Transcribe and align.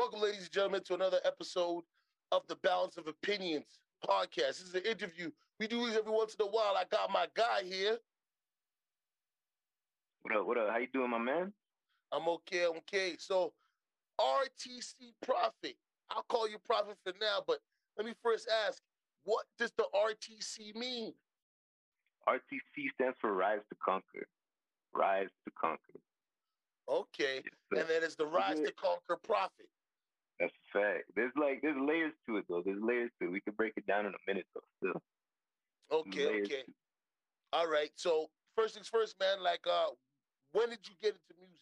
Welcome, 0.00 0.22
ladies 0.22 0.44
and 0.44 0.50
gentlemen, 0.50 0.82
to 0.84 0.94
another 0.94 1.20
episode 1.26 1.84
of 2.32 2.40
the 2.48 2.56
Balance 2.62 2.96
of 2.96 3.06
Opinions 3.06 3.80
podcast. 4.02 4.56
This 4.58 4.62
is 4.62 4.74
an 4.74 4.86
interview. 4.86 5.30
We 5.58 5.66
do 5.66 5.84
these 5.84 5.94
every 5.94 6.10
once 6.10 6.34
in 6.40 6.46
a 6.46 6.48
while. 6.48 6.74
I 6.74 6.84
got 6.90 7.12
my 7.12 7.26
guy 7.36 7.64
here. 7.64 7.98
What 10.22 10.34
up? 10.34 10.46
What 10.46 10.56
up? 10.56 10.70
How 10.70 10.78
you 10.78 10.86
doing, 10.90 11.10
my 11.10 11.18
man? 11.18 11.52
I'm 12.12 12.26
okay. 12.28 12.64
I'm 12.64 12.78
okay. 12.78 13.16
So, 13.18 13.52
RTC 14.18 15.12
Prophet. 15.22 15.76
I'll 16.08 16.24
call 16.30 16.48
you 16.48 16.56
Prophet 16.64 16.96
for 17.04 17.12
now, 17.20 17.42
but 17.46 17.58
let 17.98 18.06
me 18.06 18.14
first 18.22 18.48
ask, 18.66 18.80
what 19.24 19.44
does 19.58 19.72
the 19.76 19.84
RTC 19.94 20.76
mean? 20.76 21.12
RTC 22.26 22.88
stands 22.94 23.18
for 23.20 23.34
Rise 23.34 23.60
to 23.68 23.76
Conquer. 23.84 24.26
Rise 24.94 25.28
to 25.44 25.50
Conquer. 25.60 26.00
Okay. 26.88 27.42
Yes, 27.44 27.82
and 27.82 27.90
then 27.90 28.02
it's 28.02 28.14
the 28.14 28.24
Rise 28.24 28.60
to 28.60 28.72
Conquer 28.72 29.18
Prophet. 29.22 29.68
That's 30.40 30.52
a 30.52 30.78
fact. 30.78 31.04
There's 31.14 31.32
like 31.36 31.60
there's 31.60 31.76
layers 31.76 32.12
to 32.26 32.38
it 32.38 32.46
though. 32.48 32.62
There's 32.64 32.80
layers 32.80 33.10
to 33.20 33.28
it. 33.28 33.32
We 33.32 33.42
could 33.42 33.56
break 33.56 33.74
it 33.76 33.86
down 33.86 34.06
in 34.06 34.12
a 34.12 34.22
minute 34.26 34.46
though. 34.54 34.64
Still. 34.80 35.02
Okay. 35.92 36.40
Okay. 36.42 36.64
All 37.52 37.68
right. 37.68 37.90
So 37.96 38.30
first 38.56 38.74
things 38.74 38.88
first, 38.88 39.16
man. 39.20 39.42
Like, 39.42 39.60
uh, 39.66 39.92
when 40.52 40.70
did 40.70 40.80
you 40.88 40.94
get 41.02 41.12
into 41.12 41.34
music? 41.38 41.60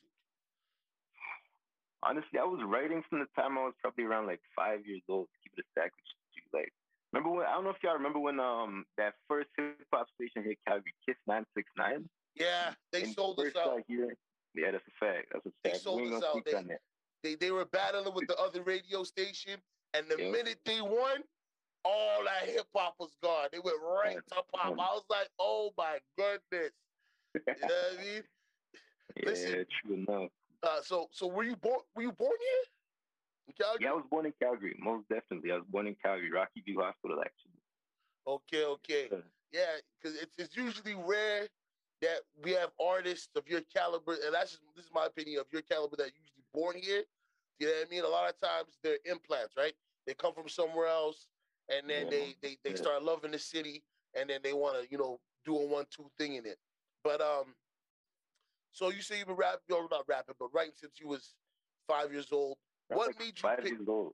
Honestly, 2.05 2.39
I 2.39 2.45
was 2.45 2.63
writing 2.65 3.03
from 3.11 3.19
the 3.19 3.27
time 3.35 3.59
I 3.59 3.65
was 3.65 3.75
probably 3.83 4.05
around 4.05 4.27
like 4.27 4.41
five 4.55 4.87
years 4.87 5.03
old. 5.09 5.27
Keep 5.43 5.59
it 5.59 5.65
a 5.67 5.67
stack 5.73 5.91
with 5.91 6.07
you. 6.37 6.43
Like, 6.55 6.73
remember 7.13 7.35
when? 7.35 7.47
I 7.47 7.55
don't 7.55 7.65
know 7.65 7.71
if 7.71 7.83
y'all 7.83 7.95
remember 7.95 8.21
when 8.21 8.39
um 8.39 8.87
that 8.97 9.15
first 9.27 9.49
hip 9.57 9.75
hop 9.93 10.07
station 10.15 10.45
hit 10.45 10.59
Calgary, 10.69 10.95
Kiss 11.05 11.17
nine 11.27 11.45
six 11.57 11.69
nine. 11.77 12.09
Yeah, 12.37 12.75
they 12.93 13.03
and 13.03 13.15
sold 13.15 13.41
us 13.41 13.57
out. 13.57 13.83
Yeah, 13.89 14.71
that's 14.71 14.87
a 14.87 15.05
fact. 15.05 15.27
That's 15.33 15.47
a 15.47 15.51
fact. 15.65 15.75
They 15.75 15.79
sold 15.79 16.13
us 16.13 16.23
out. 16.23 16.45
They, 16.45 16.79
they 17.23 17.35
they 17.35 17.51
were 17.51 17.65
battling 17.67 18.15
with 18.15 18.27
the 18.29 18.37
other 18.37 18.63
radio 18.63 19.03
station, 19.03 19.55
and 19.95 20.07
the 20.09 20.17
yep. 20.19 20.33
minute 20.33 20.59
they 20.65 20.81
won, 20.81 21.23
all 21.85 22.25
that 22.25 22.49
hip 22.49 22.67
hop 22.75 22.95
was 22.99 23.17
gone. 23.23 23.49
They 23.53 23.59
went 23.59 23.77
right 23.83 24.17
to 24.17 24.35
pop. 24.35 24.47
I 24.65 24.71
was 24.71 25.05
like, 25.11 25.29
oh 25.39 25.73
my 25.77 25.99
goodness. 26.17 26.73
You 27.35 27.41
know 27.47 27.67
what 27.67 27.99
I 27.99 28.05
mean? 28.05 28.23
Yeah, 29.17 29.31
Listen, 29.31 29.67
true 29.83 30.05
enough. 30.07 30.31
Uh, 30.63 30.81
so 30.85 31.09
so 31.11 31.27
were 31.27 31.43
you 31.43 31.57
born 31.57 31.81
were 31.97 32.03
you 32.03 32.13
born 32.13 32.31
here? 32.39 32.65
In 33.49 33.55
Calgary? 33.59 33.85
Yeah, 33.85 33.91
I 33.91 33.95
was 33.95 34.05
born 34.09 34.27
in 34.27 34.33
Calgary, 34.41 34.77
most 34.79 35.09
definitely. 35.09 35.51
I 35.51 35.57
was 35.57 35.65
born 35.69 35.89
in 35.89 35.97
Calgary, 36.05 36.31
Rocky 36.31 36.61
View 36.61 36.81
Hospital 36.81 37.19
actually. 37.21 37.59
Okay, 38.29 38.65
okay. 38.65 39.09
Yeah, 39.51 39.81
because 40.01 40.17
it's 40.21 40.37
it's 40.39 40.57
usually 40.57 40.95
rare 40.95 41.49
that 42.03 42.21
we 42.45 42.53
have 42.53 42.71
artists 42.81 43.31
of 43.35 43.49
your 43.49 43.63
caliber, 43.75 44.13
and 44.25 44.35
that's 44.35 44.53
just 44.53 44.63
this 44.77 44.85
is 44.85 44.91
my 44.95 45.07
opinion 45.07 45.41
of 45.41 45.47
your 45.53 45.63
caliber 45.63 45.97
that 45.97 46.13
usually 46.15 46.38
born 46.53 46.77
here. 46.81 47.05
You 47.59 47.67
know 47.67 47.73
what 47.73 47.87
I 47.87 47.91
mean? 47.91 48.05
A 48.05 48.09
lot 48.09 48.29
of 48.29 48.41
times 48.41 48.79
they're 48.83 48.99
implants, 49.05 49.57
right? 49.57 49.75
They 50.07 50.15
come 50.15 50.33
from 50.33 50.49
somewhere 50.49 50.87
else, 50.87 51.27
and 51.69 51.89
then 51.89 52.05
yeah. 52.05 52.11
they 52.11 52.35
they 52.43 52.57
they 52.65 52.77
start 52.77 53.03
loving 53.03 53.33
the 53.33 53.39
city, 53.39 53.83
and 54.19 54.31
then 54.31 54.41
they 54.43 54.53
want 54.53 54.81
to 54.81 54.89
you 54.91 54.99
know 54.99 55.19
do 55.45 55.57
a 55.57 55.67
one 55.67 55.85
two 55.91 56.11
thing 56.19 56.35
in 56.35 56.47
it. 56.47 56.59
But 57.03 57.21
um, 57.21 57.55
so 58.73 58.91
you 58.91 59.03
say 59.03 59.19
you've 59.19 59.27
been 59.27 59.37
rapping, 59.37 59.61
you're 59.69 59.89
not 59.91 60.05
rapping, 60.09 60.35
but 60.39 60.49
writing 60.55 60.73
since 60.75 60.93
you 61.01 61.09
was 61.09 61.35
five 61.89 62.13
years 62.13 62.29
old. 62.33 62.57
What 62.89 63.09
like 63.09 63.19
made 63.19 63.37
you 63.37 63.43
five 63.43 63.59
pick? 63.59 63.73
Years 63.73 63.89
old. 63.89 64.13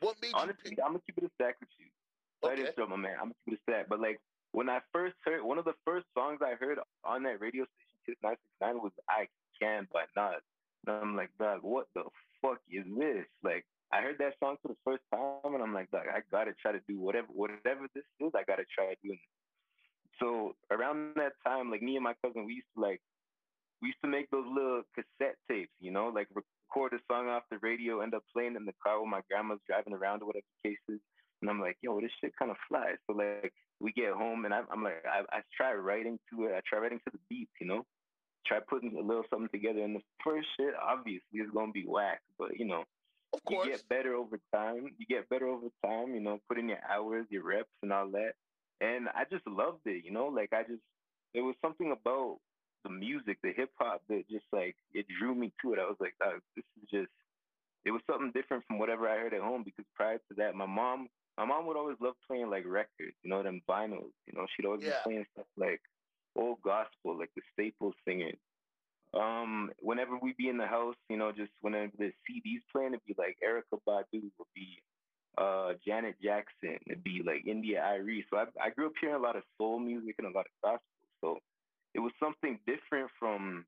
What 0.00 0.16
made 0.20 0.32
Honestly, 0.34 0.70
you? 0.70 0.76
Pick? 0.76 0.84
I'm 0.84 0.92
gonna 0.92 1.02
keep 1.06 1.18
it 1.18 1.24
a 1.24 1.30
stack 1.34 1.56
with 1.60 1.70
you. 1.78 1.86
Okay. 2.44 2.62
That 2.62 2.68
is 2.68 2.74
my 2.76 2.96
man. 2.96 3.14
I'm 3.14 3.32
gonna 3.32 3.40
keep 3.44 3.54
it 3.54 3.60
a 3.60 3.72
stack. 3.72 3.86
But 3.88 4.00
like 4.00 4.20
when 4.52 4.68
I 4.68 4.80
first 4.92 5.14
heard 5.24 5.42
one 5.42 5.58
of 5.58 5.64
the 5.64 5.74
first 5.84 6.06
songs 6.16 6.40
I 6.42 6.54
heard 6.54 6.78
on 7.04 7.22
that 7.24 7.40
radio 7.40 7.64
station, 7.64 7.96
Kiss 8.04 8.16
969, 8.22 8.82
was 8.82 8.92
"I 9.08 9.26
Can" 9.60 9.88
by 9.92 10.04
Nas. 10.16 10.42
And 10.86 10.96
I'm 10.96 11.16
like, 11.16 11.30
dog, 11.38 11.60
what 11.62 11.86
the 11.94 12.04
fuck 12.42 12.58
is 12.70 12.84
this? 12.98 13.26
Like, 13.42 13.64
I 13.92 14.00
heard 14.00 14.18
that 14.18 14.34
song 14.40 14.56
for 14.62 14.68
the 14.68 14.80
first 14.84 15.02
time, 15.12 15.54
and 15.54 15.62
I'm 15.62 15.74
like, 15.74 15.90
dog, 15.90 16.06
I 16.12 16.20
gotta 16.30 16.52
try 16.60 16.72
to 16.72 16.80
do 16.88 16.98
whatever, 16.98 17.28
whatever 17.30 17.86
this 17.94 18.04
is. 18.20 18.32
I 18.34 18.42
gotta 18.46 18.64
try 18.72 18.94
doing. 19.02 19.18
It. 19.18 20.16
So 20.20 20.54
around 20.70 21.14
that 21.16 21.32
time, 21.46 21.70
like 21.70 21.82
me 21.82 21.96
and 21.96 22.04
my 22.04 22.14
cousin, 22.24 22.46
we 22.46 22.54
used 22.54 22.72
to 22.76 22.82
like, 22.82 23.00
we 23.82 23.88
used 23.88 24.02
to 24.02 24.10
make 24.10 24.30
those 24.30 24.46
little 24.48 24.82
cassette 24.94 25.36
tapes, 25.50 25.72
you 25.78 25.90
know, 25.90 26.08
like 26.08 26.28
record 26.34 26.94
a 26.94 26.98
song 27.12 27.28
off 27.28 27.42
the 27.50 27.58
radio, 27.58 28.00
end 28.00 28.14
up 28.14 28.24
playing 28.32 28.56
in 28.56 28.64
the 28.64 28.72
car 28.82 28.98
while 28.98 29.10
my 29.10 29.20
grandma's 29.30 29.60
driving 29.66 29.92
around 29.92 30.22
or 30.22 30.26
whatever 30.26 30.46
the 30.62 30.70
case 30.70 30.84
is. 30.88 31.00
And 31.42 31.50
I'm 31.50 31.60
like, 31.60 31.76
yo, 31.82 32.00
this 32.00 32.10
shit 32.20 32.32
kind 32.38 32.50
of 32.50 32.56
flies. 32.68 32.96
So 33.06 33.14
like, 33.14 33.52
we 33.78 33.92
get 33.92 34.12
home, 34.12 34.46
and 34.46 34.54
I, 34.54 34.62
I'm 34.72 34.82
like, 34.82 35.04
I, 35.04 35.20
I 35.36 35.40
try 35.54 35.74
writing 35.74 36.18
to 36.32 36.46
it. 36.46 36.54
I 36.56 36.60
try 36.66 36.78
writing 36.78 37.00
to 37.04 37.12
the 37.12 37.20
beat, 37.28 37.50
you 37.60 37.66
know 37.66 37.84
try 38.46 38.58
putting 38.60 38.96
a 38.96 39.00
little 39.00 39.24
something 39.30 39.48
together. 39.52 39.82
And 39.82 39.96
the 39.96 40.02
first 40.24 40.46
shit, 40.56 40.74
obviously, 40.80 41.40
is 41.40 41.50
gonna 41.52 41.72
be 41.72 41.84
whack, 41.86 42.20
but 42.38 42.58
you 42.58 42.64
know, 42.66 42.84
of 43.32 43.44
course, 43.44 43.66
you 43.66 43.72
get 43.72 43.88
better 43.88 44.14
over 44.14 44.38
time. 44.54 44.88
You 44.98 45.06
get 45.06 45.28
better 45.28 45.46
over 45.46 45.68
time. 45.84 46.14
You 46.14 46.20
know, 46.20 46.38
put 46.48 46.58
in 46.58 46.68
your 46.68 46.80
hours, 46.90 47.26
your 47.30 47.44
reps, 47.44 47.68
and 47.82 47.92
all 47.92 48.08
that. 48.12 48.32
And 48.80 49.08
I 49.08 49.24
just 49.30 49.46
loved 49.46 49.86
it. 49.86 50.04
You 50.04 50.12
know, 50.12 50.26
like 50.26 50.52
I 50.52 50.62
just 50.62 50.82
there 51.34 51.44
was 51.44 51.56
something 51.62 51.92
about 51.92 52.38
the 52.84 52.90
music, 52.90 53.38
the 53.42 53.52
hip 53.52 53.70
hop 53.78 54.02
that 54.08 54.24
just 54.30 54.46
like 54.52 54.76
it 54.94 55.06
drew 55.18 55.34
me 55.34 55.52
to 55.62 55.72
it. 55.72 55.78
I 55.78 55.84
was 55.84 55.96
like, 56.00 56.14
oh, 56.22 56.38
this 56.54 56.64
is 56.82 56.88
just 56.90 57.12
it 57.84 57.90
was 57.90 58.02
something 58.10 58.32
different 58.32 58.64
from 58.66 58.78
whatever 58.78 59.08
I 59.08 59.16
heard 59.18 59.34
at 59.34 59.40
home 59.40 59.62
because 59.64 59.84
prior 59.94 60.18
to 60.18 60.34
that, 60.38 60.54
my 60.54 60.66
mom 60.66 61.08
my 61.36 61.44
mom 61.44 61.66
would 61.66 61.76
always 61.76 61.96
love 62.00 62.14
playing 62.26 62.50
like 62.50 62.64
records, 62.66 63.16
you 63.22 63.30
know, 63.30 63.42
them 63.42 63.60
vinyls. 63.68 64.14
You 64.26 64.34
know, 64.34 64.46
she'd 64.54 64.66
always 64.66 64.82
yeah. 64.82 65.02
be 65.04 65.10
playing 65.10 65.26
stuff 65.34 65.46
like 65.56 65.80
old 66.36 66.58
gospel, 66.62 67.18
like 67.18 67.30
the 67.34 67.42
Staples 67.52 67.94
singers. 68.06 68.38
Um, 69.14 69.70
whenever 69.80 70.18
we 70.20 70.34
be 70.36 70.48
in 70.48 70.58
the 70.58 70.66
house, 70.66 70.96
you 71.08 71.16
know, 71.16 71.32
just 71.32 71.52
whenever 71.60 71.92
the 71.98 72.12
CDs 72.28 72.60
playing, 72.72 72.92
it'd 72.92 73.04
be 73.06 73.14
like 73.16 73.38
Erykah 73.46 73.80
Badu, 73.88 74.22
would 74.38 74.52
be 74.54 74.82
uh, 75.38 75.72
Janet 75.86 76.16
Jackson, 76.22 76.78
it'd 76.86 77.04
be 77.04 77.22
like 77.24 77.46
India.Arie. 77.46 78.24
So 78.30 78.38
I, 78.38 78.44
I 78.60 78.70
grew 78.70 78.86
up 78.86 78.92
hearing 79.00 79.16
a 79.16 79.18
lot 79.18 79.36
of 79.36 79.42
soul 79.58 79.78
music 79.78 80.16
and 80.18 80.26
a 80.26 80.36
lot 80.36 80.46
of 80.46 80.52
gospel. 80.62 80.80
So 81.20 81.38
it 81.94 82.00
was 82.00 82.12
something 82.20 82.58
different 82.66 83.10
from 83.18 83.64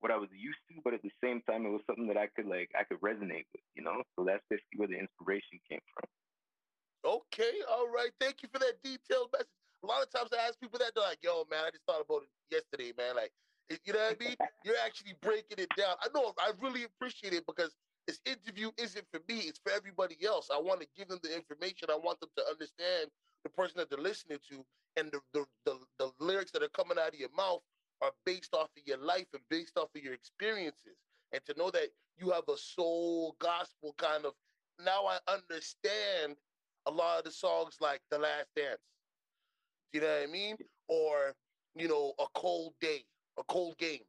what 0.00 0.12
I 0.12 0.16
was 0.16 0.28
used 0.36 0.58
to, 0.68 0.80
but 0.84 0.92
at 0.92 1.02
the 1.02 1.10
same 1.22 1.40
time, 1.48 1.66
it 1.66 1.70
was 1.70 1.80
something 1.86 2.06
that 2.08 2.16
I 2.16 2.26
could 2.36 2.46
like 2.46 2.70
I 2.78 2.84
could 2.84 3.00
resonate 3.00 3.46
with, 3.54 3.64
you 3.74 3.82
know. 3.82 4.02
So 4.16 4.24
that's 4.24 4.44
basically 4.50 4.78
where 4.78 4.88
the 4.88 4.98
inspiration 4.98 5.58
came 5.68 5.80
from. 5.94 6.08
Okay, 7.04 7.64
all 7.70 7.88
right. 7.88 8.10
Thank 8.20 8.42
you 8.42 8.48
for 8.52 8.58
that 8.58 8.82
detailed 8.82 9.32
message. 9.32 9.63
A 9.84 9.86
lot 9.86 10.02
of 10.02 10.08
times 10.08 10.30
I 10.32 10.48
ask 10.48 10.58
people 10.58 10.78
that 10.78 10.92
they're 10.94 11.04
like, 11.04 11.18
"Yo, 11.22 11.44
man, 11.50 11.64
I 11.66 11.70
just 11.70 11.84
thought 11.84 12.00
about 12.00 12.22
it 12.22 12.30
yesterday, 12.50 12.94
man. 12.96 13.16
Like, 13.16 13.32
you 13.84 13.92
know 13.92 13.98
what 13.98 14.16
I 14.18 14.24
mean? 14.24 14.36
You're 14.64 14.80
actually 14.82 15.14
breaking 15.20 15.58
it 15.58 15.68
down. 15.76 15.96
I 16.00 16.08
know. 16.14 16.32
I 16.38 16.52
really 16.58 16.84
appreciate 16.84 17.34
it 17.34 17.44
because 17.46 17.76
this 18.06 18.18
interview 18.24 18.70
isn't 18.78 19.04
for 19.12 19.20
me; 19.28 19.40
it's 19.40 19.60
for 19.62 19.72
everybody 19.72 20.16
else. 20.24 20.48
I 20.50 20.58
want 20.58 20.80
to 20.80 20.86
give 20.96 21.08
them 21.08 21.20
the 21.22 21.36
information. 21.36 21.88
I 21.90 21.96
want 22.02 22.18
them 22.20 22.30
to 22.36 22.44
understand 22.48 23.10
the 23.44 23.50
person 23.50 23.76
that 23.76 23.90
they're 23.90 24.00
listening 24.00 24.38
to, 24.50 24.64
and 24.96 25.12
the 25.12 25.20
the 25.34 25.44
the, 25.66 25.78
the 25.98 26.10
lyrics 26.18 26.50
that 26.52 26.62
are 26.62 26.72
coming 26.72 26.96
out 26.98 27.12
of 27.12 27.20
your 27.20 27.34
mouth 27.36 27.60
are 28.00 28.12
based 28.24 28.54
off 28.54 28.70
of 28.76 28.82
your 28.86 28.98
life 28.98 29.26
and 29.34 29.42
based 29.50 29.76
off 29.76 29.90
of 29.94 30.02
your 30.02 30.14
experiences. 30.14 30.96
And 31.32 31.44
to 31.44 31.54
know 31.58 31.70
that 31.72 31.88
you 32.16 32.30
have 32.30 32.48
a 32.48 32.56
soul 32.56 33.36
gospel 33.38 33.94
kind 33.98 34.24
of 34.24 34.32
now 34.82 35.04
I 35.04 35.18
understand 35.28 36.36
a 36.86 36.90
lot 36.90 37.18
of 37.18 37.24
the 37.24 37.30
songs 37.30 37.76
like 37.80 38.00
The 38.10 38.18
Last 38.18 38.48
Dance 38.56 38.80
you 39.94 40.00
know 40.00 40.08
what 40.08 40.28
I 40.28 40.30
mean? 40.30 40.56
Or, 40.88 41.34
you 41.76 41.88
know, 41.88 42.12
a 42.18 42.24
cold 42.34 42.74
day, 42.80 43.04
a 43.38 43.42
cold 43.44 43.78
game. 43.78 44.00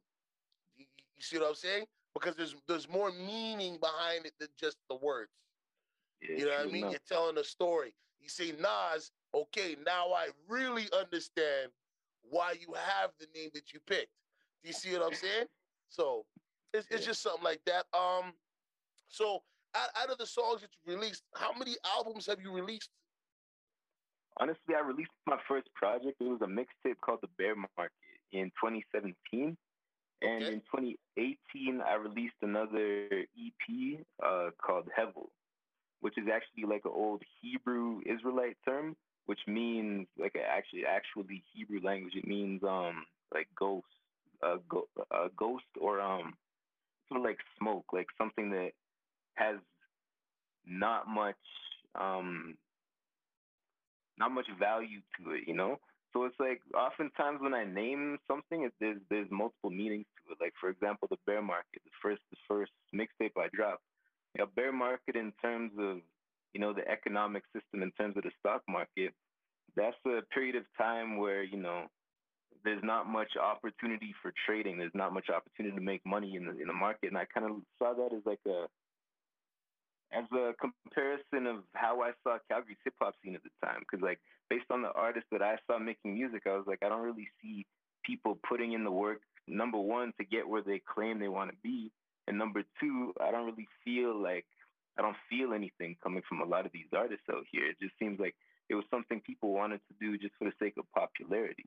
You, 0.76 0.84
you 1.16 1.22
see 1.22 1.38
what 1.38 1.48
I'm 1.48 1.54
saying? 1.54 1.84
Because 2.12 2.34
there's 2.34 2.56
there's 2.66 2.88
more 2.88 3.12
meaning 3.12 3.78
behind 3.80 4.26
it 4.26 4.32
than 4.40 4.48
just 4.58 4.76
the 4.90 4.96
words. 4.96 5.30
Yeah, 6.20 6.36
you 6.36 6.44
know 6.46 6.52
what 6.52 6.60
I 6.60 6.64
mean? 6.66 6.76
Enough. 6.78 6.92
You're 6.92 7.00
telling 7.08 7.38
a 7.38 7.44
story. 7.44 7.94
You 8.20 8.28
say 8.28 8.52
Nas, 8.60 9.12
okay, 9.34 9.76
now 9.84 10.12
I 10.12 10.28
really 10.48 10.88
understand 10.98 11.70
why 12.28 12.54
you 12.58 12.74
have 12.74 13.10
the 13.20 13.26
name 13.34 13.50
that 13.54 13.72
you 13.72 13.80
picked. 13.86 14.10
Do 14.62 14.68
you 14.68 14.72
see 14.72 14.92
what 14.92 15.06
I'm 15.06 15.14
saying? 15.14 15.46
So 15.88 16.24
it's, 16.74 16.86
it's 16.90 17.06
just 17.06 17.22
something 17.22 17.44
like 17.44 17.60
that. 17.66 17.84
Um, 17.96 18.32
so 19.08 19.42
out, 19.76 19.90
out 20.00 20.10
of 20.10 20.18
the 20.18 20.26
songs 20.26 20.62
that 20.62 20.70
you 20.84 20.96
released, 20.96 21.22
how 21.34 21.52
many 21.52 21.76
albums 21.96 22.26
have 22.26 22.40
you 22.40 22.50
released 22.50 22.90
honestly, 24.38 24.74
I 24.76 24.86
released 24.86 25.10
my 25.26 25.38
first 25.48 25.68
project. 25.74 26.16
It 26.20 26.24
was 26.24 26.40
a 26.42 26.46
mixtape 26.46 27.00
called 27.04 27.20
The 27.22 27.28
Bear 27.38 27.54
Market 27.54 27.92
in 28.32 28.50
2017. 28.62 29.56
And 30.22 30.44
okay. 30.44 30.52
in 30.54 30.60
2018, 30.60 31.80
I 31.86 31.94
released 31.94 32.36
another 32.42 33.08
EP 33.12 34.00
uh, 34.24 34.50
called 34.64 34.88
Hevel, 34.98 35.28
which 36.00 36.16
is 36.16 36.24
actually 36.32 36.64
like 36.64 36.84
an 36.84 36.92
old 36.94 37.22
Hebrew 37.42 38.00
Israelite 38.06 38.56
term, 38.66 38.96
which 39.26 39.40
means 39.46 40.06
like 40.18 40.34
a 40.36 40.42
actually 40.42 40.84
actually 40.86 41.42
Hebrew 41.54 41.80
language. 41.82 42.14
It 42.16 42.26
means 42.26 42.62
um 42.62 43.04
like 43.34 43.48
ghost, 43.58 43.84
uh, 44.42 44.56
go, 44.68 44.88
uh, 45.10 45.28
ghost 45.36 45.64
or 45.78 46.00
um 46.00 46.32
sort 47.08 47.20
of 47.20 47.24
like 47.26 47.38
smoke, 47.58 47.84
like 47.92 48.06
something 48.16 48.50
that 48.52 48.70
has 49.34 49.56
not 50.66 51.08
much 51.08 51.36
um 51.94 52.56
not 54.18 54.32
much 54.32 54.46
value 54.58 55.00
to 55.18 55.32
it, 55.32 55.44
you 55.46 55.54
know? 55.54 55.78
So 56.12 56.24
it's 56.24 56.40
like 56.40 56.62
oftentimes 56.74 57.40
when 57.42 57.52
I 57.52 57.64
name 57.64 58.16
something, 58.26 58.70
there's 58.80 58.96
there's 59.10 59.28
multiple 59.30 59.68
meanings 59.68 60.06
to 60.16 60.32
it. 60.32 60.38
Like 60.40 60.54
for 60.58 60.70
example, 60.70 61.08
the 61.10 61.18
bear 61.26 61.42
market, 61.42 61.82
the 61.84 61.90
first 62.00 62.22
the 62.30 62.38
first 62.48 62.72
mixtape 62.94 63.36
I 63.36 63.48
dropped, 63.52 63.82
a 64.40 64.46
bear 64.46 64.72
market 64.72 65.14
in 65.14 65.32
terms 65.42 65.72
of 65.78 65.98
you 66.54 66.60
know 66.60 66.72
the 66.72 66.88
economic 66.88 67.42
system 67.52 67.82
in 67.82 67.90
terms 67.92 68.16
of 68.16 68.22
the 68.22 68.30
stock 68.40 68.62
market. 68.66 69.12
That's 69.76 69.96
a 70.06 70.22
period 70.32 70.56
of 70.56 70.64
time 70.78 71.18
where 71.18 71.42
you 71.42 71.58
know 71.58 71.84
there's 72.64 72.82
not 72.82 73.06
much 73.06 73.36
opportunity 73.36 74.14
for 74.22 74.32
trading. 74.46 74.78
There's 74.78 74.94
not 74.94 75.12
much 75.12 75.28
opportunity 75.28 75.76
to 75.76 75.82
make 75.82 76.00
money 76.06 76.36
in 76.36 76.46
the 76.46 76.52
in 76.52 76.66
the 76.66 76.72
market, 76.72 77.08
and 77.08 77.18
I 77.18 77.26
kind 77.26 77.44
of 77.44 77.56
saw 77.78 77.92
that 77.92 78.16
as 78.16 78.24
like 78.24 78.40
a 78.46 78.66
as 80.12 80.24
a 80.32 80.54
comparison 80.60 81.46
of 81.46 81.64
how 81.74 82.02
I 82.02 82.12
saw 82.22 82.38
Calgary's 82.48 82.78
hip 82.84 82.94
hop 83.00 83.14
scene 83.22 83.34
at 83.34 83.42
the 83.42 83.66
time. 83.66 83.80
Because 83.80 84.02
like 84.02 84.20
based 84.48 84.70
on 84.70 84.82
the 84.82 84.92
artists 84.92 85.28
that 85.32 85.42
I 85.42 85.56
saw 85.66 85.78
making 85.78 86.14
music, 86.14 86.42
I 86.46 86.56
was 86.56 86.66
like, 86.66 86.82
I 86.82 86.88
don't 86.88 87.02
really 87.02 87.28
see 87.42 87.66
people 88.04 88.38
putting 88.48 88.72
in 88.72 88.84
the 88.84 88.90
work. 88.90 89.20
Number 89.48 89.78
one, 89.78 90.12
to 90.18 90.24
get 90.24 90.48
where 90.48 90.62
they 90.62 90.80
claim 90.92 91.18
they 91.18 91.28
want 91.28 91.50
to 91.50 91.56
be, 91.62 91.92
and 92.26 92.38
number 92.38 92.62
two, 92.80 93.12
I 93.20 93.30
don't 93.30 93.46
really 93.46 93.68
feel 93.84 94.20
like 94.20 94.46
I 94.98 95.02
don't 95.02 95.16
feel 95.30 95.52
anything 95.52 95.96
coming 96.02 96.22
from 96.28 96.40
a 96.40 96.44
lot 96.44 96.66
of 96.66 96.72
these 96.72 96.88
artists 96.94 97.26
out 97.30 97.44
here. 97.52 97.66
It 97.68 97.76
just 97.80 97.94
seems 97.98 98.18
like 98.18 98.34
it 98.68 98.74
was 98.74 98.84
something 98.90 99.20
people 99.20 99.52
wanted 99.52 99.80
to 99.88 99.94
do 100.00 100.18
just 100.18 100.34
for 100.38 100.46
the 100.46 100.52
sake 100.58 100.74
of 100.78 100.84
popularity. 100.92 101.66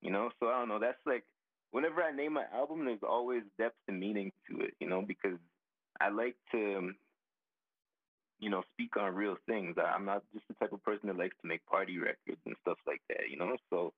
You 0.00 0.10
know, 0.10 0.30
so 0.40 0.48
I 0.48 0.58
don't 0.58 0.68
know. 0.68 0.78
That's 0.78 0.98
like 1.04 1.24
whenever 1.70 2.02
I 2.02 2.12
name 2.12 2.36
an 2.36 2.44
album, 2.54 2.84
there's 2.84 3.02
always 3.02 3.42
depth 3.58 3.76
and 3.88 4.00
meaning 4.00 4.32
to 4.50 4.60
it. 4.60 4.74
You 4.80 4.88
know, 4.88 5.02
because 5.02 5.38
I 6.00 6.08
like 6.08 6.36
to 6.52 6.76
um, 6.78 6.94
you 8.42 8.50
know, 8.50 8.62
speak 8.72 8.96
on 8.96 9.14
real 9.14 9.36
things. 9.46 9.76
I'm 9.78 10.04
not 10.04 10.24
just 10.34 10.44
the 10.48 10.54
type 10.54 10.72
of 10.72 10.82
person 10.82 11.06
that 11.06 11.16
likes 11.16 11.36
to 11.40 11.46
make 11.46 11.64
party 11.64 11.98
records 11.98 12.40
and 12.44 12.56
stuff 12.60 12.76
like 12.88 13.00
that, 13.08 13.30
you 13.30 13.38
know. 13.38 13.56
So, 13.70 13.92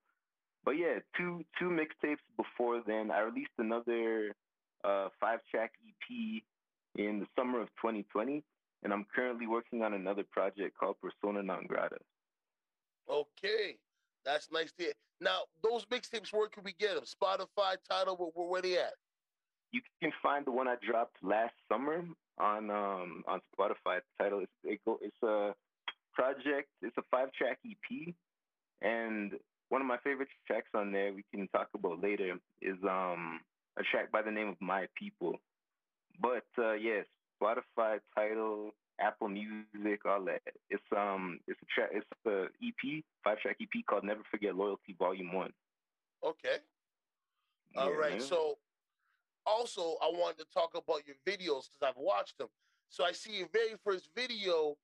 but 0.67 0.73
yeah, 0.73 0.99
two 1.17 1.43
two 1.59 1.71
mixtapes 1.71 2.19
before 2.37 2.83
then. 2.87 3.11
I 3.11 3.21
released 3.21 3.57
another 3.57 4.35
uh, 4.85 5.09
five 5.19 5.41
track 5.51 5.73
EP 5.89 6.43
in 6.97 7.21
the 7.21 7.27
summer 7.39 7.63
of 7.63 7.69
2020, 7.81 8.45
and 8.83 8.93
I'm 8.93 9.07
currently 9.17 9.47
working 9.47 9.83
on 9.83 9.95
another 9.95 10.25
project 10.31 10.77
called 10.79 10.97
Persona 11.01 11.43
Non 11.43 11.65
Grata. 11.67 11.97
Okay, 13.11 13.79
that's 14.27 14.53
nice 14.53 14.73
to 14.73 14.85
hear. 14.85 14.93
Now, 15.23 15.45
those 15.63 15.87
mixtapes, 15.87 16.35
where 16.35 16.49
can 16.49 16.65
we 16.65 16.75
get 16.79 16.97
them? 16.97 17.05
Spotify, 17.05 17.77
Tidal, 17.89 18.17
where, 18.17 18.47
where 18.47 18.63
they 18.63 18.77
at? 18.77 18.93
You 19.73 19.81
can 20.03 20.13
find 20.23 20.45
the 20.45 20.51
one 20.51 20.69
I 20.69 20.77
dropped 20.87 21.17
last 21.23 21.55
summer 21.73 22.05
on 22.39 22.71
um 22.71 23.25
on 23.27 23.41
Spotify. 23.57 24.01
The 24.01 24.25
Tidal 24.25 24.41
is 24.41 24.49
it 24.65 24.81
go, 24.85 24.99
it's 25.01 25.23
a 25.23 25.55
project. 26.13 26.69
It's 26.83 26.97
a 26.99 27.03
five 27.11 27.33
track 27.33 27.59
EP, 27.67 28.15
and 28.83 29.33
one 29.69 29.81
of 29.81 29.87
my 29.87 29.99
favorite 30.05 30.29
tracks 30.47 30.71
on 30.75 30.93
there 30.93 31.13
we 31.13 31.25
can 31.33 31.49
talk 31.49 31.69
about 31.75 32.03
later 32.03 32.35
is 32.61 32.77
um 32.89 33.41
a 33.79 33.83
track 33.83 34.13
by 34.13 34.23
the 34.23 34.31
name 34.31 34.49
of 34.49 34.57
My 34.61 34.87
People. 34.97 35.41
But 36.21 36.47
uh, 36.59 36.75
yes, 36.75 37.07
Spotify, 37.43 37.99
title, 38.15 38.71
Apple 39.01 39.29
Music, 39.29 40.01
all 40.05 40.25
that. 40.25 40.43
It's 40.71 40.83
um 40.97 41.41
it's 41.47 41.59
a 41.61 41.67
track. 41.75 41.91
It's 41.93 42.07
a 42.27 42.45
EP, 42.65 43.03
five 43.23 43.39
track 43.39 43.57
EP 43.61 43.85
called 43.89 44.05
Never 44.05 44.23
Forget 44.31 44.55
Loyalty 44.55 44.95
Volume 44.99 45.33
One. 45.33 45.53
Okay. 46.25 46.57
All 47.77 47.91
yeah, 47.91 47.97
right. 47.97 48.23
So 48.23 48.59
also, 49.47 49.97
I 50.03 50.11
wanted 50.13 50.39
to 50.39 50.47
talk 50.53 50.71
about 50.75 51.03
your 51.07 51.17
videos 51.27 51.69
because 51.69 51.83
I've 51.83 51.97
watched 51.97 52.39
them. 52.39 52.49
So 52.89 53.05
I 53.05 53.13
see 53.13 53.39
your 53.39 53.49
very 53.53 53.75
first 53.85 54.09
video, 54.15 54.77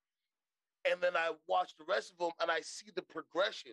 and 0.90 1.00
then 1.00 1.16
I 1.16 1.30
watch 1.46 1.72
the 1.78 1.84
rest 1.88 2.12
of 2.12 2.18
them, 2.18 2.30
and 2.40 2.50
I 2.50 2.60
see 2.60 2.90
the 2.94 3.02
progression. 3.02 3.72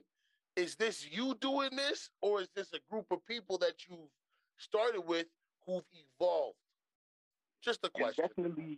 Is 0.55 0.75
this 0.75 1.07
you 1.09 1.35
doing 1.39 1.75
this, 1.75 2.09
or 2.21 2.41
is 2.41 2.49
this 2.55 2.73
a 2.73 2.79
group 2.91 3.05
of 3.11 3.25
people 3.25 3.57
that 3.59 3.87
you've 3.87 4.09
started 4.57 5.01
with 5.01 5.27
who've 5.65 5.83
evolved? 6.19 6.57
Just 7.61 7.79
a 7.83 7.89
question. 7.89 8.25
It's 8.25 8.35
definitely, 8.35 8.77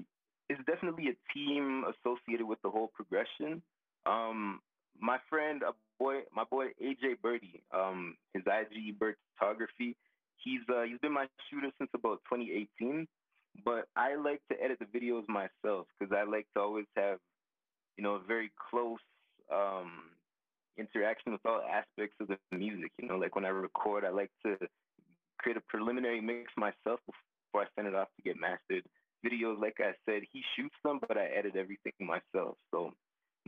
it's 0.50 0.62
definitely 0.66 1.10
a 1.10 1.34
team 1.34 1.86
associated 1.86 2.46
with 2.46 2.62
the 2.64 2.70
whole 2.70 2.92
progression. 2.94 3.62
Um, 4.06 4.60
my 5.00 5.18
friend, 5.30 5.62
a 5.64 5.74
boy, 6.00 6.22
my 6.34 6.44
boy 6.50 6.68
AJ 6.82 7.22
Birdie, 7.22 7.64
um, 7.74 8.16
his 8.34 8.44
IG 8.46 8.98
Bird 8.98 9.16
Photography 9.38 9.96
He's 10.44 10.62
uh, 10.70 10.84
he's 10.84 11.00
been 11.00 11.14
my 11.14 11.28
shooter 11.50 11.70
since 11.78 11.90
about 11.94 12.20
2018, 12.32 13.08
but 13.66 13.86
I 13.96 14.16
like 14.16 14.42
to 14.52 14.62
edit 14.62 14.80
the 14.80 14.86
videos 14.86 15.24
myself 15.28 15.88
because 16.00 16.16
I 16.16 16.24
like 16.24 16.48
to 16.56 16.62
always 16.62 16.86
have, 16.96 17.18
you 17.98 18.04
know, 18.04 18.16
a 18.16 18.20
very 18.20 18.52
close 18.70 19.00
um, 19.54 20.12
interaction 20.78 21.34
with 21.34 21.42
all 21.46 21.62
aspects 21.62 22.16
of 22.22 22.28
the 22.28 22.58
music. 22.58 22.92
You 23.00 23.08
know, 23.08 23.18
like 23.18 23.36
when 23.36 23.46
I 23.46 23.50
record, 23.50 24.06
I 24.06 24.10
like 24.10 24.32
to 24.46 24.58
create 25.40 25.58
a 25.58 25.62
preliminary 25.68 26.22
mix 26.22 26.52
myself 26.58 27.00
before 27.06 27.64
I 27.64 27.66
send 27.76 27.88
it 27.88 27.96
off 27.96 28.08
to 28.16 28.22
get 28.24 28.40
mastered. 28.40 28.84
Videos, 29.26 29.60
like 29.60 29.78
I 29.80 29.92
said, 30.06 30.22
he 30.32 30.42
shoots 30.56 30.76
them, 30.86 31.00
but 31.06 31.18
I 31.18 31.26
edit 31.26 31.56
everything 31.58 31.92
myself. 32.00 32.56
So, 32.72 32.94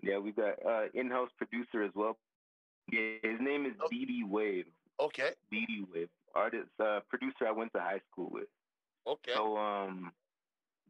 yeah, 0.04 0.18
we've 0.18 0.36
got 0.36 0.56
uh, 0.68 0.88
in-house 0.94 1.30
producer 1.38 1.84
as 1.84 1.92
well. 1.96 2.18
Yeah, 2.92 3.14
his 3.24 3.40
name 3.40 3.66
is 3.66 3.74
oh. 3.82 3.88
DD 3.88 4.28
Wave. 4.28 4.66
Okay. 5.00 5.30
DD 5.54 5.86
Wave 5.94 6.10
artist, 6.36 6.70
uh, 6.80 7.00
producer 7.10 7.48
I 7.48 7.52
went 7.52 7.74
to 7.74 7.80
high 7.80 8.02
school 8.12 8.30
with. 8.32 8.48
Okay. 9.08 9.32
So 9.36 9.58
um, 9.58 10.12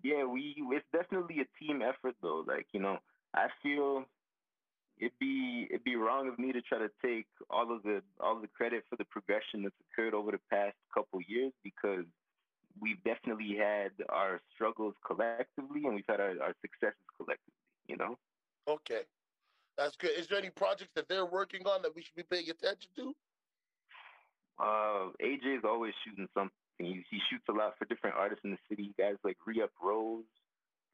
yeah, 0.03 0.25
we 0.25 0.55
it's 0.71 0.85
definitely 0.91 1.41
a 1.41 1.63
team 1.63 1.81
effort 1.81 2.15
though. 2.21 2.43
Like 2.45 2.67
you 2.71 2.79
know, 2.79 2.97
I 3.33 3.47
feel 3.63 4.05
it'd 4.99 5.17
be 5.19 5.67
it'd 5.69 5.83
be 5.83 5.95
wrong 5.95 6.27
of 6.27 6.38
me 6.38 6.51
to 6.51 6.61
try 6.61 6.79
to 6.79 6.89
take 7.03 7.27
all 7.49 7.73
of 7.73 7.83
the 7.83 8.01
all 8.19 8.35
of 8.35 8.41
the 8.41 8.47
credit 8.47 8.83
for 8.89 8.95
the 8.95 9.05
progression 9.05 9.63
that's 9.63 9.75
occurred 9.91 10.13
over 10.13 10.31
the 10.31 10.39
past 10.49 10.75
couple 10.93 11.19
years 11.27 11.51
because 11.63 12.05
we've 12.79 13.03
definitely 13.03 13.55
had 13.57 13.91
our 14.09 14.39
struggles 14.53 14.94
collectively 15.05 15.81
and 15.85 15.95
we've 15.95 16.05
had 16.07 16.19
our, 16.19 16.33
our 16.41 16.55
successes 16.61 17.05
collectively. 17.17 17.53
You 17.87 17.97
know. 17.97 18.17
Okay. 18.67 19.01
That's 19.77 19.95
good. 19.95 20.11
Is 20.17 20.27
there 20.27 20.37
any 20.37 20.49
projects 20.49 20.91
that 20.95 21.07
they're 21.07 21.25
working 21.25 21.65
on 21.65 21.81
that 21.81 21.95
we 21.95 22.01
should 22.01 22.15
be 22.15 22.23
paying 22.23 22.49
attention 22.49 22.91
to? 22.97 23.15
Uh, 24.59 25.09
AJ 25.21 25.57
is 25.57 25.63
always 25.65 25.94
shooting 26.06 26.27
something. 26.33 26.51
He, 26.77 27.03
he 27.09 27.19
shoots 27.30 27.45
a 27.50 27.53
lot 27.53 27.74
for 27.77 27.86
different 27.86 28.15
artists 28.15 28.44
in 28.44 28.51
the 28.51 28.57
city. 28.69 28.94
Guys 28.98 29.15
like 29.24 29.38
Re-Up 29.45 29.71
Rose, 29.81 30.24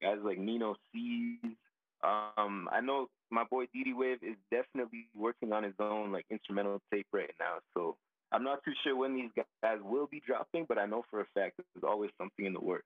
guys 0.02 0.18
like 0.24 0.38
Nino 0.38 0.76
C's. 0.92 1.56
Um, 2.04 2.70
I 2.72 2.82
know 2.82 3.08
my 3.32 3.44
boy 3.50 3.66
DD 3.66 3.96
Wave 3.96 4.20
is 4.22 4.36
definitely 4.52 5.08
working 5.16 5.52
on 5.52 5.64
his 5.64 5.74
own 5.80 6.12
like 6.12 6.26
instrumental 6.30 6.82
tape 6.94 7.08
right 7.12 7.32
now. 7.40 7.58
So 7.76 7.98
I'm 8.32 8.44
not 8.44 8.64
too 8.64 8.74
sure 8.84 8.96
when 8.96 9.16
these 9.16 9.32
guys 9.36 9.78
will 9.82 10.08
be 10.08 10.22
dropping, 10.26 10.66
but 10.68 10.78
I 10.78 10.86
know 10.86 11.04
for 11.10 11.22
a 11.22 11.26
fact 11.34 11.58
there's 11.58 11.84
always 11.84 12.12
something 12.18 12.46
in 12.46 12.54
the 12.54 12.60
works. 12.60 12.86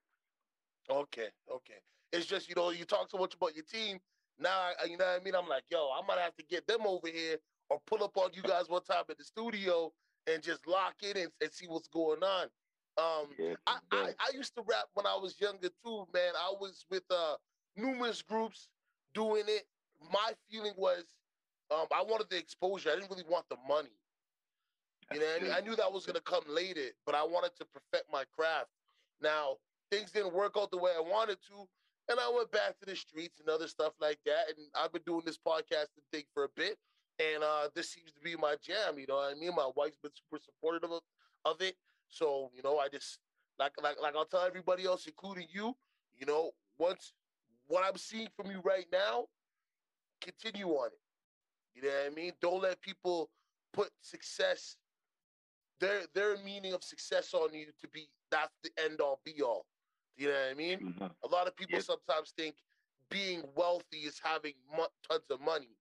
Okay, 0.90 1.28
okay. 1.50 1.80
It's 2.12 2.26
just 2.26 2.48
you 2.48 2.54
know 2.56 2.70
you 2.70 2.84
talk 2.84 3.10
so 3.10 3.18
much 3.18 3.34
about 3.34 3.54
your 3.54 3.64
team. 3.64 3.98
Now 4.38 4.70
you 4.86 4.96
know 4.96 5.04
what 5.04 5.20
I 5.20 5.24
mean. 5.24 5.34
I'm 5.34 5.48
like, 5.48 5.64
yo, 5.70 5.90
I 5.90 6.06
might 6.06 6.18
have 6.18 6.36
to 6.36 6.44
get 6.44 6.66
them 6.66 6.80
over 6.86 7.08
here 7.08 7.36
or 7.70 7.80
pull 7.86 8.02
up 8.02 8.16
on 8.16 8.30
you 8.34 8.42
guys 8.42 8.68
one 8.68 8.82
time 8.82 9.04
at 9.08 9.18
the 9.18 9.24
studio 9.24 9.92
and 10.26 10.42
just 10.42 10.66
lock 10.66 10.94
in 11.02 11.16
and, 11.16 11.30
and 11.40 11.52
see 11.52 11.66
what's 11.66 11.88
going 11.88 12.22
on. 12.22 12.46
Um, 12.98 13.28
yeah, 13.38 13.54
I, 13.66 13.78
I, 13.90 14.10
I, 14.20 14.36
used 14.36 14.54
to 14.56 14.62
rap 14.68 14.84
when 14.92 15.06
I 15.06 15.16
was 15.16 15.40
younger 15.40 15.70
too, 15.82 16.06
man. 16.12 16.32
I 16.38 16.52
was 16.60 16.84
with 16.90 17.04
uh, 17.10 17.36
numerous 17.74 18.20
groups 18.20 18.68
doing 19.14 19.44
it. 19.46 19.64
My 20.12 20.32
feeling 20.50 20.74
was 20.76 21.04
um, 21.72 21.86
I 21.90 22.02
wanted 22.02 22.28
the 22.28 22.36
exposure. 22.36 22.90
I 22.90 22.96
didn't 22.96 23.10
really 23.10 23.24
want 23.28 23.46
the 23.48 23.56
money. 23.66 23.96
You 25.12 25.20
know, 25.20 25.54
I, 25.54 25.58
I 25.58 25.60
knew 25.62 25.74
that 25.76 25.90
was 25.90 26.04
going 26.04 26.16
to 26.16 26.22
come 26.22 26.44
later, 26.48 26.92
but 27.06 27.14
I 27.14 27.22
wanted 27.22 27.52
to 27.58 27.64
perfect 27.64 28.12
my 28.12 28.24
craft. 28.36 28.68
Now, 29.22 29.56
things 29.90 30.10
didn't 30.10 30.34
work 30.34 30.56
out 30.58 30.70
the 30.70 30.78
way 30.78 30.90
I 30.96 31.00
wanted 31.00 31.38
to, 31.48 31.68
and 32.10 32.20
I 32.20 32.30
went 32.34 32.50
back 32.52 32.78
to 32.80 32.86
the 32.86 32.96
streets 32.96 33.40
and 33.40 33.48
other 33.48 33.68
stuff 33.68 33.92
like 34.00 34.18
that. 34.26 34.48
And 34.48 34.66
I've 34.74 34.92
been 34.92 35.02
doing 35.06 35.22
this 35.24 35.38
podcasting 35.38 36.04
thing 36.12 36.24
for 36.34 36.44
a 36.44 36.48
bit 36.56 36.76
and 37.34 37.42
uh, 37.42 37.68
this 37.74 37.90
seems 37.90 38.12
to 38.12 38.20
be 38.20 38.36
my 38.36 38.56
jam. 38.62 38.98
You 38.98 39.06
know 39.08 39.16
what 39.16 39.32
I 39.32 39.38
mean? 39.38 39.54
My 39.54 39.70
wife's 39.76 39.98
been 40.02 40.12
super 40.14 40.42
supportive 40.42 40.90
of, 40.90 41.00
of 41.44 41.60
it, 41.60 41.76
so 42.08 42.50
you 42.54 42.62
know, 42.62 42.78
I 42.78 42.88
just 42.88 43.18
like 43.58 43.72
like 43.82 44.00
like 44.00 44.14
I'll 44.16 44.24
tell 44.24 44.44
everybody 44.46 44.84
else, 44.84 45.06
including 45.06 45.46
you. 45.52 45.74
You 46.18 46.26
know, 46.26 46.50
once 46.78 47.12
what 47.66 47.84
I'm 47.86 47.96
seeing 47.96 48.28
from 48.36 48.50
you 48.50 48.60
right 48.64 48.86
now, 48.92 49.26
continue 50.20 50.68
on 50.68 50.88
it. 50.88 51.00
You 51.74 51.82
know 51.82 51.88
what 51.88 52.12
I 52.12 52.14
mean? 52.14 52.32
Don't 52.40 52.62
let 52.62 52.80
people 52.80 53.30
put 53.72 53.90
success 54.00 54.76
their 55.80 56.02
their 56.14 56.36
meaning 56.44 56.72
of 56.72 56.84
success 56.84 57.34
on 57.34 57.52
you 57.52 57.66
to 57.80 57.88
be 57.88 58.08
that's 58.30 58.56
the 58.62 58.70
end 58.82 59.00
all 59.00 59.20
be 59.24 59.42
all. 59.42 59.66
You 60.16 60.28
know 60.28 60.34
what 60.34 60.50
I 60.50 60.54
mean? 60.54 60.78
Mm-hmm. 60.78 61.04
A 61.24 61.28
lot 61.28 61.46
of 61.46 61.56
people 61.56 61.80
sometimes 61.80 62.32
think 62.36 62.54
being 63.10 63.42
wealthy 63.56 63.98
is 63.98 64.20
having 64.22 64.54
mo- 64.70 64.92
tons 65.08 65.24
of 65.30 65.40
money. 65.40 65.76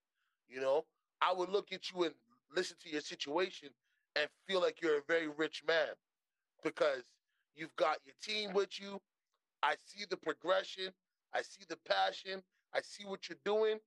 You 0.50 0.62
know, 0.62 0.86
I 1.22 1.34
would 1.34 1.50
look 1.50 1.72
at 1.72 1.92
you 1.92 2.04
and 2.04 2.14
listen 2.56 2.78
to 2.84 2.90
your 2.90 3.02
situation 3.02 3.70
and 4.16 4.28
feel 4.48 4.62
like 4.62 4.82
you're 4.82 4.98
a 4.98 5.04
very 5.08 5.28
rich 5.28 5.64
man 5.68 5.88
because 6.64 7.04
you've 7.56 7.76
got 7.76 7.98
your 8.06 8.16
team 8.22 8.54
with 8.54 8.80
you. 8.80 9.00
I 9.64 9.76
see 9.86 10.06
the 10.10 10.18
progression. 10.18 10.90
I 11.34 11.42
see 11.42 11.64
the 11.70 11.78
passion. 11.88 12.42
I 12.74 12.82
see 12.82 13.06
what 13.06 13.30
you're 13.30 13.38
doing. 13.46 13.78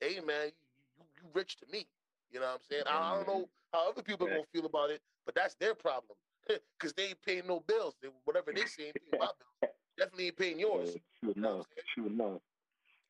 Hey, 0.00 0.20
man, 0.26 0.46
you, 0.46 0.66
you, 0.96 1.04
you 1.16 1.28
rich 1.34 1.56
to 1.58 1.66
me. 1.70 1.86
You 2.30 2.40
know 2.40 2.46
what 2.46 2.54
I'm 2.54 2.60
saying? 2.68 2.82
I, 2.88 3.12
I 3.12 3.16
don't 3.16 3.28
know 3.28 3.48
how 3.72 3.90
other 3.90 4.02
people 4.02 4.26
are 4.26 4.30
going 4.30 4.42
to 4.42 4.48
feel 4.52 4.66
about 4.66 4.90
it, 4.90 5.00
but 5.24 5.34
that's 5.34 5.54
their 5.56 5.74
problem 5.74 6.16
because 6.48 6.92
they 6.94 7.08
ain't 7.08 7.22
paying 7.24 7.46
no 7.46 7.60
bills. 7.60 7.94
They, 8.02 8.08
whatever 8.24 8.52
they 8.52 8.64
say 8.66 8.86
ain't 8.86 8.96
paying 8.96 9.20
my 9.20 9.28
bills. 9.60 9.74
definitely 9.98 10.26
ain't 10.26 10.36
paying 10.36 10.58
yours. 10.58 10.90
Yeah, 10.94 11.00
true 11.20 11.32
enough. 11.36 11.66
True 11.94 12.06
enough. 12.06 12.40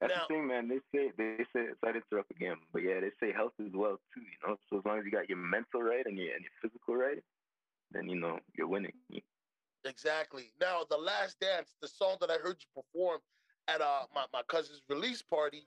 That's 0.01 0.13
now, 0.13 0.27
the 0.29 0.35
thing, 0.35 0.47
man. 0.49 0.69
They 0.69 0.81
say 0.93 1.13
they 1.17 1.45
say 1.53 1.67
sorry 1.81 1.95
to 1.95 2.03
interrupt 2.11 2.31
again, 2.31 2.57
but 2.73 2.83
yeah, 2.83 3.01
they 3.01 3.11
say 3.21 3.33
health 3.33 3.53
is 3.59 3.73
wealth 3.75 4.01
too. 4.13 4.21
You 4.21 4.49
know, 4.49 4.57
so 4.69 4.79
as 4.79 4.85
long 4.85 4.99
as 4.99 5.05
you 5.05 5.11
got 5.11 5.29
your 5.29 5.39
mental 5.39 5.83
right 5.83 6.05
and 6.05 6.19
your 6.19 6.35
and 6.35 6.43
your 6.43 6.53
physical 6.61 6.97
right, 6.97 7.23
then 7.93 8.09
you 8.09 8.17
know 8.17 8.39
you're 8.57 8.67
winning. 8.67 8.93
Exactly. 9.85 10.51
Now, 10.61 10.81
the 10.89 10.97
last 10.97 11.39
dance, 11.41 11.75
the 11.81 11.89
song 11.89 12.17
that 12.21 12.31
I 12.31 12.35
heard 12.35 12.57
you 12.61 12.83
perform 12.83 13.21
at 13.69 13.81
uh, 13.81 14.03
my 14.15 14.25
my 14.33 14.43
cousin's 14.49 14.83
release 14.89 15.23
party. 15.23 15.67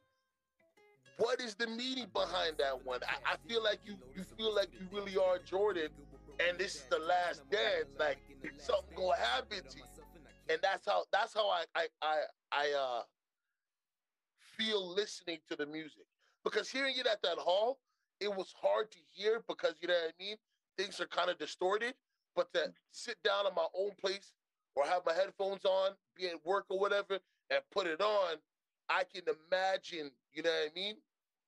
What 1.17 1.41
is 1.41 1.55
the 1.55 1.65
meaning 1.65 2.07
behind 2.13 2.57
that 2.59 2.85
one? 2.85 2.99
I, 3.07 3.33
I 3.33 3.35
feel 3.47 3.63
like 3.63 3.79
you 3.85 3.97
you 4.15 4.23
feel 4.23 4.53
like 4.53 4.69
you 4.73 4.87
really 4.91 5.17
are 5.17 5.39
Jordan, 5.39 5.89
and 6.47 6.59
this 6.59 6.75
is 6.75 6.83
the 6.91 6.99
last 6.99 7.49
dance. 7.49 7.89
Like 7.97 8.17
something 8.57 8.95
gonna 8.95 9.17
happen 9.17 9.59
to 9.67 9.77
you, 9.77 9.83
and 10.49 10.59
that's 10.61 10.85
how 10.85 11.05
that's 11.11 11.33
how 11.33 11.49
I 11.49 11.63
I 11.75 11.87
I, 12.01 12.17
I 12.51 12.71
uh 12.71 13.01
feel 14.57 14.93
listening 14.93 15.39
to 15.49 15.55
the 15.55 15.65
music 15.65 16.05
because 16.43 16.69
hearing 16.69 16.95
it 16.97 17.07
at 17.07 17.21
that 17.23 17.37
hall, 17.37 17.79
it 18.19 18.33
was 18.33 18.53
hard 18.61 18.91
to 18.91 18.97
hear 19.09 19.43
because 19.47 19.75
you 19.81 19.87
know 19.87 19.93
what 19.93 20.13
I 20.19 20.23
mean. 20.23 20.37
Things 20.77 20.99
are 20.99 21.07
kind 21.07 21.29
of 21.29 21.37
distorted, 21.37 21.93
but 22.35 22.53
to 22.53 22.71
sit 22.91 23.17
down 23.23 23.47
in 23.47 23.53
my 23.55 23.67
own 23.77 23.91
place 23.99 24.33
or 24.75 24.85
have 24.85 25.01
my 25.05 25.13
headphones 25.13 25.65
on, 25.65 25.91
be 26.15 26.27
at 26.27 26.45
work 26.45 26.65
or 26.69 26.79
whatever, 26.79 27.19
and 27.49 27.61
put 27.71 27.87
it 27.87 28.01
on, 28.01 28.37
I 28.89 29.03
can 29.03 29.23
imagine. 29.23 30.11
You 30.33 30.43
know 30.43 30.49
what 30.49 30.71
I 30.71 30.75
mean? 30.75 30.95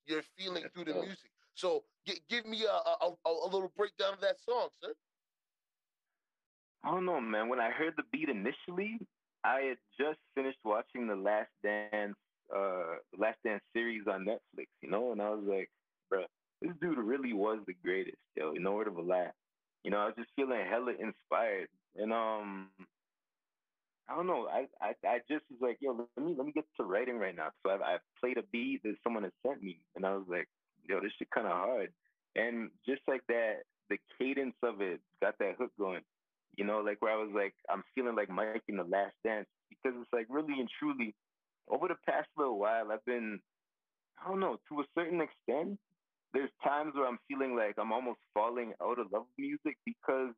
You're 0.06 0.24
feeling 0.38 0.66
through 0.74 0.86
the 0.86 0.94
music. 0.94 1.32
So 1.54 1.84
g- 2.06 2.22
give 2.30 2.46
me 2.46 2.64
a, 2.66 3.06
a, 3.06 3.14
a 3.26 3.48
little 3.52 3.72
breakdown 3.76 4.14
of 4.14 4.22
that 4.22 4.40
song, 4.40 4.70
sir. 4.82 4.94
I 6.84 6.92
don't 6.92 7.06
know, 7.06 7.20
man. 7.20 7.50
When 7.50 7.60
I 7.60 7.70
heard 7.72 7.94
the 7.98 8.04
beat 8.12 8.30
initially, 8.30 9.00
I 9.44 9.62
had 9.62 9.78
just 10.00 10.20
finished 10.36 10.60
watching 10.64 11.08
the 11.08 11.16
Last 11.16 11.50
Dance 11.64 12.16
uh 12.56 12.96
Last 13.18 13.38
Dance 13.44 13.64
series 13.74 14.04
on 14.08 14.26
Netflix, 14.26 14.68
you 14.82 14.90
know, 14.90 15.12
and 15.12 15.22
I 15.22 15.30
was 15.30 15.44
like, 15.46 15.70
bro, 16.10 16.24
this 16.62 16.72
dude 16.82 16.98
really 16.98 17.34
was 17.34 17.60
the 17.68 17.76
greatest, 17.84 18.18
yo. 18.36 18.52
No 18.54 18.74
word 18.74 18.88
of 18.88 18.98
a 18.98 19.02
lie. 19.02 19.32
You 19.84 19.92
know, 19.92 19.98
I 19.98 20.06
was 20.06 20.16
just 20.18 20.30
feeling 20.36 20.60
hella 20.70 20.92
inspired, 21.00 21.70
and 21.96 22.12
um, 22.12 22.68
I 24.10 24.16
don't 24.16 24.28
know. 24.28 24.48
I, 24.52 24.66
I 24.82 24.94
I 25.08 25.20
just 25.30 25.46
was 25.50 25.60
like, 25.62 25.78
yo, 25.80 26.08
let 26.18 26.26
me 26.26 26.36
let 26.38 26.46
me 26.46 26.52
get 26.52 26.66
to 26.78 26.84
writing 26.84 27.18
right 27.18 27.36
now. 27.36 27.50
So 27.64 27.72
I, 27.72 27.76
I 27.76 27.98
played 28.20 28.38
a 28.38 28.44
beat 28.52 28.82
that 28.84 28.96
someone 29.04 29.24
had 29.24 29.32
sent 29.46 29.64
me, 29.64 29.80
and 29.96 30.06
I 30.06 30.12
was 30.16 30.26
like, 30.28 30.48
yo, 30.88 31.00
this 31.00 31.12
shit 31.18 31.30
kind 31.32 31.48
of 31.48 31.54
hard. 31.54 31.94
And 32.36 32.70
just 32.86 33.02
like 33.08 33.22
that, 33.28 33.64
the 33.90 33.98
cadence 34.18 34.56
of 34.64 34.82
it 34.82 35.00
got 35.22 35.36
that 35.40 35.56
hook 35.58 35.72
going. 35.80 36.02
You 36.56 36.66
know, 36.66 36.80
like 36.80 37.02
where 37.02 37.14
I 37.14 37.22
was 37.22 37.32
like, 37.34 37.54
I'm 37.70 37.84
feeling 37.96 38.16
like 38.16 38.30
Mike 38.30 38.64
in 38.68 38.78
the 38.78 38.84
Last 38.84 39.16
Dance 39.24 39.48
because 39.70 39.98
it's 40.02 40.12
like 40.12 40.26
really 40.30 40.60
and 40.60 40.70
truly 40.80 41.16
over 41.70 41.88
the 41.88 41.96
past 42.08 42.28
little 42.38 42.60
while, 42.60 42.92
I've 42.92 43.06
been, 43.06 43.40
I 44.24 44.30
don't 44.30 44.40
know, 44.40 44.58
to 44.70 44.82
a 44.82 44.86
certain 44.98 45.22
extent, 45.22 45.80
there's 46.34 46.50
times 46.64 46.94
where 46.96 47.08
I'm 47.08 47.20
feeling 47.28 47.56
like 47.56 47.76
I'm 47.80 47.92
almost 47.92 48.20
falling 48.34 48.74
out 48.82 49.00
of 49.00 49.12
love 49.12 49.26
with 49.30 49.38
music 49.38 49.78
because 49.86 50.34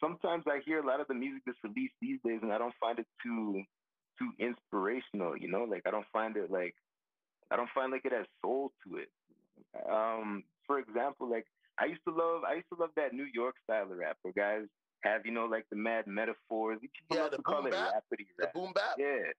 sometimes 0.00 0.44
I 0.46 0.60
hear 0.64 0.80
a 0.80 0.86
lot 0.86 1.00
of 1.00 1.08
the 1.08 1.14
music 1.14 1.42
that's 1.46 1.58
released 1.64 1.94
these 2.00 2.18
days 2.24 2.40
and 2.42 2.52
I 2.52 2.58
don't 2.58 2.74
find 2.80 2.98
it 2.98 3.06
too 3.22 3.62
too 4.18 4.30
inspirational, 4.38 5.36
you 5.36 5.50
know? 5.50 5.64
Like 5.64 5.82
I 5.86 5.90
don't 5.90 6.06
find 6.12 6.36
it 6.36 6.50
like 6.50 6.74
I 7.50 7.56
don't 7.56 7.70
find 7.74 7.90
like 7.90 8.04
it 8.04 8.12
has 8.12 8.26
soul 8.42 8.72
to 8.86 8.98
it. 8.98 9.08
Um, 9.90 10.44
for 10.66 10.78
example, 10.78 11.30
like 11.30 11.46
I 11.78 11.86
used 11.86 12.02
to 12.06 12.14
love 12.14 12.42
I 12.48 12.54
used 12.54 12.68
to 12.72 12.78
love 12.78 12.90
that 12.96 13.12
New 13.12 13.26
York 13.32 13.56
style 13.64 13.90
of 13.90 13.96
rap 13.96 14.18
where 14.22 14.34
guys 14.34 14.66
have, 15.02 15.26
you 15.26 15.32
know, 15.32 15.46
like 15.46 15.66
the 15.70 15.76
mad 15.76 16.06
metaphors. 16.06 16.78
People 16.80 17.16
yeah, 17.16 17.22
love 17.22 17.32
to 17.32 17.42
call 17.42 17.66
it 17.66 17.72
rapidy 17.72 18.26
rap. 18.38 18.52
The 18.52 18.58
boom 18.58 18.72
bap. 18.74 18.94
Yeah. 18.98 19.32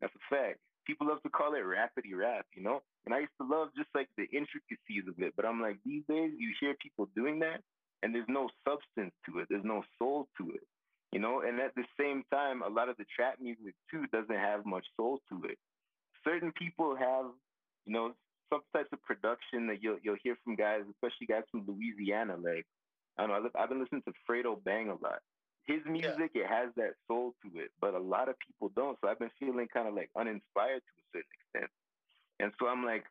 That's 0.00 0.14
a 0.14 0.34
fact. 0.34 0.58
People 0.86 1.08
love 1.08 1.22
to 1.22 1.30
call 1.30 1.54
it 1.54 1.64
rapidy 1.64 2.14
rap, 2.14 2.46
you 2.54 2.62
know? 2.62 2.82
And 3.06 3.14
I 3.14 3.20
used 3.20 3.36
to 3.40 3.46
love 3.46 3.68
just 3.76 3.88
like 3.94 4.08
the 4.16 4.24
intricacies 4.30 5.08
of 5.08 5.18
it. 5.18 5.34
But 5.34 5.44
I'm 5.44 5.60
like, 5.60 5.78
these 5.84 6.02
days 6.08 6.32
you 6.38 6.54
hear 6.60 6.74
people 6.80 7.08
doing 7.16 7.40
that 7.40 7.60
and 8.02 8.14
there's 8.14 8.28
no 8.28 8.48
substance 8.66 9.12
to 9.26 9.40
it. 9.40 9.46
There's 9.50 9.64
no 9.64 9.82
soul 9.98 10.28
to 10.38 10.50
it. 10.50 10.62
You 11.12 11.20
know, 11.20 11.40
and 11.40 11.60
at 11.60 11.74
the 11.74 11.84
same 11.98 12.24
time, 12.32 12.62
a 12.62 12.68
lot 12.68 12.88
of 12.88 12.96
the 12.98 13.06
trap 13.14 13.36
music 13.40 13.74
too 13.90 14.04
doesn't 14.12 14.34
have 14.34 14.66
much 14.66 14.84
soul 14.96 15.20
to 15.30 15.48
it. 15.48 15.58
Certain 16.24 16.52
people 16.52 16.96
have, 16.96 17.26
you 17.86 17.92
know, 17.92 18.12
some 18.52 18.60
types 18.74 18.90
of 18.92 19.02
production 19.02 19.66
that 19.68 19.82
you'll 19.82 19.98
you'll 20.02 20.20
hear 20.22 20.36
from 20.44 20.56
guys, 20.56 20.82
especially 20.90 21.26
guys 21.26 21.44
from 21.50 21.64
Louisiana. 21.66 22.36
Like, 22.36 22.66
I 23.16 23.26
don't 23.26 23.42
know, 23.42 23.50
I've 23.58 23.68
been 23.68 23.80
listening 23.80 24.02
to 24.02 24.12
Fredo 24.28 24.62
Bang 24.62 24.88
a 24.88 24.98
lot 25.02 25.22
his 25.66 25.80
music 25.86 26.30
yeah. 26.34 26.42
it 26.42 26.46
has 26.48 26.68
that 26.76 26.94
soul 27.08 27.34
to 27.42 27.60
it, 27.60 27.70
but 27.80 27.94
a 27.94 27.98
lot 27.98 28.28
of 28.28 28.36
people 28.38 28.70
don't. 28.76 28.96
So 29.00 29.08
I've 29.10 29.18
been 29.18 29.30
feeling 29.38 29.66
kind 29.72 29.88
of 29.88 29.94
like 29.94 30.10
uninspired 30.16 30.80
to 30.80 30.92
a 30.98 31.04
certain 31.12 31.34
extent, 31.34 31.70
and 32.40 32.52
so 32.58 32.68
I'm 32.68 32.84
like, 32.84 33.04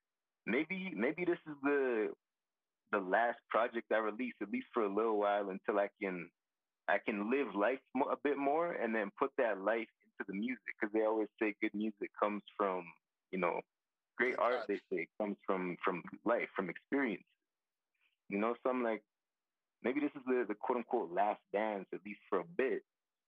maybe 0.45 0.93
maybe 0.95 1.25
this 1.25 1.39
is 1.47 1.55
the 1.63 2.09
the 2.91 2.99
last 2.99 3.39
project 3.49 3.91
I 3.91 3.97
release 3.97 4.33
at 4.41 4.49
least 4.49 4.67
for 4.73 4.83
a 4.83 4.93
little 4.93 5.19
while 5.19 5.49
until 5.49 5.79
I 5.79 5.89
can 6.01 6.29
I 6.87 6.97
can 7.03 7.31
live 7.31 7.55
life 7.55 7.79
a 7.95 8.15
bit 8.23 8.37
more 8.37 8.71
and 8.73 8.93
then 8.93 9.11
put 9.19 9.31
that 9.37 9.59
life 9.61 9.89
into 10.05 10.25
the 10.27 10.33
music 10.33 10.61
because 10.79 10.93
they 10.93 11.03
always 11.03 11.27
say 11.41 11.55
good 11.61 11.73
music 11.73 12.11
comes 12.21 12.43
from 12.57 12.85
you 13.31 13.39
know 13.39 13.59
great 14.17 14.35
art 14.37 14.61
they 14.67 14.79
say 14.91 15.07
comes 15.19 15.35
from 15.45 15.75
from 15.83 16.03
life 16.25 16.47
from 16.55 16.69
experience 16.69 17.25
you 18.29 18.37
know 18.37 18.55
so 18.63 18.69
I'm 18.69 18.83
like 18.83 19.03
maybe 19.85 19.99
this 20.01 20.11
is 20.15 20.23
the, 20.25 20.43
the 20.47 20.55
quote 20.55 20.79
unquote 20.79 21.13
last 21.13 21.39
dance, 21.53 21.85
at 21.93 21.99
least 22.05 22.19
for 22.27 22.39
a 22.39 22.43
bit, 22.57 22.81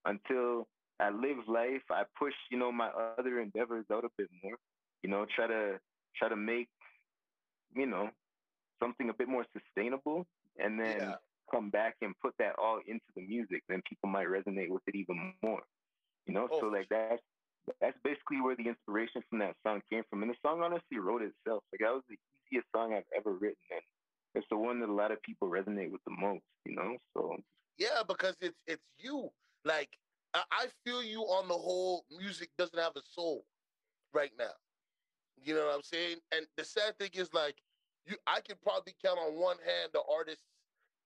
until 0.04 0.66
I 1.00 1.10
live 1.10 1.38
life. 1.46 1.82
I 1.90 2.02
push, 2.18 2.34
you 2.50 2.58
know, 2.58 2.72
my 2.72 2.90
other 3.18 3.40
endeavors 3.40 3.86
out 3.90 4.04
a 4.04 4.08
bit 4.18 4.28
more, 4.42 4.56
you 5.02 5.08
know, 5.08 5.24
try 5.34 5.46
to 5.46 5.78
try 6.16 6.28
to 6.28 6.36
make, 6.36 6.68
you 7.74 7.86
know, 7.86 8.10
something 8.82 9.08
a 9.08 9.14
bit 9.14 9.28
more 9.28 9.46
sustainable 9.56 10.26
and 10.58 10.78
then 10.78 10.98
yeah. 10.98 11.14
come 11.52 11.70
back 11.70 11.94
and 12.02 12.14
put 12.20 12.34
that 12.38 12.54
all 12.58 12.80
into 12.86 13.06
the 13.14 13.22
music. 13.22 13.62
Then 13.68 13.80
people 13.88 14.10
might 14.10 14.26
resonate 14.26 14.68
with 14.68 14.82
it 14.88 14.96
even 14.96 15.34
more. 15.42 15.62
You 16.26 16.34
know, 16.34 16.48
oh, 16.50 16.60
so 16.60 16.66
like 16.66 16.88
that's 16.90 17.22
that's 17.80 17.98
basically 18.02 18.40
where 18.40 18.56
the 18.56 18.66
inspiration 18.66 19.22
from 19.30 19.38
that 19.38 19.54
song 19.64 19.80
came 19.90 20.02
from. 20.10 20.22
And 20.22 20.30
the 20.32 20.36
song 20.44 20.62
honestly 20.62 20.98
wrote 20.98 21.22
itself. 21.22 21.62
Like 21.72 21.80
that 21.80 21.94
was 21.94 22.02
the 22.08 22.16
easiest 22.50 22.66
song 22.74 22.94
I've 22.94 23.08
ever 23.16 23.32
written. 23.32 23.62
And 23.70 23.82
it's 24.34 24.46
the 24.50 24.56
one 24.56 24.80
that 24.80 24.88
a 24.88 24.92
lot 24.92 25.12
of 25.12 25.22
people 25.22 25.48
resonate 25.48 25.90
with 25.90 26.02
the 26.04 26.14
most, 26.18 26.44
you 26.64 26.74
know. 26.74 26.96
So 27.16 27.36
yeah, 27.78 28.02
because 28.06 28.36
it's 28.40 28.62
it's 28.66 28.84
you. 28.98 29.28
Like 29.64 29.90
I 30.34 30.66
feel 30.84 31.02
you 31.02 31.22
on 31.22 31.48
the 31.48 31.54
whole. 31.54 32.04
Music 32.10 32.50
doesn't 32.58 32.78
have 32.78 32.96
a 32.96 33.02
soul 33.04 33.44
right 34.12 34.32
now. 34.38 34.52
You 35.42 35.54
know 35.54 35.66
what 35.66 35.74
I'm 35.76 35.82
saying? 35.82 36.18
And 36.32 36.46
the 36.56 36.64
sad 36.64 36.98
thing 36.98 37.10
is, 37.14 37.32
like 37.32 37.56
you, 38.06 38.16
I 38.26 38.40
can 38.40 38.56
probably 38.62 38.94
count 39.04 39.18
on 39.18 39.40
one 39.40 39.56
hand 39.64 39.90
the 39.92 40.02
artists 40.10 40.44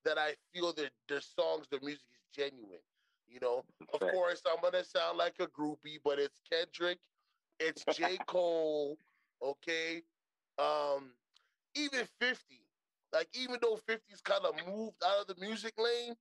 that 0.05 0.19
I 0.19 0.35
feel 0.53 0.73
that 0.75 0.91
their 1.09 1.21
songs, 1.21 1.67
their 1.71 1.81
music 1.81 2.07
is 2.13 2.23
genuine. 2.35 2.81
You 3.29 3.41
know, 3.41 3.65
of 3.95 4.01
course, 4.01 4.43
I'm 4.47 4.61
gonna 4.63 4.85
sound 4.85 5.17
like 5.17 5.35
a 5.41 5.47
groupie, 5.47 5.99
but 6.05 6.19
it's 6.19 6.41
Kendrick, 6.51 6.99
it's 7.61 7.85
J. 7.97 8.19
Cole, 8.27 8.99
okay, 9.43 10.03
um, 10.59 11.13
even 11.75 12.07
50. 12.21 12.62
Like 13.13 13.29
even 13.35 13.57
though 13.61 13.79
50's 13.89 14.21
kind 14.23 14.45
of 14.45 14.55
moved 14.67 14.97
out 15.05 15.21
of 15.21 15.27
the 15.27 15.41
music 15.41 15.75
lane, 15.79 16.15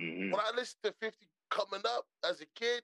mm-hmm. 0.00 0.30
when 0.32 0.40
I 0.40 0.50
listened 0.56 0.82
to 0.84 0.94
50 1.00 1.16
coming 1.50 1.82
up 1.86 2.04
as 2.28 2.40
a 2.40 2.46
kid, 2.56 2.82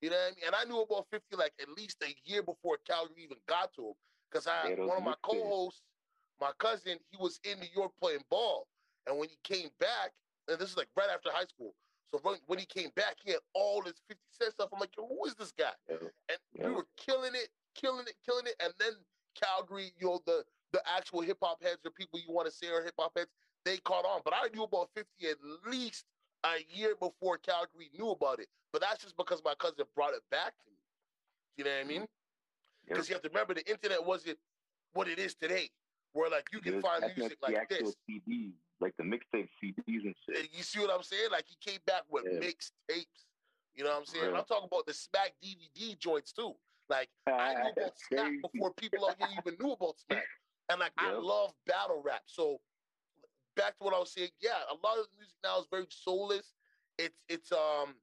you 0.00 0.10
know 0.10 0.16
what 0.16 0.32
I 0.32 0.34
mean? 0.34 0.44
And 0.46 0.54
I 0.56 0.64
knew 0.64 0.82
about 0.82 1.06
50 1.10 1.36
like 1.36 1.52
at 1.60 1.68
least 1.76 2.02
a 2.02 2.14
year 2.24 2.42
before 2.42 2.78
Calgary 2.86 3.22
even 3.24 3.36
got 3.48 3.72
to 3.74 3.88
him. 3.88 3.94
Because 4.30 4.46
I 4.46 4.74
one 4.78 4.96
of 4.96 5.02
my 5.02 5.14
co-hosts, 5.22 5.82
my 6.40 6.52
cousin, 6.58 6.98
he 7.10 7.16
was 7.18 7.40
in 7.44 7.58
New 7.58 7.68
York 7.74 7.92
playing 8.00 8.24
ball. 8.30 8.66
And 9.06 9.18
when 9.18 9.28
he 9.28 9.36
came 9.42 9.70
back, 9.80 10.12
and 10.48 10.58
this 10.58 10.70
is 10.70 10.76
like 10.76 10.88
right 10.96 11.08
after 11.12 11.30
high 11.32 11.46
school. 11.46 11.74
So 12.12 12.20
when, 12.22 12.36
when 12.46 12.58
he 12.58 12.66
came 12.66 12.90
back, 12.96 13.16
he 13.24 13.32
had 13.32 13.40
all 13.54 13.82
this 13.82 13.94
50 14.08 14.20
Cent 14.32 14.52
stuff. 14.52 14.70
I'm 14.72 14.80
like, 14.80 14.96
Yo, 14.96 15.06
who 15.06 15.26
is 15.26 15.34
this 15.34 15.52
guy? 15.52 15.70
Yeah. 15.88 15.96
And 16.28 16.38
yeah. 16.54 16.66
we 16.66 16.74
were 16.74 16.86
killing 16.96 17.32
it, 17.34 17.48
killing 17.74 18.06
it, 18.06 18.14
killing 18.24 18.46
it. 18.46 18.56
And 18.62 18.72
then 18.78 18.92
Calgary, 19.34 19.92
you 19.98 20.08
know, 20.08 20.20
the 20.26 20.44
the 20.72 20.82
actual 20.96 21.20
hip 21.20 21.38
hop 21.42 21.62
heads 21.62 21.78
or 21.84 21.90
people 21.90 22.18
you 22.18 22.32
want 22.32 22.46
to 22.48 22.52
say 22.52 22.68
are 22.68 22.82
hip 22.82 22.94
hop 22.98 23.12
heads, 23.16 23.30
they 23.64 23.76
caught 23.78 24.04
on. 24.04 24.20
But 24.24 24.34
I 24.34 24.48
knew 24.54 24.62
about 24.62 24.88
50 24.94 25.08
at 25.28 25.36
least 25.70 26.04
a 26.44 26.64
year 26.74 26.94
before 26.98 27.38
Calgary 27.38 27.90
knew 27.96 28.10
about 28.10 28.40
it. 28.40 28.48
But 28.72 28.82
that's 28.82 29.02
just 29.02 29.16
because 29.16 29.42
my 29.44 29.54
cousin 29.58 29.84
brought 29.94 30.14
it 30.14 30.22
back 30.30 30.54
to 30.58 30.70
me. 30.70 30.78
You 31.56 31.64
know 31.64 31.70
what 31.70 31.84
I 31.84 31.88
mean? 31.88 32.02
Mm-hmm. 32.02 32.88
Because 32.88 33.08
you 33.08 33.14
have 33.14 33.22
to 33.22 33.28
remember 33.28 33.54
the 33.54 33.68
internet 33.68 34.04
wasn't 34.04 34.38
what 34.92 35.08
it 35.08 35.18
is 35.18 35.34
today, 35.34 35.70
where 36.12 36.30
like 36.30 36.48
you 36.52 36.60
can 36.60 36.80
find 36.80 37.04
music 37.16 37.38
like 37.42 37.68
this. 37.68 37.94
CDs, 38.08 38.52
like 38.80 38.94
the 38.96 39.04
mixtape 39.04 39.48
CDs 39.62 40.04
and 40.04 40.14
shit. 40.26 40.48
You 40.52 40.62
see 40.62 40.80
what 40.80 40.90
I'm 40.90 41.02
saying? 41.02 41.28
Like 41.30 41.44
he 41.46 41.56
came 41.60 41.80
back 41.86 42.02
with 42.08 42.24
yeah. 42.30 42.40
mixtapes. 42.40 43.26
You 43.74 43.84
know 43.84 43.90
what 43.90 43.98
I'm 43.98 44.06
saying? 44.06 44.34
I'm 44.34 44.44
talking 44.44 44.68
about 44.70 44.86
the 44.86 44.94
Smack 44.94 45.32
DVD 45.44 45.98
joints 45.98 46.32
too. 46.32 46.54
Like 46.88 47.08
I 47.26 47.54
knew 47.54 47.70
about 47.76 47.92
Smack 48.08 48.32
before 48.52 48.72
people 48.72 49.06
out 49.06 49.16
here 49.18 49.28
even 49.38 49.56
knew 49.60 49.72
about 49.72 49.94
Smack. 50.06 50.24
And 50.70 50.78
like 50.80 50.92
yep. 51.00 51.14
I 51.14 51.18
love 51.18 51.52
battle 51.66 52.00
rap. 52.04 52.22
So 52.26 52.60
back 53.56 53.76
to 53.78 53.84
what 53.84 53.94
I 53.94 53.98
was 53.98 54.12
saying, 54.12 54.30
yeah, 54.40 54.62
a 54.70 54.86
lot 54.86 54.98
of 54.98 55.06
the 55.10 55.18
music 55.18 55.34
now 55.42 55.58
is 55.58 55.66
very 55.70 55.86
soulless. 55.88 56.54
It's 56.98 57.22
it's 57.28 57.50
um 57.52 57.94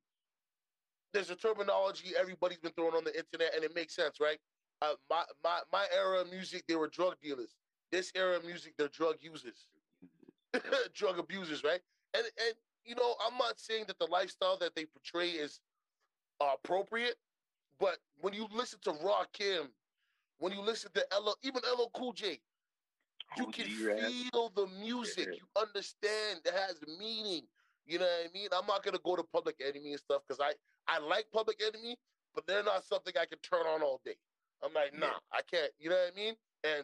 there's 1.14 1.30
a 1.30 1.36
terminology 1.36 2.14
everybody's 2.20 2.60
been 2.60 2.74
throwing 2.74 2.96
on 2.96 3.06
the 3.06 3.18
internet, 3.18 3.56
and 3.56 3.64
it 3.64 3.74
makes 3.74 3.96
sense, 3.96 4.20
right? 4.20 4.38
Uh, 4.82 4.94
my 5.10 5.24
my 5.44 5.60
my 5.72 5.86
era 5.96 6.22
of 6.22 6.30
music, 6.30 6.64
they 6.68 6.76
were 6.76 6.90
drug 6.90 7.16
dealers. 7.22 7.56
This 7.92 8.12
era 8.16 8.36
of 8.36 8.46
music, 8.46 8.74
they're 8.78 8.90
drug 8.90 9.16
users, 9.22 9.68
drug 10.94 11.20
abusers, 11.20 11.64
right? 11.64 11.80
And 12.14 12.26
and 12.26 12.56
you 12.84 12.96
know, 12.96 13.16
I'm 13.26 13.38
not 13.38 13.60
saying 13.60 13.86
that 13.88 13.98
the 14.00 14.08
lifestyle 14.08 14.58
that 14.58 14.76
they 14.76 14.86
portray 14.86 15.30
is 15.30 15.62
uh, 16.42 16.52
appropriate, 16.56 17.16
but 17.80 17.98
when 18.20 18.34
you 18.34 18.48
listen 18.54 18.80
to 18.84 18.92
Rakim, 18.92 19.68
when 20.40 20.52
you 20.52 20.62
listen 20.62 20.92
to 20.94 21.06
LL, 21.18 21.36
even 21.44 21.62
LL 21.64 21.90
Cool 21.94 22.14
J, 22.14 22.40
you 23.36 23.48
can 23.48 23.66
feel 23.66 24.52
the 24.56 24.68
music. 24.80 25.28
You 25.28 25.62
understand 25.62 26.42
it 26.46 26.54
has 26.54 26.78
meaning. 27.00 27.44
You 27.86 28.00
know 28.00 28.06
what 28.06 28.30
I 28.30 28.34
mean? 28.34 28.50
I'm 28.52 28.68
not 28.68 28.84
gonna 28.84 29.00
go 29.04 29.16
to 29.16 29.24
Public 29.24 29.56
Enemy 29.62 29.92
and 29.92 30.00
stuff 30.00 30.22
because 30.28 30.42
I 30.42 30.54
I 30.88 31.00
like 31.00 31.26
Public 31.34 31.62
Enemy, 31.62 31.98
but 32.36 32.46
they're 32.48 32.64
not 32.64 32.86
something 32.86 33.14
I 33.20 33.26
can 33.26 33.40
turn 33.40 33.66
on 33.66 33.82
all 33.82 34.02
day. 34.06 34.16
I'm 34.64 34.74
like, 34.74 34.98
nah. 34.98 35.20
I 35.32 35.42
can't. 35.50 35.72
You 35.80 35.90
know 35.90 35.96
what 35.96 36.14
I 36.14 36.16
mean? 36.16 36.34
And 36.64 36.84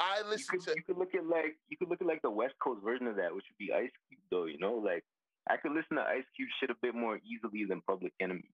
I 0.00 0.22
listen 0.28 0.54
you 0.54 0.58
could, 0.60 0.66
to. 0.66 0.74
You 0.76 0.82
could 0.82 0.98
look 0.98 1.14
at 1.14 1.26
like 1.26 1.56
you 1.68 1.76
could 1.76 1.88
look 1.88 2.00
at 2.00 2.06
like 2.06 2.22
the 2.22 2.30
West 2.30 2.54
Coast 2.62 2.82
version 2.84 3.06
of 3.06 3.16
that, 3.16 3.34
which 3.34 3.44
would 3.48 3.58
be 3.58 3.72
Ice 3.72 3.90
Cube, 4.08 4.20
though. 4.30 4.46
You 4.46 4.58
know, 4.58 4.74
like 4.74 5.04
I 5.48 5.56
could 5.56 5.72
listen 5.72 5.96
to 5.96 6.02
Ice 6.02 6.24
Cube 6.36 6.48
shit 6.60 6.70
a 6.70 6.74
bit 6.82 6.94
more 6.94 7.20
easily 7.24 7.64
than 7.68 7.80
Public 7.86 8.12
Enemy. 8.20 8.50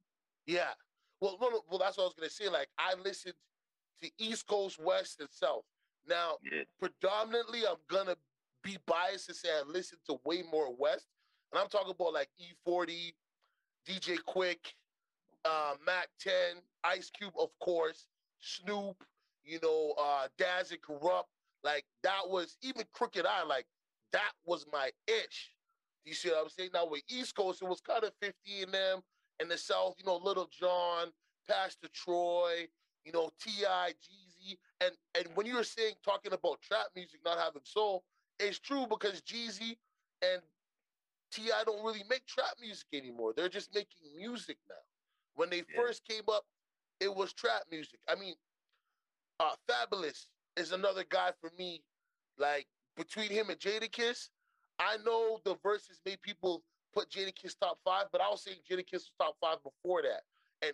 Yeah. 0.46 0.72
Well, 1.20 1.38
well, 1.40 1.64
well 1.68 1.78
that's 1.78 1.96
what 1.96 2.04
I 2.04 2.06
was 2.06 2.14
gonna 2.18 2.30
say. 2.30 2.48
Like 2.48 2.68
I 2.78 2.94
listened 3.02 3.34
to 4.02 4.10
East 4.18 4.46
Coast, 4.46 4.78
West, 4.82 5.20
and 5.20 5.28
South. 5.30 5.64
Now, 6.08 6.38
yeah. 6.44 6.62
predominantly, 6.80 7.60
I'm 7.68 7.76
gonna 7.88 8.16
be 8.62 8.78
biased 8.86 9.26
to 9.28 9.34
say 9.34 9.48
I 9.50 9.62
listen 9.66 9.98
to 10.08 10.18
way 10.24 10.42
more 10.50 10.74
West, 10.74 11.08
and 11.52 11.60
I'm 11.60 11.68
talking 11.68 11.92
about 11.92 12.14
like 12.14 12.30
E40, 12.40 13.12
DJ 13.88 14.18
Quik, 14.28 14.74
uh, 15.44 15.74
Mack 15.86 16.08
10, 16.20 16.32
Ice 16.84 17.10
Cube, 17.10 17.34
of 17.38 17.50
course, 17.60 18.06
Snoop, 18.40 19.04
you 19.44 19.58
know, 19.62 19.94
uh, 19.98 20.28
Daz 20.38 20.72
and 20.72 20.82
Kurupt. 20.82 21.24
Like 21.64 21.84
that 22.02 22.22
was 22.28 22.56
even 22.62 22.84
Crooked 22.92 23.26
I. 23.26 23.44
Like 23.44 23.66
that 24.12 24.32
was 24.46 24.66
my 24.72 24.90
itch. 25.08 25.52
Do 26.04 26.10
you 26.10 26.14
see 26.16 26.30
what 26.30 26.42
I'm 26.44 26.48
saying? 26.50 26.70
Now 26.74 26.86
with 26.88 27.02
East 27.08 27.34
Coast, 27.36 27.62
it 27.62 27.68
was 27.68 27.80
kind 27.82 28.04
of 28.04 28.12
50 28.22 28.62
in 28.62 28.70
them. 28.70 29.00
and 29.40 29.50
the 29.50 29.58
South, 29.58 29.94
you 29.98 30.04
know, 30.06 30.16
Lil 30.16 30.48
Jon, 30.52 31.08
Pastor 31.48 31.88
Troy, 31.94 32.68
you 33.04 33.12
know, 33.12 33.30
T.I., 33.40 33.92
Jeezy. 33.92 34.29
And 34.80 34.92
and 35.16 35.26
when 35.34 35.46
you 35.46 35.56
were 35.56 35.64
saying 35.64 35.94
talking 36.04 36.32
about 36.32 36.60
trap 36.60 36.86
music 36.94 37.20
not 37.24 37.38
having 37.38 37.62
soul, 37.64 38.04
it's 38.38 38.58
true 38.58 38.86
because 38.88 39.20
Jeezy 39.20 39.76
and 40.22 40.40
T.I. 41.32 41.64
don't 41.64 41.84
really 41.84 42.04
make 42.08 42.26
trap 42.26 42.56
music 42.60 42.86
anymore. 42.92 43.32
They're 43.36 43.48
just 43.48 43.74
making 43.74 44.16
music 44.16 44.58
now. 44.68 44.74
When 45.34 45.50
they 45.50 45.58
yeah. 45.58 45.76
first 45.76 46.04
came 46.06 46.24
up, 46.32 46.44
it 46.98 47.14
was 47.14 47.32
trap 47.32 47.62
music. 47.70 48.00
I 48.08 48.14
mean, 48.14 48.34
uh, 49.38 49.52
Fabolous 49.68 50.26
is 50.56 50.72
another 50.72 51.04
guy 51.08 51.30
for 51.40 51.50
me. 51.58 51.82
Like 52.38 52.66
between 52.96 53.30
him 53.30 53.50
and 53.50 53.58
Jadakiss, 53.58 54.28
I 54.78 54.96
know 55.04 55.40
the 55.44 55.56
verses 55.62 56.00
made 56.04 56.22
people 56.22 56.62
put 56.92 57.10
Jadakiss 57.10 57.58
top 57.58 57.78
five, 57.84 58.06
but 58.12 58.20
I 58.20 58.28
was 58.28 58.42
saying 58.42 58.58
Jadakiss 58.68 58.92
was 58.92 59.12
top 59.18 59.36
five 59.40 59.58
before 59.62 60.02
that. 60.02 60.22
And 60.62 60.72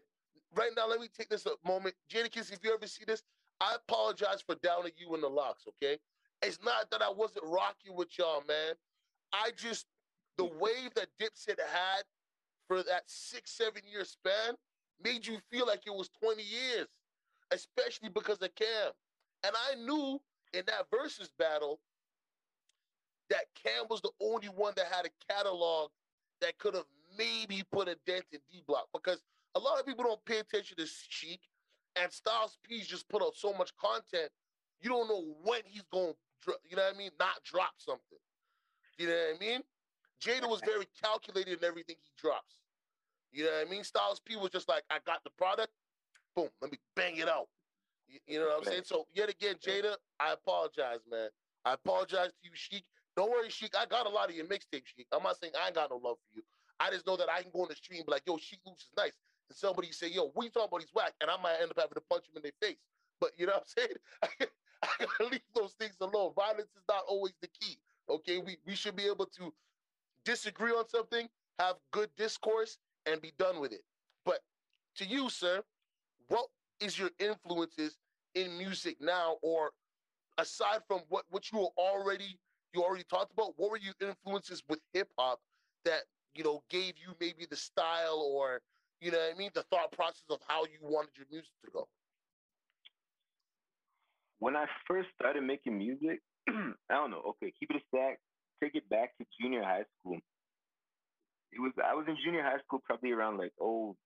right 0.55 0.71
now, 0.77 0.89
let 0.89 1.01
me 1.01 1.09
take 1.15 1.29
this 1.29 1.47
a 1.47 1.51
moment. 1.67 1.95
Jadakiss, 2.11 2.53
if 2.53 2.61
you 2.63 2.73
ever 2.73 2.87
see 2.87 3.05
this, 3.07 3.23
I 3.61 3.77
apologize 3.77 4.43
for 4.47 4.57
downing 4.57 4.93
you 4.97 5.15
in 5.15 5.21
the 5.21 5.29
locks, 5.29 5.65
okay? 5.69 5.99
It's 6.43 6.59
not 6.63 6.91
that 6.91 7.03
I 7.03 7.11
wasn't 7.11 7.45
rocking 7.45 7.95
with 7.95 8.19
y'all, 8.19 8.43
man. 8.47 8.75
I 9.33 9.51
just 9.57 9.87
the 10.37 10.45
wave 10.45 10.93
that 10.95 11.09
Dipset 11.21 11.59
had 11.59 12.03
for 12.69 12.83
that 12.83 13.05
six, 13.07 13.53
seven 13.53 13.83
year 13.91 14.05
span 14.05 14.55
made 15.03 15.27
you 15.27 15.39
feel 15.51 15.67
like 15.67 15.83
it 15.87 15.95
was 15.95 16.11
20 16.23 16.43
years, 16.43 16.89
especially 17.51 18.09
because 18.11 18.41
of 18.43 18.55
Cam. 18.55 18.93
And 19.45 19.55
I 19.71 19.77
knew 19.77 20.21
in 20.53 20.63
that 20.67 20.87
versus 20.91 21.31
battle 21.39 21.81
that 23.31 23.45
Cam 23.55 23.85
was 23.89 24.01
the 24.01 24.11
only 24.21 24.49
one 24.49 24.73
that 24.77 24.87
had 24.91 25.07
a 25.07 25.33
catalog 25.33 25.91
that 26.41 26.59
could 26.59 26.75
have 26.75 26.85
maybe 27.17 27.63
put 27.73 27.89
a 27.89 27.97
dent 28.07 28.25
in 28.33 28.41
D 28.51 28.63
Block 28.67 28.89
because 28.93 29.23
a 29.55 29.59
lot 29.59 29.81
of 29.81 29.87
people 29.87 30.05
don't 30.05 30.25
pay 30.27 30.39
attention 30.39 30.77
to 30.77 30.87
Sheek 30.87 31.41
and 32.01 32.13
Styles 32.13 32.59
P's 32.63 32.87
just 32.87 33.09
put 33.09 33.23
out 33.23 33.35
so 33.35 33.53
much 33.53 33.75
content, 33.77 34.31
you 34.81 34.91
don't 34.91 35.09
know 35.09 35.25
when 35.43 35.61
he's 35.65 35.85
going 35.93 36.15
to, 36.45 36.55
you 36.69 36.77
know 36.77 36.83
what 36.83 36.95
I 36.95 36.99
mean, 36.99 37.11
not 37.19 37.43
drop 37.45 37.73
something. 37.79 38.19
You 38.99 39.09
know 39.09 39.13
what 39.13 39.37
I 39.37 39.39
mean? 39.39 39.61
Jada 40.23 40.49
was 40.49 40.61
very 40.65 40.87
calculated 41.03 41.59
in 41.59 41.65
everything 41.65 41.97
he 42.03 42.11
drops. 42.21 42.57
You 43.33 43.45
know 43.45 43.51
what 43.51 43.67
I 43.67 43.71
mean? 43.71 43.85
Styles 43.85 44.21
P 44.21 44.37
was 44.37 44.51
just 44.51 44.69
like, 44.69 44.85
I 44.91 44.99
got 45.07 45.23
the 45.25 45.31
product, 45.37 45.71
boom, 46.35 46.49
let 46.63 46.73
me 46.73 46.79
bang 46.95 47.17
it 47.17 47.29
out. 47.29 47.49
You, 48.09 48.19
you 48.27 48.39
know 48.39 48.47
what 48.47 48.59
I'm 48.59 48.65
saying? 48.65 48.83
So 48.85 49.07
yet 49.15 49.29
again, 49.29 49.57
Jada, 49.57 49.97
I 50.21 50.33
apologize, 50.33 51.01
man. 51.11 51.29
I 51.65 51.75
apologize 51.75 52.29
to 52.29 52.43
you, 52.43 52.51
Sheek. 52.55 52.85
Don't 53.17 53.31
worry, 53.31 53.51
Sheek. 53.51 53.75
I 53.79 53.87
got 53.87 54.07
a 54.07 54.09
lot 54.09 54.29
of 54.29 54.37
your 54.37 54.47
mixtape, 54.47 54.87
Sheek. 54.87 55.07
I'm 55.13 55.23
not 55.23 55.39
saying 55.41 55.53
I 55.61 55.67
ain't 55.67 55.75
got 55.75 55.91
no 55.91 55.97
love 55.97 56.17
for 56.19 56.37
you. 56.37 56.43
I 56.79 56.91
just 56.91 57.07
know 57.07 57.17
that 57.17 57.29
I 57.31 57.43
can 57.43 57.51
go 57.53 57.63
on 57.63 57.69
the 57.69 57.75
stream 57.75 58.01
and 58.01 58.07
be 58.07 58.13
like, 58.13 58.23
yo, 58.27 58.37
Sheek 58.37 58.61
Louch 58.67 58.83
is 58.83 58.91
nice. 58.97 59.13
And 59.49 59.57
somebody 59.57 59.93
say, 59.93 60.09
yo, 60.11 60.33
we 60.35 60.49
talking 60.49 60.69
about? 60.69 60.81
He's 60.81 60.95
whack. 60.95 61.15
And 61.21 61.31
I 61.31 61.37
might 61.41 61.57
end 61.61 61.71
up 61.71 61.79
having 61.79 61.95
to 61.95 62.03
punch 62.11 62.25
him 62.29 62.37
in 62.37 62.43
their 62.43 62.53
face. 62.61 62.79
But 63.21 63.33
you 63.39 63.47
know 63.47 63.53
what 63.53 63.69
I'm 63.79 63.83
saying? 63.83 64.51
I 64.83 64.89
gotta 64.99 65.31
leave 65.31 65.41
those 65.55 65.73
things 65.73 65.97
alone. 66.01 66.33
Violence 66.37 66.71
is 66.77 66.83
not 66.89 67.03
always 67.09 67.35
the 67.41 67.49
key. 67.49 67.79
Okay, 68.09 68.39
we, 68.39 68.59
we 68.67 68.75
should 68.75 68.95
be 68.97 69.07
able 69.07 69.27
to 69.27 69.53
disagree 70.25 70.71
on 70.71 70.89
something, 70.89 71.29
have 71.59 71.77
good 71.93 72.11
discourse, 72.17 72.79
and 73.07 73.21
be 73.21 73.33
done 73.39 73.61
with 73.61 73.73
it. 73.73 73.83
But 74.25 74.41
to 74.97 75.07
you, 75.07 75.31
sir, 75.31 75.63
what 76.29 76.47
is 76.81 76.99
your 76.99 77.11
influences 77.19 77.99
in 78.35 78.57
music 78.59 78.97
now, 79.01 79.37
or 79.43 79.71
aside 80.39 80.81
from 80.87 81.01
what 81.09 81.25
what 81.31 81.51
you 81.53 81.69
already 81.79 82.39
you 82.75 82.83
already 82.83 83.05
talked 83.05 83.33
about, 83.33 83.55
what 83.57 83.71
were 83.71 83.79
your 83.79 83.95
influences 84.01 84.63
with 84.69 84.81
hip 84.93 85.09
hop 85.19 85.41
that 85.85 86.03
you 86.35 86.45
know 86.45 86.63
gave 86.69 86.95
you 86.99 87.15
maybe 87.21 87.47
the 87.49 87.57
style 87.57 88.23
or 88.35 88.61
you 89.01 89.11
know 89.11 89.19
what 89.19 89.35
I 89.35 89.39
mean, 89.39 89.51
the 89.55 89.65
thought 89.65 89.93
process 89.93 90.25
of 90.31 90.39
how 90.47 90.65
you 90.65 90.79
wanted 90.81 91.11
your 91.17 91.27
music 91.31 91.51
to 91.65 91.71
go? 91.71 91.89
When 94.39 94.57
I 94.57 94.67
first 94.87 95.09
started 95.21 95.43
making 95.43 95.79
music, 95.79 96.21
I 96.49 96.73
don't 96.91 97.11
know. 97.11 97.23
Okay, 97.37 97.53
keep 97.59 97.71
it 97.71 97.77
a 97.77 97.85
stack. 97.89 98.19
Take 98.63 98.75
it 98.75 98.89
back 98.89 99.17
to 99.19 99.25
junior 99.41 99.63
high 99.63 99.85
school 100.01 100.19
it 101.57 101.61
was 101.61 101.73
I 101.83 101.95
was 101.95 102.05
in 102.09 102.17
junior 102.25 102.43
high 102.43 102.61
school 102.65 102.81
probably 102.85 103.13
around 103.13 103.39
like 103.39 103.53
oh 103.61 103.97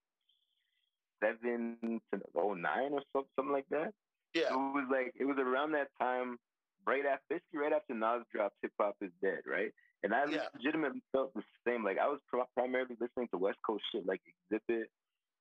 seven 1.22 1.76
to 1.82 2.20
oh 2.36 2.54
nine 2.54 2.92
or 2.92 3.02
so, 3.12 3.26
something 3.36 3.52
like 3.52 3.68
that. 3.70 3.92
Yeah. 4.34 4.48
So 4.48 4.54
it 4.54 4.74
was 4.74 4.88
like 4.90 5.12
it 5.18 5.24
was 5.24 5.36
around 5.38 5.72
that 5.72 5.88
time, 6.00 6.38
right 6.86 7.04
after 7.04 7.24
basically 7.28 7.58
right 7.58 7.72
after 7.72 7.94
Nas 7.94 8.22
dropped 8.32 8.56
Hip 8.62 8.72
Hop 8.80 8.96
is 9.00 9.10
Dead, 9.20 9.42
right? 9.46 9.72
And 10.02 10.14
I 10.14 10.24
yeah. 10.30 10.48
legitimately 10.54 11.02
felt 11.12 11.34
the 11.34 11.42
same. 11.66 11.84
Like 11.84 11.98
I 11.98 12.08
was 12.08 12.20
pr- 12.28 12.48
primarily 12.54 12.96
listening 13.00 13.28
to 13.32 13.38
West 13.38 13.58
Coast 13.66 13.84
shit 13.92 14.06
like 14.06 14.20
Xzibit, 14.52 14.84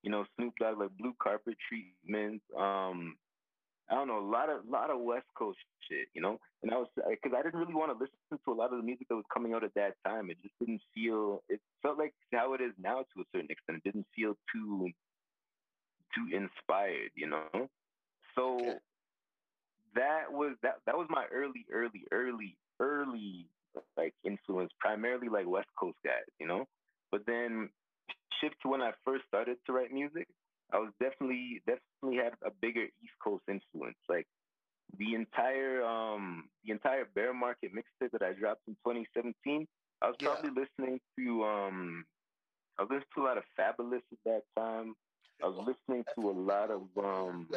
you 0.04 0.12
know, 0.12 0.26
Snoop 0.36 0.54
Dogg, 0.60 0.80
like 0.80 0.90
Blue 0.98 1.14
Carpet 1.22 1.56
Treatment, 1.68 2.42
um, 2.58 3.16
I 3.90 3.96
don't 3.96 4.08
know, 4.08 4.20
a 4.20 4.30
lot 4.30 4.50
of 4.50 4.68
a 4.68 4.70
lot 4.70 4.92
of 4.92 5.00
West 5.00 5.26
Coast 5.36 5.58
shit, 5.90 6.08
you 6.14 6.22
know. 6.22 6.40
And 6.62 6.72
I 6.72 6.78
was 6.78 6.88
because 6.96 7.36
I 7.38 7.42
didn't 7.42 7.60
really 7.60 7.74
want 7.74 7.92
to 7.92 7.98
listen 7.98 8.40
to 8.46 8.52
a 8.52 8.54
lot 8.54 8.72
of 8.72 8.78
the 8.78 8.84
music 8.84 9.08
that 9.10 9.16
was 9.16 9.26
coming 9.34 9.54
out 9.54 9.64
at 9.64 9.74
that 9.76 9.96
time. 10.06 10.30
It 10.30 10.38
just 10.42 10.54
didn't 10.60 10.82
feel. 10.94 11.42
It 11.50 11.60
felt 11.82 11.98
like 11.98 12.14
how 12.32 12.54
it 12.54 12.62
is 12.62 12.74
now 12.78 13.00
to 13.00 13.22
a 13.22 13.26
certain 13.34 13.50
extent. 13.50 13.82
It 13.84 13.84
didn't 13.84 14.06
feel 14.16 14.36
too 14.54 14.90
too 16.14 16.36
inspired, 16.36 17.12
you 17.16 17.28
know. 17.28 17.70
So 18.36 18.56
okay. 18.56 18.78
that 19.96 20.32
was 20.32 20.56
that 20.62 20.80
that 20.86 20.96
was 20.96 21.08
my 21.10 21.26
early, 21.34 21.66
early, 21.74 22.04
early, 22.12 22.58
early 22.80 23.48
like 23.98 24.14
influence, 24.24 24.72
primarily 24.80 25.30
like 25.30 25.48
West 25.48 25.70
Coast 25.80 25.98
guys, 26.04 26.30
you 26.40 26.48
know. 26.48 26.66
But 27.12 27.26
then 27.26 27.70
shift 28.42 28.56
to 28.62 28.70
when 28.70 28.82
I 28.82 28.92
first 29.06 29.26
started 29.28 29.58
to 29.66 29.74
write 29.74 29.92
music. 29.92 30.28
I 30.72 30.78
was 30.78 30.92
definitely 31.02 31.62
definitely 31.66 32.24
had 32.24 32.34
a 32.46 32.52
bigger 32.62 32.84
East 32.84 33.18
Coast 33.24 33.44
influence. 33.48 33.98
Like 34.08 34.28
the 34.98 35.16
entire 35.16 35.84
um 35.84 36.50
the 36.64 36.72
entire 36.72 37.06
bear 37.16 37.34
market 37.34 37.72
mixtape 37.74 38.12
that 38.12 38.22
I 38.22 38.34
dropped 38.34 38.62
in 38.68 38.76
2017, 38.86 39.68
I 40.02 40.08
was 40.08 40.16
yeah. 40.20 40.30
probably 40.30 40.62
listening 40.62 41.00
to 41.18 41.44
um 41.44 42.06
I 42.78 42.84
was 42.84 42.90
listening 42.92 43.08
to 43.16 43.22
a 43.22 43.26
lot 43.26 43.38
of 43.38 43.44
Fabolous 43.60 44.02
at 44.12 44.20
that 44.26 44.42
time. 44.58 44.94
I 45.44 45.48
was 45.48 45.58
listening 45.58 46.06
to 46.16 46.30
a 46.30 46.32
lot 46.32 46.70
of 46.72 46.84
um 47.04 47.48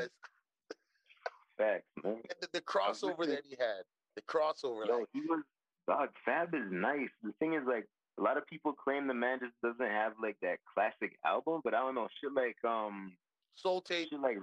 facts, 1.58 1.84
man. 2.02 2.22
The, 2.40 2.48
the 2.52 2.60
crossover 2.60 3.26
that 3.26 3.42
he 3.48 3.56
had, 3.58 3.84
the 4.16 4.22
crossover. 4.22 4.86
Yo, 4.86 4.98
like... 4.98 5.08
he 5.12 5.20
was 5.20 5.42
dog. 5.86 6.08
Fab 6.24 6.54
is 6.54 6.70
nice. 6.70 7.10
The 7.22 7.32
thing 7.38 7.54
is, 7.54 7.62
like, 7.66 7.86
a 8.18 8.22
lot 8.22 8.36
of 8.36 8.46
people 8.46 8.72
claim 8.72 9.06
the 9.06 9.14
man 9.14 9.38
just 9.40 9.54
doesn't 9.62 9.92
have 9.92 10.12
like 10.22 10.36
that 10.42 10.58
classic 10.72 11.18
album, 11.24 11.60
but 11.64 11.74
I 11.74 11.78
don't 11.78 11.94
know 11.94 12.08
shit 12.20 12.32
like 12.34 12.56
um 12.70 13.12
Soul 13.54 13.80
Tape. 13.80 14.08
Shit 14.10 14.20
like 14.20 14.36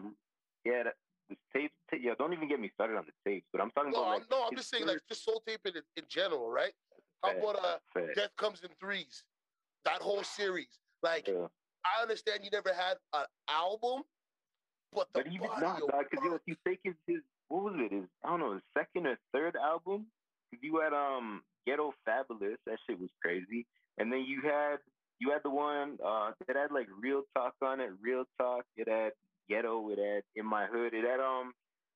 yeah, 0.66 0.84
that, 0.84 0.94
the 1.30 1.36
tape, 1.54 1.72
tape. 1.90 2.02
Yeah, 2.04 2.14
don't 2.18 2.34
even 2.34 2.50
get 2.50 2.60
me 2.60 2.72
started 2.74 2.98
on 2.98 3.06
the 3.06 3.30
tapes. 3.30 3.46
But 3.52 3.62
I'm 3.62 3.72
talking 3.72 3.92
no, 3.92 4.02
about 4.02 4.20
like, 4.20 4.32
no, 4.32 4.48
I'm 4.50 4.56
just 4.56 4.70
saying 4.70 4.88
like 4.88 5.00
just 5.08 5.24
Soul 5.24 5.42
Tape 5.48 5.62
in, 5.66 5.74
in 5.98 6.04
general, 6.10 6.50
right? 6.50 6.74
How 7.24 7.32
about 7.38 7.64
uh, 7.64 8.02
Death 8.16 8.32
Comes 8.38 8.62
in 8.62 8.70
Threes? 8.80 9.24
That 9.86 10.02
whole 10.02 10.24
series, 10.24 10.80
like 11.04 11.28
yeah. 11.28 11.48
I 11.86 12.02
understand 12.02 12.42
you 12.44 12.50
never 12.52 12.74
had 12.74 12.98
an 13.14 13.26
album, 13.50 14.04
but 14.94 15.08
the 15.14 15.24
But 15.24 15.32
even 15.32 15.48
not, 15.62 15.80
because 15.80 16.24
you 16.24 16.32
know, 16.32 16.40
you 16.46 16.56
take 16.68 16.80
his, 16.84 16.96
his 17.08 17.20
what 17.48 17.64
was 17.64 17.74
it? 17.78 17.94
His 17.94 18.04
I 18.26 18.30
don't 18.30 18.40
know, 18.40 18.54
his 18.54 18.64
second 18.78 19.08
or 19.08 19.18
third 19.34 19.56
album. 19.56 20.08
You 20.62 20.80
had 20.80 20.94
um 20.94 21.44
Ghetto 21.66 21.94
Fabulous, 22.06 22.58
that 22.66 22.78
shit 22.88 23.00
was 23.00 23.10
crazy, 23.22 23.66
and 23.98 24.12
then 24.12 24.26
you 24.28 24.42
had 24.44 24.78
you 25.20 25.32
had 25.32 25.42
the 25.44 25.50
one 25.50 25.98
uh 26.06 26.32
that 26.48 26.56
had 26.56 26.72
like 26.72 26.88
Real 27.00 27.24
Talk 27.36 27.56
on 27.62 27.80
it, 27.80 27.90
Real 28.02 28.24
Talk. 28.40 28.66
It 28.76 28.88
had 28.88 29.12
Ghetto. 29.50 29.90
It 29.90 30.00
had 30.00 30.24
In 30.36 30.46
My 30.46 30.66
Hood. 30.66 30.94
It 30.94 31.06
had 31.06 31.20
um 31.20 31.54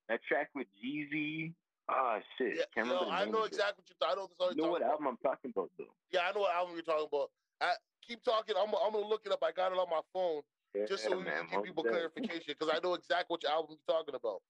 that 0.08 0.20
track 0.28 0.50
with 0.54 0.66
Jeezy. 0.84 1.52
Ah 1.88 2.18
shit, 2.38 2.56
yeah, 2.56 2.62
can't 2.74 2.88
remember 2.88 3.10
I 3.10 3.26
know 3.26 3.44
exactly 3.44 3.84
what 3.84 3.88
you're. 3.90 4.10
I 4.10 4.14
know 4.14 4.50
You 4.50 4.62
know 4.62 4.70
what 4.70 4.80
about. 4.80 4.92
album 4.92 5.06
I'm 5.08 5.16
talking 5.18 5.52
about 5.54 5.70
though? 5.76 5.92
Yeah, 6.10 6.20
I 6.28 6.32
know 6.32 6.40
what 6.40 6.54
album 6.54 6.74
you're 6.74 6.82
talking 6.82 7.08
about. 7.12 7.30
I, 7.60 7.74
keep 8.06 8.22
talking. 8.24 8.54
I'm, 8.56 8.72
I'm 8.74 8.92
gonna 8.92 9.06
look 9.06 9.22
it 9.26 9.32
up. 9.32 9.42
I 9.42 9.52
got 9.52 9.72
it 9.72 9.78
on 9.78 9.88
my 9.90 10.00
phone 10.12 10.40
just 10.88 11.04
so 11.04 11.10
Yeah, 11.10 11.16
we 11.16 11.24
man, 11.24 11.46
can 11.46 11.50
give 11.50 11.64
people 11.64 11.84
clarification 11.84 12.54
because 12.58 12.68
I 12.72 12.80
know 12.82 12.94
exactly 12.94 13.26
what 13.28 13.42
your 13.42 13.52
album 13.52 13.76
you're 13.76 13.96
talking 13.96 14.14
about. 14.14 14.40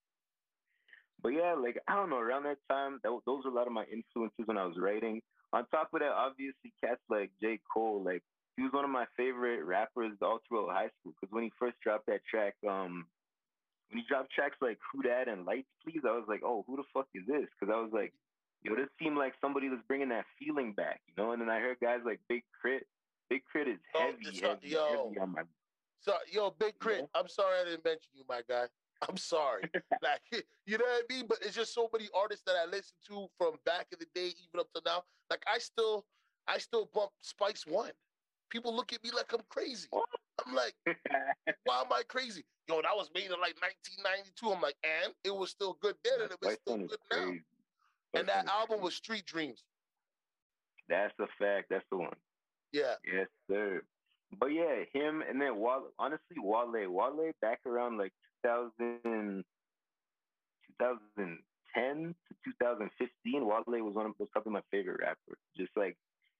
But 1.24 1.32
yeah, 1.32 1.54
like 1.54 1.78
I 1.88 1.96
don't 1.96 2.10
know, 2.10 2.18
around 2.18 2.42
that 2.44 2.58
time, 2.70 3.00
that, 3.02 3.10
those 3.26 3.44
were 3.44 3.50
a 3.50 3.54
lot 3.54 3.66
of 3.66 3.72
my 3.72 3.84
influences 3.90 4.44
when 4.44 4.58
I 4.58 4.66
was 4.66 4.76
writing. 4.78 5.22
On 5.54 5.64
top 5.72 5.88
of 5.94 6.00
that, 6.00 6.12
obviously, 6.12 6.72
cats 6.84 7.00
like 7.08 7.30
J. 7.40 7.58
Cole, 7.72 8.02
like 8.04 8.22
he 8.58 8.62
was 8.62 8.72
one 8.74 8.84
of 8.84 8.90
my 8.90 9.06
favorite 9.16 9.64
rappers 9.64 10.12
all 10.20 10.40
throughout 10.46 10.70
high 10.74 10.90
school. 11.00 11.14
Because 11.18 11.32
when 11.32 11.42
he 11.44 11.50
first 11.58 11.80
dropped 11.82 12.06
that 12.06 12.20
track, 12.30 12.54
um, 12.68 13.06
when 13.88 14.00
he 14.02 14.04
dropped 14.06 14.32
tracks 14.32 14.56
like 14.60 14.78
"Who 14.92 15.00
Dat" 15.02 15.28
and 15.28 15.46
"Lights 15.46 15.70
Please," 15.82 16.02
I 16.06 16.12
was 16.12 16.26
like, 16.28 16.42
oh, 16.44 16.62
who 16.66 16.76
the 16.76 16.84
fuck 16.92 17.08
is 17.14 17.24
this? 17.26 17.48
Because 17.58 17.72
I 17.74 17.80
was 17.80 17.90
like, 17.90 18.12
yo, 18.62 18.76
this 18.76 18.88
seemed 19.00 19.16
like 19.16 19.32
somebody 19.40 19.70
was 19.70 19.80
bringing 19.88 20.10
that 20.10 20.26
feeling 20.38 20.74
back, 20.74 21.00
you 21.08 21.14
know. 21.16 21.32
And 21.32 21.40
then 21.40 21.48
I 21.48 21.58
heard 21.58 21.78
guys 21.80 22.00
like 22.04 22.20
Big 22.28 22.44
Crit. 22.60 22.86
Big 23.30 23.40
K.R.I.T. 23.50 23.70
is 23.70 23.78
Oh, 23.94 24.00
heavy, 24.00 24.40
not- 24.42 24.50
heavy, 24.60 24.68
yo. 24.68 25.04
heavy 25.08 25.18
on 25.20 25.32
my. 25.32 25.42
So, 26.00 26.12
yo, 26.30 26.50
Big 26.50 26.78
Crit. 26.78 27.08
I'm 27.14 27.28
sorry 27.28 27.60
I 27.60 27.64
didn't 27.64 27.84
mention 27.84 28.10
you, 28.12 28.24
my 28.28 28.42
guy. 28.46 28.66
I'm 29.08 29.16
sorry. 29.16 29.62
like, 30.02 30.20
you 30.66 30.78
know 30.78 30.84
what 30.84 31.04
I 31.10 31.14
mean? 31.14 31.26
But 31.28 31.38
it's 31.42 31.54
just 31.54 31.74
so 31.74 31.88
many 31.92 32.08
artists 32.14 32.44
that 32.46 32.54
I 32.60 32.66
listen 32.66 32.94
to 33.08 33.28
from 33.38 33.54
back 33.64 33.86
in 33.92 33.98
the 33.98 34.06
day, 34.14 34.28
even 34.28 34.60
up 34.60 34.68
to 34.74 34.82
now. 34.84 35.02
Like, 35.30 35.42
I 35.52 35.58
still, 35.58 36.04
I 36.46 36.58
still 36.58 36.88
bump 36.92 37.10
Spice 37.20 37.64
One. 37.66 37.90
People 38.50 38.74
look 38.74 38.92
at 38.92 39.02
me 39.02 39.10
like 39.14 39.32
I'm 39.32 39.40
crazy. 39.48 39.88
I'm 40.46 40.54
like, 40.54 40.74
why 41.64 41.80
am 41.80 41.92
I 41.92 42.02
crazy? 42.08 42.44
Yo, 42.68 42.76
that 42.76 42.94
was 42.94 43.10
made 43.14 43.26
in 43.26 43.40
like 43.40 43.56
1992. 43.60 44.52
I'm 44.52 44.60
like, 44.60 44.76
and 44.84 45.12
it 45.24 45.34
was 45.34 45.50
still 45.50 45.76
good 45.80 45.96
then, 46.04 46.22
and 46.22 46.30
it 46.30 46.38
was 46.40 46.56
still 46.62 46.76
good 46.78 46.98
now. 47.10 47.24
crazy. 47.24 47.42
And 48.14 48.28
that 48.28 48.46
album 48.46 48.80
was 48.80 48.94
Street 48.94 49.26
Dreams. 49.26 49.64
That's 50.88 51.12
the 51.18 51.26
fact. 51.38 51.66
That's 51.70 51.84
the 51.90 51.96
one. 51.96 52.16
Yeah. 52.72 52.94
Yes, 53.04 53.26
sir. 53.50 53.82
But 54.38 54.48
yeah, 54.48 54.84
him 54.92 55.22
and 55.28 55.40
then 55.40 55.56
Wale, 55.58 55.88
honestly, 55.98 56.36
Wale, 56.38 56.72
Wale 56.88 57.32
back 57.40 57.60
around 57.66 57.98
like 57.98 58.12
2000, 58.44 59.44
2010 60.78 62.14
to 62.28 62.50
2015, 62.60 63.46
Wale 63.46 63.84
was 63.84 63.94
one 63.94 64.06
of 64.06 64.12
was 64.18 64.28
probably 64.32 64.52
my 64.52 64.62
favorite 64.70 65.00
rapper. 65.00 65.38
Just 65.56 65.70
like 65.76 65.96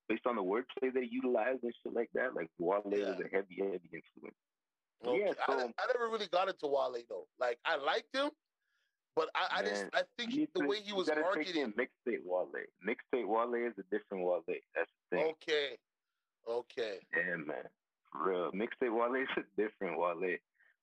based 0.09 0.27
on 0.27 0.37
the 0.37 0.43
wordplay 0.43 0.93
that 0.93 1.03
he 1.03 1.09
utilized 1.11 1.63
and 1.63 1.73
shit 1.83 1.95
like 1.95 2.11
that, 2.15 2.35
like 2.35 2.49
Wale 2.59 2.83
Yeah. 2.93 3.11
was 3.11 3.21
a 3.21 3.29
heavy, 3.35 3.57
heavy 3.59 3.91
influence. 3.93 4.37
Yeah, 5.05 5.33
I, 5.49 5.53
so- 5.61 5.73
I 5.79 5.87
never 5.93 6.09
really 6.11 6.29
got 6.29 6.49
into 6.49 6.67
Wale 6.67 6.97
though. 7.09 7.27
Like 7.39 7.59
I 7.65 7.77
liked 7.77 8.15
him, 8.15 8.31
but 9.17 9.29
I, 9.35 9.59
I 9.61 9.63
just 9.63 9.87
I 9.95 10.03
think 10.19 10.31
need 10.35 10.49
the 10.55 10.67
way 10.67 10.81
he 10.81 10.93
was 10.93 11.09
marketing. 11.09 11.63
in 11.63 11.73
mixtape 11.73 12.23
Wale. 12.25 12.51
Mixtape 12.87 13.27
Wale 13.27 13.55
is 13.67 13.75
a 13.79 13.83
different 13.91 14.25
Wale. 14.25 14.43
That's 14.75 14.91
the 15.11 15.17
thing. 15.17 15.33
Okay. 15.43 15.77
Okay. 16.49 16.99
Yeah, 17.17 17.37
man. 17.37 17.65
For 18.13 18.31
real. 18.31 18.53
Mixtape 18.53 18.93
Wale 18.95 19.15
is 19.23 19.29
a 19.37 19.43
different 19.61 19.99
Wale. 19.99 20.37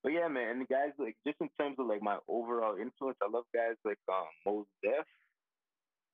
But 0.03 0.13
yeah, 0.13 0.27
man, 0.27 0.49
and 0.49 0.61
the 0.61 0.65
guys 0.65 0.91
like 0.97 1.15
just 1.25 1.37
in 1.41 1.49
terms 1.59 1.77
of 1.79 1.85
like 1.85 2.01
my 2.01 2.17
overall 2.27 2.77
influence, 2.77 3.17
I 3.21 3.29
love 3.29 3.45
guys 3.53 3.75
like 3.85 3.99
um 4.09 4.25
Mos 4.45 4.65
Def. 4.83 5.05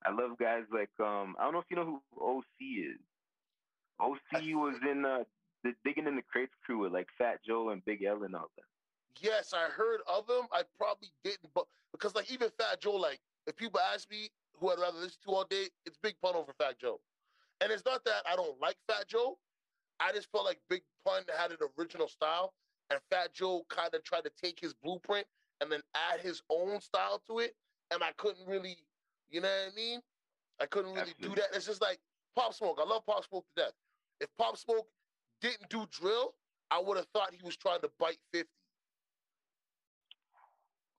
I 0.04 0.10
love 0.10 0.38
guys 0.38 0.64
like 0.72 0.90
um 1.00 1.36
I 1.38 1.44
don't 1.44 1.54
know 1.54 1.60
if 1.60 1.66
you 1.70 1.76
know 1.76 2.00
who 2.12 2.20
OC 2.20 2.44
is. 2.60 3.00
OC 4.00 4.42
was 4.54 4.76
in 4.82 5.04
uh 5.04 5.24
the 5.64 5.72
digging 5.84 6.06
in 6.06 6.16
the 6.16 6.22
crates 6.22 6.52
crew 6.64 6.78
with 6.80 6.92
like 6.92 7.08
Fat 7.16 7.40
Joe 7.46 7.70
and 7.70 7.84
Big 7.84 8.04
L 8.04 8.22
and 8.22 8.34
all 8.34 8.50
that. 8.56 8.64
Yes, 9.20 9.52
I 9.52 9.68
heard 9.70 10.00
of 10.06 10.26
them. 10.26 10.46
I 10.52 10.62
probably 10.76 11.10
didn't, 11.24 11.50
but 11.54 11.64
because 11.92 12.14
like 12.14 12.30
even 12.30 12.50
Fat 12.58 12.80
Joe, 12.80 12.94
like 12.94 13.20
if 13.46 13.56
people 13.56 13.80
ask 13.80 14.08
me 14.10 14.28
who 14.60 14.70
I'd 14.70 14.78
rather 14.78 14.98
listen 14.98 15.18
to 15.24 15.30
all 15.30 15.44
day, 15.44 15.68
it's 15.86 15.98
Big 16.02 16.14
Pun 16.22 16.36
over 16.36 16.52
Fat 16.58 16.78
Joe. 16.78 17.00
And 17.60 17.72
it's 17.72 17.84
not 17.84 18.04
that 18.04 18.22
I 18.30 18.36
don't 18.36 18.60
like 18.60 18.76
Fat 18.86 19.08
Joe. 19.08 19.38
I 20.00 20.12
just 20.12 20.30
felt 20.30 20.44
like 20.44 20.60
Big 20.68 20.82
Pun 21.04 21.22
had 21.36 21.50
an 21.50 21.58
original 21.78 22.06
style, 22.06 22.52
and 22.90 23.00
Fat 23.10 23.32
Joe 23.34 23.64
kind 23.68 23.94
of 23.94 24.02
tried 24.02 24.24
to 24.24 24.30
take 24.30 24.58
his 24.60 24.74
blueprint 24.74 25.26
and 25.60 25.70
then 25.70 25.82
add 25.94 26.20
his 26.20 26.42
own 26.50 26.80
style 26.80 27.18
to 27.28 27.38
it. 27.40 27.56
And 27.90 28.02
I 28.02 28.12
couldn't 28.12 28.46
really, 28.46 28.76
you 29.28 29.40
know 29.40 29.48
what 29.48 29.72
I 29.72 29.76
mean? 29.76 30.00
I 30.60 30.66
couldn't 30.66 30.94
really 30.94 31.14
do 31.20 31.34
that. 31.34 31.54
It's 31.54 31.66
just 31.66 31.80
like 31.80 31.98
Pop 32.36 32.54
Smoke. 32.54 32.78
I 32.80 32.84
love 32.84 33.06
Pop 33.06 33.24
Smoke 33.24 33.46
to 33.56 33.64
death. 33.64 33.72
If 34.20 34.28
Pop 34.36 34.56
Smoke 34.56 34.88
didn't 35.40 35.68
do 35.68 35.86
drill, 35.90 36.34
I 36.70 36.80
would 36.80 36.96
have 36.96 37.06
thought 37.14 37.32
he 37.32 37.42
was 37.42 37.56
trying 37.56 37.80
to 37.80 37.90
bite 37.98 38.18
50. 38.32 38.48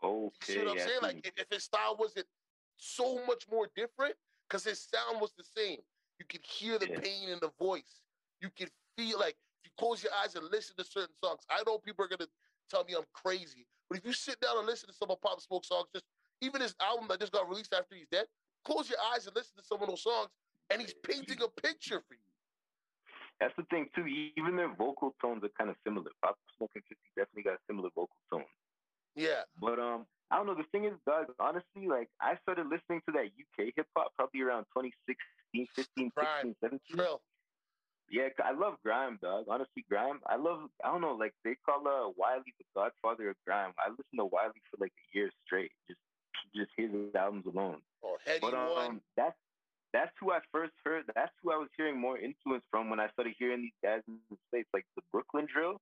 Okay. 0.01 0.33
You 0.47 0.53
see 0.53 0.57
what 0.59 0.67
I'm 0.69 0.77
I 0.77 0.79
saying? 0.79 0.99
see. 0.99 1.05
Like 1.05 1.27
if, 1.27 1.33
if 1.37 1.47
his 1.51 1.63
style 1.63 1.95
wasn't 1.99 2.27
so 2.77 3.23
much 3.25 3.47
more 3.51 3.67
different, 3.75 4.15
because 4.47 4.63
his 4.63 4.79
sound 4.81 5.21
was 5.21 5.33
the 5.37 5.43
same. 5.43 5.79
You 6.19 6.25
could 6.25 6.43
hear 6.43 6.79
the 6.79 6.89
Yeah. 6.89 6.99
pain 6.99 7.29
in 7.29 7.39
the 7.39 7.49
voice. 7.59 8.01
You 8.41 8.49
could 8.49 8.71
feel 8.97 9.19
like 9.19 9.37
if 9.63 9.69
you 9.69 9.71
close 9.77 10.03
your 10.03 10.11
eyes 10.23 10.35
and 10.35 10.45
listen 10.51 10.75
to 10.77 10.83
certain 10.83 11.13
songs. 11.23 11.41
I 11.49 11.61
know 11.65 11.77
people 11.77 12.05
are 12.05 12.07
gonna 12.07 12.29
tell 12.69 12.83
me 12.83 12.93
I'm 12.95 13.07
crazy, 13.13 13.65
but 13.89 13.97
if 13.97 14.05
you 14.05 14.13
sit 14.13 14.39
down 14.39 14.57
and 14.57 14.67
listen 14.67 14.87
to 14.89 14.95
some 14.95 15.11
of 15.11 15.21
Pop 15.21 15.41
Smoke 15.41 15.65
songs, 15.65 15.87
just 15.93 16.05
even 16.41 16.61
his 16.61 16.75
album 16.81 17.07
that 17.09 17.19
just 17.19 17.31
got 17.31 17.49
released 17.49 17.73
after 17.73 17.95
he's 17.95 18.07
dead, 18.11 18.25
close 18.63 18.89
your 18.89 18.99
eyes 19.13 19.27
and 19.27 19.35
listen 19.35 19.57
to 19.57 19.63
some 19.63 19.81
of 19.81 19.89
those 19.89 20.03
songs, 20.03 20.29
and 20.69 20.81
he's 20.81 20.93
painting 21.03 21.41
a 21.41 21.61
picture 21.61 22.01
for 22.07 22.13
you. 22.13 22.29
That's 23.39 23.55
the 23.55 23.63
thing 23.71 23.87
too. 23.95 24.05
Even 24.37 24.55
their 24.55 24.73
vocal 24.75 25.15
tones 25.21 25.43
are 25.43 25.51
kind 25.57 25.69
of 25.69 25.75
similar. 25.83 26.11
Pop 26.21 26.35
Smoke 26.57 26.71
and 26.75 26.83
50 26.83 26.95
definitely 27.15 27.43
got 27.43 27.59
similar 27.67 27.89
vocal 27.95 28.19
tones. 28.31 28.51
Yeah. 29.15 29.47
But 29.59 29.79
um, 29.79 30.05
I 30.31 30.37
don't 30.37 30.47
know. 30.47 30.55
The 30.55 30.67
thing 30.71 30.85
is, 30.85 30.93
Doug, 31.05 31.27
honestly, 31.39 31.87
like 31.87 32.09
I 32.21 32.35
started 32.43 32.67
listening 32.67 33.01
to 33.07 33.11
that 33.15 33.31
UK 33.31 33.73
hip 33.75 33.87
hop 33.95 34.11
probably 34.15 34.41
around 34.41 34.67
2016, 34.75 35.67
15, 35.75 36.11
Grime. 36.15 36.53
16, 36.61 36.79
17. 36.93 36.95
Trill. 36.95 37.21
Yeah, 38.11 38.29
I 38.43 38.51
love 38.51 38.75
grime, 38.83 39.19
dog. 39.21 39.45
Honestly, 39.49 39.85
grime. 39.89 40.19
I 40.25 40.35
love. 40.35 40.69
I 40.83 40.87
don't 40.91 41.01
know. 41.01 41.13
Like 41.13 41.33
they 41.43 41.55
call 41.65 41.87
uh, 41.87 42.09
Wiley 42.17 42.53
the 42.57 42.65
Godfather 42.75 43.29
of 43.29 43.35
grime. 43.45 43.73
I 43.77 43.89
listened 43.89 44.17
to 44.17 44.25
Wiley 44.25 44.61
for 44.71 44.77
like 44.79 44.91
a 44.91 45.17
year 45.17 45.29
straight. 45.45 45.71
Just, 45.87 45.99
just 46.55 46.71
his 46.75 46.89
albums 47.15 47.45
alone. 47.45 47.81
Oh, 48.03 48.17
Headie 48.25 48.41
But 48.41 48.53
um, 48.53 48.69
One. 48.69 49.01
that's 49.15 49.37
that's 49.93 50.11
who 50.19 50.31
I 50.31 50.39
first 50.51 50.73
heard. 50.83 51.05
That's 51.15 51.31
who 51.43 51.51
I 51.51 51.57
was 51.57 51.69
hearing 51.77 51.99
more 51.99 52.17
influence 52.17 52.63
from 52.71 52.89
when 52.89 52.99
I 52.99 53.09
started 53.09 53.33
hearing 53.37 53.61
these 53.61 53.79
guys 53.83 54.01
in 54.07 54.17
the 54.29 54.37
states, 54.47 54.69
like 54.73 54.85
the 54.95 55.01
Brooklyn 55.11 55.47
drill. 55.51 55.77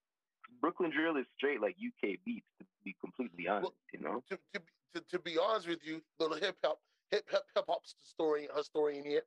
Brooklyn 0.62 0.92
drill 0.92 1.18
is 1.18 1.26
straight 1.38 1.62
like 1.62 1.76
UK 1.76 2.16
beats, 2.26 2.48
to 2.60 2.66
be 2.84 2.96
completely 3.02 3.48
honest. 3.48 3.74
you 3.94 4.00
know. 4.00 4.24
to, 4.30 4.38
to, 4.54 4.62
to, 4.96 5.02
to 5.12 5.20
be 5.20 5.38
honest 5.38 5.68
with 5.68 5.80
you, 5.84 6.02
little 6.20 6.38
hip 6.38 6.56
hop 6.64 6.80
hip 7.12 7.26
hip 7.30 7.44
hip 7.56 7.66
hop 7.68 7.82
historian 8.04 8.50
historian 8.56 9.04
here. 9.04 9.24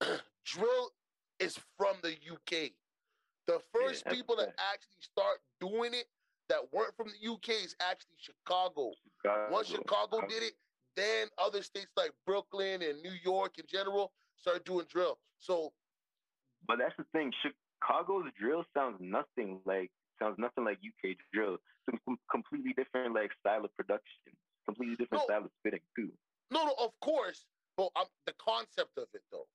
drill 0.44 0.90
is 1.40 1.58
from 1.76 1.96
the 2.02 2.10
UK. 2.10 2.70
The 3.46 3.60
first 3.74 4.04
that's 4.04 4.16
people 4.16 4.36
that 4.36 4.46
fact. 4.56 4.60
actually 4.72 5.00
start 5.00 5.38
doing 5.60 5.94
it 5.94 6.06
that 6.48 6.60
weren't 6.72 6.94
from 6.96 7.08
the 7.08 7.32
UK 7.32 7.64
is 7.64 7.74
actually 7.80 8.16
Chicago. 8.18 8.92
Once 9.50 9.68
Chicago 9.68 10.20
did 10.28 10.42
it, 10.42 10.52
then 10.96 11.28
other 11.38 11.62
states 11.62 11.90
like 11.96 12.10
Brooklyn 12.26 12.82
and 12.82 13.00
New 13.02 13.12
York 13.24 13.58
in 13.58 13.64
general 13.68 14.12
started 14.36 14.64
doing 14.64 14.86
drill. 14.88 15.18
So 15.38 15.72
But 16.66 16.78
that's 16.78 16.94
the 16.98 17.04
thing. 17.12 17.32
Chicago's 17.42 18.30
drill 18.38 18.64
sounds 18.76 18.98
nothing 19.00 19.60
like 19.64 19.90
sounds 20.20 20.36
nothing 20.38 20.64
like 20.64 20.78
UK 20.84 21.16
drill. 21.32 21.56
It's 21.88 21.98
completely 22.30 22.72
different 22.76 23.14
like 23.14 23.30
style 23.40 23.64
of 23.64 23.74
production. 23.76 24.36
Completely 24.66 24.96
different 24.96 25.22
No. 25.22 25.26
style 25.26 25.44
of 25.44 25.50
spitting 25.60 25.80
too. 25.96 26.10
no, 26.50 26.64
no, 26.66 26.74
of 26.78 26.92
course, 27.00 27.46
but 27.76 27.90
um, 27.96 28.06
the 28.26 28.34
concept 28.34 28.98
of 28.98 29.06
it 29.14 29.22
though. 29.32 29.46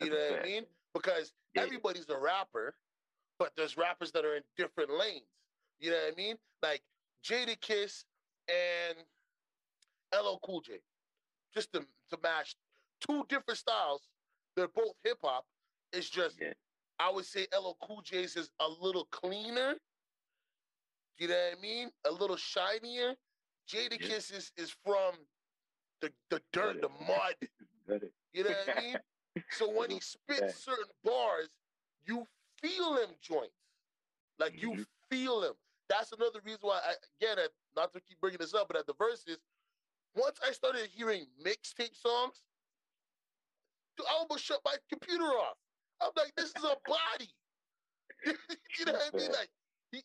You 0.00 0.10
That's 0.10 0.30
know 0.30 0.36
what 0.36 0.40
I 0.40 0.48
mean? 0.48 0.66
Because 0.94 1.32
Yeah. 1.54 1.62
everybody's 1.62 2.08
a 2.08 2.18
rapper, 2.18 2.74
but 3.38 3.54
there's 3.56 3.76
rappers 3.76 4.12
that 4.12 4.24
are 4.24 4.36
in 4.36 4.44
different 4.56 4.90
lanes. 4.90 5.28
You 5.78 5.90
know 5.90 5.96
what 6.02 6.12
I 6.12 6.16
mean? 6.16 6.38
Like 6.62 6.82
Jadakiss 7.24 8.04
and 8.48 9.06
LL 10.12 10.38
Cool 10.42 10.60
J. 10.60 10.80
Just 11.54 11.72
to, 11.72 11.80
to 12.10 12.18
match 12.22 12.56
two 13.00 13.24
different 13.28 13.58
styles. 13.58 14.08
They're 14.56 14.68
both 14.68 14.94
hip 15.04 15.18
hop. 15.22 15.46
It's 15.92 16.10
just 16.10 16.38
Yeah. 16.40 16.52
I 16.98 17.10
would 17.10 17.24
say 17.24 17.46
LL 17.56 17.76
Cool 17.80 18.02
J's 18.02 18.36
is 18.36 18.50
a 18.60 18.68
little 18.68 19.06
cleaner. 19.06 19.74
You 21.18 21.28
know 21.28 21.34
what 21.34 21.58
I 21.58 21.60
mean? 21.60 21.90
A 22.06 22.10
little 22.10 22.36
shinier. 22.36 23.14
Jada 23.68 23.92
Yeah. 24.00 24.06
Kiss 24.08 24.30
is, 24.30 24.52
is 24.56 24.70
from 24.84 25.14
the, 26.00 26.12
the 26.30 26.42
dirt, 26.52 26.80
the 26.82 26.88
mud. 26.88 27.36
You 28.32 28.44
know 28.44 28.50
what 28.50 28.76
I 28.76 28.80
mean? 28.80 28.96
So 29.50 29.70
when 29.70 29.90
he 29.90 30.00
spits 30.00 30.64
certain 30.64 30.90
bars, 31.04 31.48
you 32.06 32.26
feel 32.60 32.94
them 32.94 33.10
joints. 33.22 33.54
Like 34.38 34.54
mm-hmm. 34.54 34.78
you 34.78 34.86
feel 35.10 35.42
him. 35.42 35.52
That's 35.88 36.12
another 36.12 36.40
reason 36.44 36.60
why, 36.62 36.80
I, 36.84 36.94
again, 37.20 37.46
not 37.76 37.92
to 37.92 38.00
keep 38.00 38.20
bringing 38.20 38.38
this 38.38 38.54
up, 38.54 38.68
but 38.68 38.76
at 38.76 38.86
the 38.86 38.94
verses, 38.94 39.38
once 40.14 40.38
I 40.46 40.52
started 40.52 40.88
hearing 40.94 41.26
mixtape 41.44 41.94
songs, 42.00 42.42
I 44.00 44.14
almost 44.18 44.44
shut 44.44 44.60
my 44.64 44.76
computer 44.88 45.24
off. 45.24 45.56
I'm 46.00 46.10
like, 46.16 46.32
this 46.36 46.46
is 46.46 46.64
a 46.64 46.76
body. 46.86 47.30
you 48.26 48.84
know 48.86 48.92
what 48.92 49.10
I 49.12 49.16
mean? 49.16 49.32
Like, 49.32 49.50
he, 49.90 50.02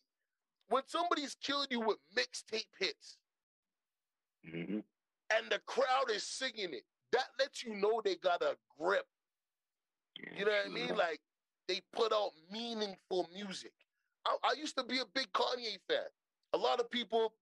when 0.68 0.82
somebody's 0.86 1.36
killing 1.42 1.68
you 1.70 1.80
with 1.80 1.98
mixtape 2.16 2.66
hits, 2.78 3.18
mm-hmm. 4.46 4.78
and 5.36 5.50
the 5.50 5.60
crowd 5.66 6.10
is 6.12 6.24
singing 6.24 6.74
it, 6.74 6.84
that 7.12 7.26
lets 7.38 7.62
you 7.62 7.74
know 7.74 8.00
they 8.04 8.16
got 8.16 8.42
a 8.42 8.56
grip. 8.78 9.06
You 10.36 10.44
know 10.44 10.52
what 10.52 10.66
I 10.66 10.68
mean? 10.72 10.88
Mm-hmm. 10.88 10.98
Like, 10.98 11.20
they 11.68 11.80
put 11.92 12.12
out 12.12 12.30
meaningful 12.52 13.28
music. 13.34 13.72
I, 14.26 14.36
I 14.44 14.54
used 14.58 14.76
to 14.78 14.84
be 14.84 14.98
a 14.98 15.04
big 15.14 15.28
Kanye 15.32 15.78
fan. 15.88 16.06
A 16.52 16.58
lot 16.58 16.80
of 16.80 16.90
people 16.90 17.32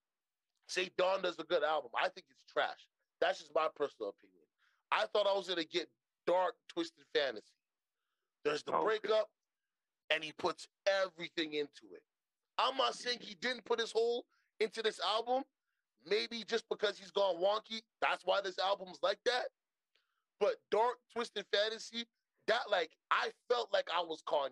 say 0.68 0.90
Donda's 0.98 1.38
a 1.38 1.44
good 1.44 1.62
album. 1.62 1.90
I 1.96 2.08
think 2.08 2.26
it's 2.30 2.52
trash. 2.52 2.88
That's 3.20 3.38
just 3.38 3.54
my 3.54 3.68
personal 3.76 4.10
opinion. 4.10 4.44
I 4.90 5.06
thought 5.12 5.26
I 5.26 5.36
was 5.36 5.48
gonna 5.48 5.64
get 5.64 5.88
dark, 6.26 6.54
twisted 6.68 7.04
fantasy. 7.14 7.46
There's 8.44 8.62
the 8.62 8.72
okay. 8.72 8.84
breakup, 8.84 9.28
and 10.10 10.22
he 10.22 10.32
puts 10.38 10.66
everything 10.86 11.54
into 11.54 11.94
it. 11.94 12.02
I'm 12.58 12.76
not 12.76 12.94
saying 12.94 13.18
he 13.20 13.36
didn't 13.40 13.64
put 13.64 13.80
his 13.80 13.92
whole 13.92 14.24
into 14.60 14.82
this 14.82 15.00
album. 15.00 15.42
Maybe 16.06 16.44
just 16.46 16.64
because 16.68 16.98
he's 16.98 17.10
gone 17.10 17.36
wonky, 17.36 17.80
that's 18.02 18.24
why 18.24 18.40
this 18.42 18.58
album's 18.58 18.98
like 19.02 19.18
that. 19.24 19.46
But 20.38 20.56
dark, 20.70 20.96
twisted 21.14 21.46
fantasy, 21.50 22.04
that 22.48 22.70
like 22.70 22.90
I 23.10 23.30
felt 23.48 23.72
like 23.72 23.88
I 23.94 24.02
was 24.02 24.22
Kanye. 24.26 24.50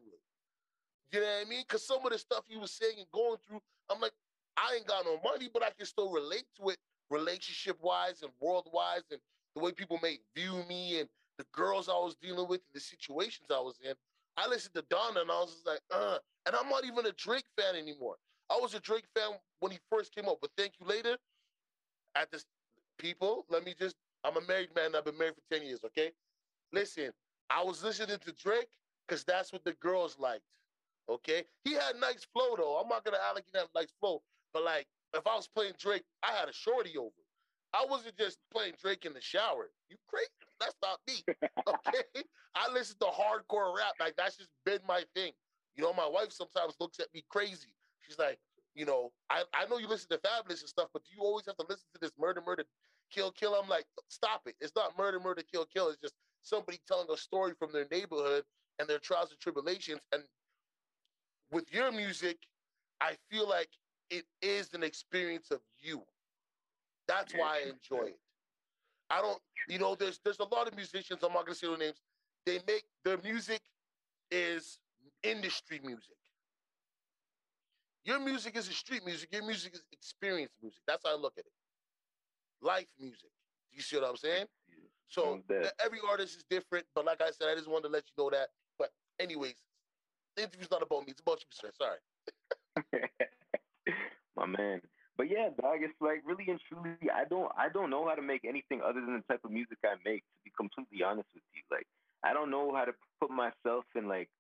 You 1.13 1.21
know 1.21 1.27
what 1.27 1.47
I 1.47 1.49
mean? 1.49 1.65
Because 1.67 1.87
some 1.87 2.05
of 2.05 2.13
the 2.13 2.19
stuff 2.19 2.45
he 2.49 2.57
was 2.57 2.73
saying 2.73 2.95
and 2.99 3.07
going 3.13 3.37
through, 3.47 3.61
I'm 3.91 4.01
like, 4.01 4.13
I 4.57 4.77
ain't 4.77 4.87
got 4.87 5.05
no 5.05 5.19
money, 5.23 5.49
but 5.53 5.63
I 5.63 5.71
can 5.77 5.87
still 5.87 6.11
relate 6.11 6.45
to 6.59 6.71
it 6.71 6.79
relationship 7.11 7.77
wise 7.83 8.23
and 8.23 8.31
world 8.41 8.69
wise 8.73 9.03
and 9.11 9.21
the 9.55 9.63
way 9.63 9.71
people 9.73 9.99
may 10.03 10.19
view 10.35 10.65
me 10.69 11.01
and 11.01 11.09
the 11.39 11.45
girls 11.53 11.89
I 11.89 11.93
was 11.93 12.17
dealing 12.21 12.49
with 12.49 12.61
and 12.61 12.75
the 12.75 12.81
situations 12.81 13.49
I 13.51 13.61
was 13.61 13.79
in. 13.85 13.93
I 14.37 14.49
listened 14.49 14.75
to 14.75 14.83
Donda 14.83 15.21
and 15.21 15.31
I 15.31 15.41
was 15.41 15.53
just 15.53 15.67
like, 15.67 15.81
uh, 15.95 16.19
and 16.47 16.57
I'm 16.57 16.71
not 16.71 16.85
even 16.87 17.05
a 17.07 17.13
Drake 17.13 17.45
fan 17.59 17.77
anymore. 17.77 18.17
I 18.51 18.59
was 18.61 18.75
a 18.75 18.81
Drake 18.81 19.07
fan 19.15 19.33
when 19.61 19.73
he 19.73 19.79
first 19.91 20.15
came 20.15 20.29
up, 20.29 20.39
but 20.41 20.51
thank 20.57 20.73
you 20.81 20.87
later. 20.87 21.17
At 22.15 22.31
this, 22.31 22.45
people, 22.99 23.45
let 23.51 23.65
me 23.65 23.75
just, 23.79 23.97
I'm 24.25 24.37
a 24.37 24.47
married 24.47 24.71
man. 24.75 24.95
I've 24.95 25.05
been 25.05 25.19
married 25.19 25.35
for 25.35 25.57
10 25.57 25.67
years, 25.67 25.81
okay? 25.85 26.13
Listen, 26.73 27.11
I 27.51 27.63
was 27.65 27.83
listening 27.85 28.19
to 28.19 28.33
Drake 28.33 28.69
because 29.07 29.25
that's 29.25 29.53
what 29.53 29.65
the 29.65 29.75
girls 29.75 30.19
liked, 30.19 30.45
okay? 31.09 31.45
He 31.65 31.73
had 31.75 31.97
nice 31.97 32.25
flow, 32.25 32.57
though. 32.57 32.79
I'm 32.79 32.89
not 32.89 33.05
going 33.05 33.17
to 33.17 33.25
act 33.25 33.35
like 33.37 33.47
he 33.53 33.59
had 33.59 33.69
nice 33.75 33.93
flow, 34.01 34.23
but 34.53 34.65
like, 34.65 34.89
if 35.15 35.27
I 35.27 35.37
was 35.37 35.49
playing 35.49 35.75
Drake, 35.79 36.05
I 36.23 36.33
had 36.33 36.49
a 36.49 36.53
shorty 36.53 36.97
over. 36.97 37.13
I 37.75 37.87
wasn't 37.89 38.17
just 38.19 38.39
playing 38.53 38.75
Drake 38.81 39.05
in 39.05 39.15
the 39.15 39.21
shower. 39.21 39.71
You 39.89 39.97
crazy? 40.09 40.31
That's 40.61 40.77
not 40.83 41.01
me. 41.09 41.25
Okay. 41.69 42.05
I 42.55 42.71
listen 42.73 42.99
to 43.01 43.07
hardcore 43.07 43.77
rap. 43.77 43.95
Like 44.01 44.17
that's 44.17 44.37
just 44.37 44.51
been 44.65 44.81
my 44.87 45.05
thing. 45.15 45.33
You 45.77 45.85
know, 45.85 45.93
my 45.93 46.07
wife 46.09 46.33
sometimes 46.33 46.75
looks 46.81 46.99
at 47.01 47.09
me 47.15 47.25
crazy. 47.31 47.75
She's 48.01 48.19
like, 48.19 48.39
you 48.75 48.85
know, 48.85 49.13
I, 49.31 49.45
I 49.55 49.67
know 49.67 49.79
you 49.79 49.89
listen 49.89 50.09
to 50.11 50.19
Fabolous 50.19 50.61
and 50.61 50.69
stuff, 50.69 50.89
but 50.93 51.05
do 51.05 51.13
you 51.15 51.23
always 51.23 51.47
have 51.47 51.57
to 51.57 51.67
listen 51.69 51.87
to 51.95 52.01
this 52.01 52.13
murder, 52.19 52.43
murder, 52.45 52.65
kill, 53.11 53.33
kill? 53.33 53.55
I'm 53.55 53.69
like, 53.69 53.87
stop 54.09 54.43
it. 54.47 54.57
It's 54.61 54.75
not 54.75 54.99
murder, 54.99 55.21
murder, 55.21 55.43
kill, 55.43 55.67
kill. 55.67 55.89
It's 55.89 56.01
just 56.01 56.15
somebody 56.43 56.79
telling 56.87 57.09
a 57.13 57.17
story 57.17 57.53
from 57.59 57.73
their 57.73 57.87
neighborhood 57.91 58.45
and 58.79 58.89
their 58.89 58.99
trials 58.99 59.31
and 59.31 59.41
tribulations. 59.41 60.01
And 60.13 60.23
with 61.51 61.73
your 61.73 61.93
music, 61.93 62.39
I 63.01 63.17
feel 63.31 63.49
like 63.49 63.69
it 64.11 64.25
is 64.43 64.73
an 64.75 64.83
experience 64.83 65.51
of 65.51 65.61
you. 65.79 66.03
That's 67.09 67.35
why 67.35 67.63
I 67.65 67.71
enjoy 67.71 68.09
it. 68.09 68.19
I 69.11 69.21
don't, 69.21 69.39
you 69.69 69.79
know, 69.79 69.95
there's 69.95 70.21
there's 70.25 70.41
a 70.41 70.45
lot 70.45 70.69
of 70.69 70.75
musicians, 70.75 71.23
I'm 71.23 71.33
not 71.33 71.45
gonna 71.47 71.55
say 71.55 71.69
their 71.69 71.77
names, 71.77 72.01
they 72.47 72.61
make 72.67 72.85
their 73.05 73.19
music 73.19 73.61
is 74.31 74.79
industry 75.23 75.81
music. 75.85 76.17
Your 78.05 78.19
music 78.19 78.57
isn't 78.57 78.75
street 78.75 79.05
music, 79.05 79.29
your 79.33 79.45
music 79.45 79.75
is 79.75 79.83
experience 79.93 80.53
music. 80.63 80.81
That's 80.87 81.05
how 81.05 81.13
I 81.13 81.21
look 81.21 81.35
at 81.39 81.45
it. 81.45 81.53
Life 82.63 82.87
music. 82.99 83.31
Do 83.71 83.77
you 83.77 83.83
see 83.83 83.97
what 83.97 84.09
I'm 84.09 84.17
saying? 84.17 84.47
So 85.09 85.43
every 85.85 85.99
artist 86.09 86.39
is 86.39 86.45
different, 86.49 86.87
but 86.95 87.05
like 87.05 87.21
I 87.21 87.31
said, 87.31 87.49
I 87.51 87.55
just 87.55 87.69
wanted 87.69 87.89
to 87.89 87.93
let 87.93 88.05
you 88.07 88.25
know 88.25 88.31
that. 88.31 88.49
But 88.79 88.91
anyways, 89.21 89.55
the 90.37 90.45
interview's 90.45 90.71
not 90.71 90.83
about 90.83 91.07
me, 91.07 91.13
it's 91.13 91.21
about 91.21 91.41
you, 91.41 91.47
sir. 91.51 91.71
Sorry. 91.77 91.99
My 94.37 94.47
man. 94.47 94.81
But 95.17 95.31
yeah, 95.31 95.51
dog, 95.61 95.79
it's 95.83 95.93
like 96.01 96.23
really 96.25 96.47
and 96.49 96.59
truly, 96.69 96.97
I 97.15 97.25
don't, 97.29 97.53
I 97.57 97.69
don't 97.69 97.91
know 97.91 98.09
how 98.09 98.15
to 98.15 98.23
make 98.23 98.45
anything 98.45 98.81
other 98.81 99.01
than 99.01 99.15
the 99.15 99.33
type 99.33 99.45
of 99.45 99.51
music 99.51 99.79
I 99.85 99.95
make. 100.05 100.23
To 100.23 100.41
be 100.45 100.53
completely 100.57 101.05
honest 101.05 101.29
with 101.35 101.45
you, 101.55 101.63
like 101.71 101.87
I 102.25 102.33
don't 102.33 102.51
know 102.51 102.75
how 102.75 102.85
to 102.85 102.93
put 103.21 103.31
myself 103.31 103.85
in 103.95 104.09
like 104.09 104.31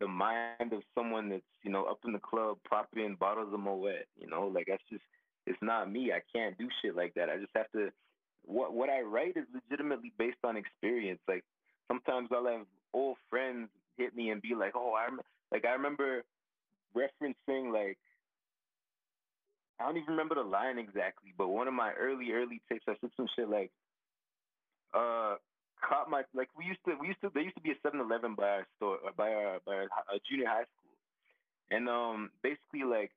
the 0.00 0.08
mind 0.08 0.72
of 0.72 0.82
someone 0.96 1.28
that's 1.28 1.42
you 1.62 1.70
know 1.70 1.84
up 1.84 1.98
in 2.06 2.12
the 2.12 2.18
club 2.18 2.56
popping 2.68 3.16
bottles 3.20 3.52
of 3.52 3.60
Moet. 3.60 4.06
You 4.16 4.28
know, 4.28 4.48
like 4.48 4.66
that's 4.68 4.82
just 4.90 5.04
it's 5.46 5.58
not 5.62 5.90
me. 5.90 6.12
I 6.12 6.22
can't 6.34 6.56
do 6.58 6.68
shit 6.80 6.96
like 6.96 7.14
that. 7.14 7.28
I 7.28 7.36
just 7.36 7.52
have 7.54 7.70
to. 7.72 7.90
What 8.48 8.72
what 8.72 8.88
I 8.88 9.02
write 9.02 9.36
is 9.36 9.44
legitimately 9.52 10.12
based 10.18 10.42
on 10.42 10.56
experience. 10.56 11.20
Like 11.28 11.44
sometimes 11.86 12.28
I'll 12.32 12.46
have 12.46 12.66
old 12.94 13.18
friends 13.28 13.68
hit 13.98 14.16
me 14.16 14.30
and 14.30 14.40
be 14.40 14.54
like, 14.54 14.72
"Oh, 14.74 14.94
I'm 14.96 15.20
like 15.52 15.64
I 15.66 15.72
remember 15.72 16.24
referencing 16.96 17.72
like 17.72 17.98
I 19.78 19.84
don't 19.84 19.96
even 19.96 20.10
remember 20.10 20.34
the 20.34 20.42
line 20.42 20.78
exactly, 20.78 21.32
but 21.36 21.48
one 21.48 21.68
of 21.68 21.74
my 21.74 21.92
early 21.92 22.32
early 22.32 22.60
tapes, 22.68 22.84
I 22.88 22.94
said 23.00 23.10
some 23.16 23.28
shit 23.36 23.48
like, 23.48 23.70
uh, 24.92 25.36
caught 25.86 26.10
my 26.10 26.22
like 26.34 26.48
we 26.58 26.64
used 26.64 26.80
to 26.86 26.96
we 27.00 27.08
used 27.08 27.20
to 27.20 27.30
there 27.32 27.42
used 27.42 27.56
to 27.56 27.62
be 27.62 27.70
a 27.70 27.86
7-Eleven 27.86 28.34
by 28.34 28.48
our 28.48 28.66
store 28.76 28.98
by 29.16 29.30
our 29.30 29.58
by 29.64 29.74
our 29.74 29.88
uh, 30.10 30.18
junior 30.28 30.46
high 30.46 30.64
school, 30.64 30.96
and 31.70 31.88
um 31.88 32.30
basically 32.42 32.82
like 32.82 33.12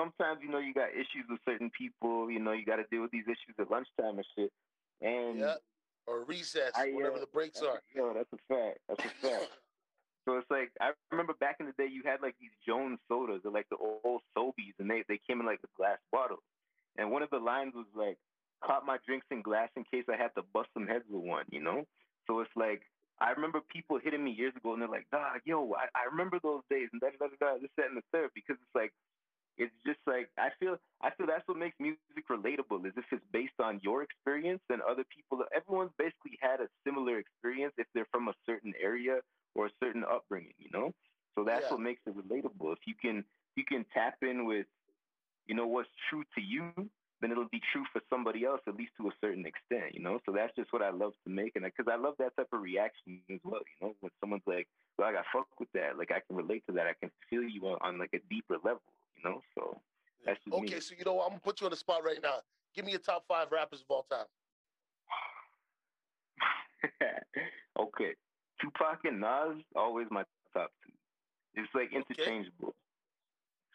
sometimes 0.00 0.40
you 0.42 0.50
know 0.50 0.58
you 0.58 0.72
got 0.72 0.90
issues 0.90 1.28
with 1.28 1.40
certain 1.44 1.70
people, 1.76 2.30
you 2.30 2.40
know 2.40 2.52
you 2.52 2.64
got 2.64 2.76
to 2.76 2.84
deal 2.90 3.02
with 3.02 3.10
these 3.10 3.28
issues 3.28 3.54
at 3.58 3.70
lunchtime 3.70 4.16
and 4.16 4.26
shit, 4.36 4.52
and 5.02 5.38
yeah, 5.38 5.60
or 6.06 6.24
recess, 6.24 6.72
I, 6.74 6.90
whatever 6.90 7.16
uh, 7.16 7.20
the 7.20 7.32
breaks 7.32 7.60
are. 7.60 7.82
Yo, 7.94 8.14
that's 8.14 8.32
a 8.32 8.40
fact. 8.48 8.78
That's 8.88 9.04
a 9.04 9.08
fact. 9.26 9.50
So 10.24 10.36
it's 10.36 10.50
like 10.50 10.72
I 10.80 10.92
remember 11.10 11.34
back 11.34 11.56
in 11.60 11.66
the 11.66 11.76
day, 11.76 11.88
you 11.90 12.02
had 12.04 12.20
like 12.22 12.36
these 12.40 12.54
Jones 12.66 12.98
sodas 13.08 13.42
or 13.44 13.50
like 13.50 13.68
the 13.70 13.76
old 13.76 14.22
SoBes, 14.36 14.76
and 14.78 14.90
they 14.90 15.04
they 15.08 15.20
came 15.28 15.40
in 15.40 15.46
like 15.46 15.60
a 15.64 15.70
glass 15.76 15.98
bottle. 16.12 16.42
And 16.96 17.10
one 17.10 17.22
of 17.22 17.30
the 17.30 17.38
lines 17.38 17.72
was 17.74 17.86
like, 17.94 18.18
"Caught 18.64 18.86
my 18.86 18.98
drinks 19.06 19.26
in 19.30 19.42
glass 19.42 19.68
in 19.76 19.84
case 19.84 20.04
I 20.08 20.16
had 20.16 20.34
to 20.36 20.42
bust 20.52 20.68
some 20.74 20.86
heads 20.86 21.04
with 21.08 21.22
one," 21.22 21.44
you 21.50 21.60
know. 21.60 21.84
So 22.26 22.40
it's 22.40 22.56
like 22.56 22.82
I 23.20 23.30
remember 23.32 23.60
people 23.60 23.98
hitting 24.02 24.24
me 24.24 24.32
years 24.32 24.54
ago, 24.56 24.72
and 24.72 24.82
they're 24.82 24.88
like, 24.88 25.08
"Dog, 25.10 25.40
yo, 25.44 25.72
I, 25.74 25.86
I 25.96 26.10
remember 26.10 26.38
those 26.42 26.62
days," 26.70 26.88
and 26.92 27.00
da 27.00 27.08
da 27.10 27.26
da 27.26 27.36
da 27.40 27.58
this 27.60 27.70
that 27.76 27.88
and 27.88 27.96
the 27.96 28.04
third, 28.12 28.30
because 28.34 28.56
it's 28.60 28.74
like 28.74 28.92
it's 29.60 29.76
just 29.84 30.00
like 30.06 30.32
I 30.38 30.48
feel 30.58 30.80
I 31.02 31.10
feel 31.14 31.26
that's 31.28 31.46
what 31.46 31.58
makes 31.58 31.76
music 31.78 32.00
relatable 32.28 32.80
is 32.86 32.94
if 32.96 33.04
it's 33.12 33.24
based 33.30 33.60
on 33.60 33.80
your 33.82 34.02
experience 34.02 34.62
and 34.70 34.80
other 34.82 35.04
people 35.04 35.44
everyone's 35.54 35.92
basically 35.98 36.38
had 36.40 36.60
a 36.60 36.68
similar 36.84 37.18
experience 37.18 37.74
if 37.76 37.86
they're 37.94 38.08
from 38.10 38.28
a 38.28 38.34
certain 38.46 38.72
area 38.80 39.20
or 39.54 39.66
a 39.66 39.70
certain 39.82 40.04
upbringing, 40.04 40.54
you 40.58 40.70
know? 40.72 40.92
So 41.36 41.44
that's 41.44 41.66
yeah. 41.68 41.72
what 41.72 41.80
makes 41.80 42.00
it 42.06 42.16
relatable. 42.16 42.72
If 42.72 42.80
you 42.86 42.94
can 43.00 43.24
you 43.56 43.64
can 43.64 43.84
tap 43.92 44.16
in 44.22 44.46
with, 44.46 44.66
you 45.46 45.54
know, 45.54 45.66
what's 45.66 45.88
true 46.08 46.24
to 46.34 46.40
you, 46.40 46.72
then 47.20 47.30
it'll 47.30 47.48
be 47.50 47.60
true 47.72 47.84
for 47.92 48.00
somebody 48.08 48.44
else, 48.44 48.60
at 48.66 48.76
least 48.76 48.92
to 48.96 49.08
a 49.08 49.12
certain 49.20 49.44
extent, 49.44 49.92
you 49.94 50.00
know? 50.00 50.20
So 50.24 50.32
that's 50.32 50.54
just 50.56 50.72
what 50.72 50.82
I 50.82 50.90
love 50.90 51.12
to 51.24 51.30
make. 51.30 51.56
And 51.56 51.64
because 51.64 51.86
I, 51.90 51.94
I 51.94 52.00
love 52.00 52.14
that 52.18 52.36
type 52.36 52.48
of 52.52 52.62
reaction 52.62 53.20
as 53.30 53.40
well, 53.44 53.60
you 53.60 53.86
know? 53.86 53.94
When 54.00 54.12
someone's 54.20 54.46
like, 54.46 54.68
well, 54.96 55.08
I 55.08 55.12
got 55.12 55.24
fuck 55.32 55.48
with 55.58 55.68
that. 55.74 55.98
Like, 55.98 56.10
I 56.10 56.20
can 56.26 56.36
relate 56.36 56.64
to 56.68 56.72
that. 56.74 56.86
I 56.86 56.94
can 56.98 57.10
feel 57.28 57.42
you 57.42 57.66
on, 57.66 57.78
on 57.82 57.98
like 57.98 58.14
a 58.14 58.20
deeper 58.30 58.56
level, 58.64 58.82
you 59.16 59.28
know? 59.28 59.42
So 59.54 59.80
that's 60.24 60.38
just 60.38 60.39
Okay, 60.52 60.74
me. 60.74 60.80
so, 60.80 60.94
you 60.98 61.04
know, 61.04 61.20
I'm 61.20 61.30
going 61.30 61.38
to 61.38 61.44
put 61.44 61.60
you 61.60 61.66
on 61.66 61.70
the 61.70 61.76
spot 61.76 62.04
right 62.04 62.18
now. 62.22 62.36
Give 62.74 62.84
me 62.84 62.92
your 62.92 63.00
top 63.00 63.24
five 63.28 63.48
rappers 63.50 63.80
of 63.80 63.86
all 63.88 64.06
time. 64.10 64.26
okay. 67.78 68.14
Tupac 68.60 69.00
and 69.04 69.20
Nas 69.20 69.62
always 69.74 70.06
my 70.10 70.24
top 70.52 70.70
two. 70.84 70.92
It's 71.54 71.68
like 71.74 71.92
interchangeable. 71.92 72.74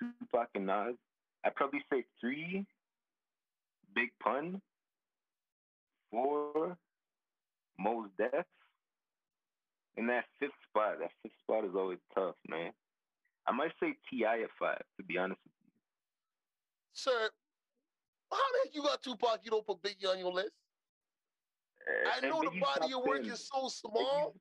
Okay. 0.02 0.12
Tupac 0.22 0.50
and 0.56 0.66
Nas. 0.66 0.96
I'd 1.44 1.56
probably 1.56 1.82
say 1.92 2.04
three. 2.20 2.66
Big 3.96 4.10
Pun. 4.22 4.62
Four. 6.12 6.78
Mos 7.80 8.08
Def. 8.18 8.46
And 9.98 10.10
that 10.10 10.26
fifth 10.40 10.52
spot, 10.70 11.00
that 11.00 11.12
fifth 11.24 11.36
spot 11.42 11.64
is 11.64 11.72
always 11.76 12.00
tough, 12.14 12.36
man. 12.50 12.72
I 13.48 13.52
might 13.52 13.72
say 13.80 13.96
T.I. 14.10 14.42
at 14.42 14.50
five, 14.60 14.82
to 14.98 15.04
be 15.04 15.18
honest 15.18 15.40
with 15.44 15.54
you. 15.54 15.55
Sir, 16.96 17.30
how 18.32 18.38
the 18.38 18.60
heck 18.64 18.74
you 18.74 18.82
got 18.82 19.04
Tupac? 19.04 19.42
You 19.44 19.52
don't 19.52 19.68
put 19.68 19.84
Biggie 19.84 20.08
on 20.10 20.18
your 20.18 20.32
list? 20.32 20.54
Uh, 21.86 22.10
I 22.16 22.28
know 22.28 22.42
the 22.42 22.58
body 22.60 22.94
of 22.94 23.04
work 23.04 23.26
is 23.28 23.48
so 23.54 23.68
small. 23.68 24.34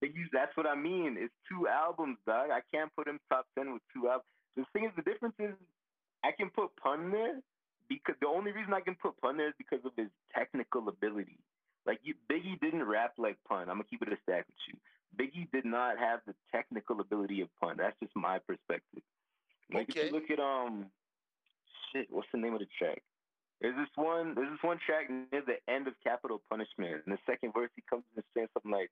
They 0.00 0.08
use 0.08 0.30
that's 0.32 0.56
what 0.56 0.66
I 0.66 0.74
mean. 0.74 1.16
It's 1.18 1.34
two 1.48 1.68
albums, 1.68 2.16
dog. 2.26 2.50
I 2.50 2.60
can't 2.72 2.90
put 2.96 3.06
him 3.06 3.20
top 3.28 3.46
ten 3.56 3.72
with 3.72 3.82
two 3.94 4.08
albums. 4.08 4.24
the 4.56 4.64
thing 4.72 4.84
is, 4.84 4.90
the 4.96 5.02
difference 5.02 5.34
is 5.38 5.54
I 6.24 6.32
can 6.32 6.48
put 6.50 6.74
pun 6.82 7.10
there 7.10 7.40
because 7.88 8.14
the 8.20 8.26
only 8.26 8.52
reason 8.52 8.72
I 8.72 8.80
can 8.80 8.94
put 8.94 9.20
pun 9.20 9.36
there 9.36 9.48
is 9.48 9.54
because 9.58 9.84
of 9.84 9.92
his 9.96 10.08
technical 10.34 10.88
ability. 10.88 11.38
Like 11.86 12.00
you, 12.02 12.14
Biggie 12.30 12.58
didn't 12.60 12.84
rap 12.84 13.12
like 13.18 13.36
pun. 13.46 13.62
I'm 13.68 13.76
gonna 13.76 13.84
keep 13.84 14.02
it 14.02 14.08
a 14.08 14.16
stack 14.22 14.46
with 14.46 14.62
you. 14.66 14.78
Biggie 15.18 15.50
did 15.52 15.64
not 15.66 15.98
have 15.98 16.20
the 16.26 16.34
technical 16.52 17.00
ability 17.00 17.42
of 17.42 17.48
pun. 17.60 17.76
That's 17.76 17.96
just 18.02 18.16
my 18.16 18.38
perspective. 18.38 19.02
Like 19.72 19.90
Okay. 19.90 20.00
if 20.00 20.06
you 20.06 20.12
look 20.12 20.30
at 20.30 20.38
um, 20.40 20.86
shit, 21.92 22.06
what's 22.10 22.28
the 22.32 22.38
name 22.38 22.54
of 22.54 22.60
the 22.60 22.70
track? 22.78 23.02
There's 23.60 23.76
this 23.76 23.90
one. 23.96 24.34
There's 24.34 24.50
this 24.50 24.62
one 24.62 24.78
track 24.84 25.10
near 25.10 25.42
the 25.42 25.58
end 25.66 25.88
of 25.88 25.94
Capital 26.04 26.40
Punishment. 26.48 27.02
In 27.06 27.12
the 27.12 27.18
second 27.26 27.52
verse, 27.52 27.70
he 27.74 27.82
comes 27.90 28.04
in 28.14 28.22
and 28.22 28.28
saying 28.34 28.48
something 28.54 28.70
like, 28.70 28.90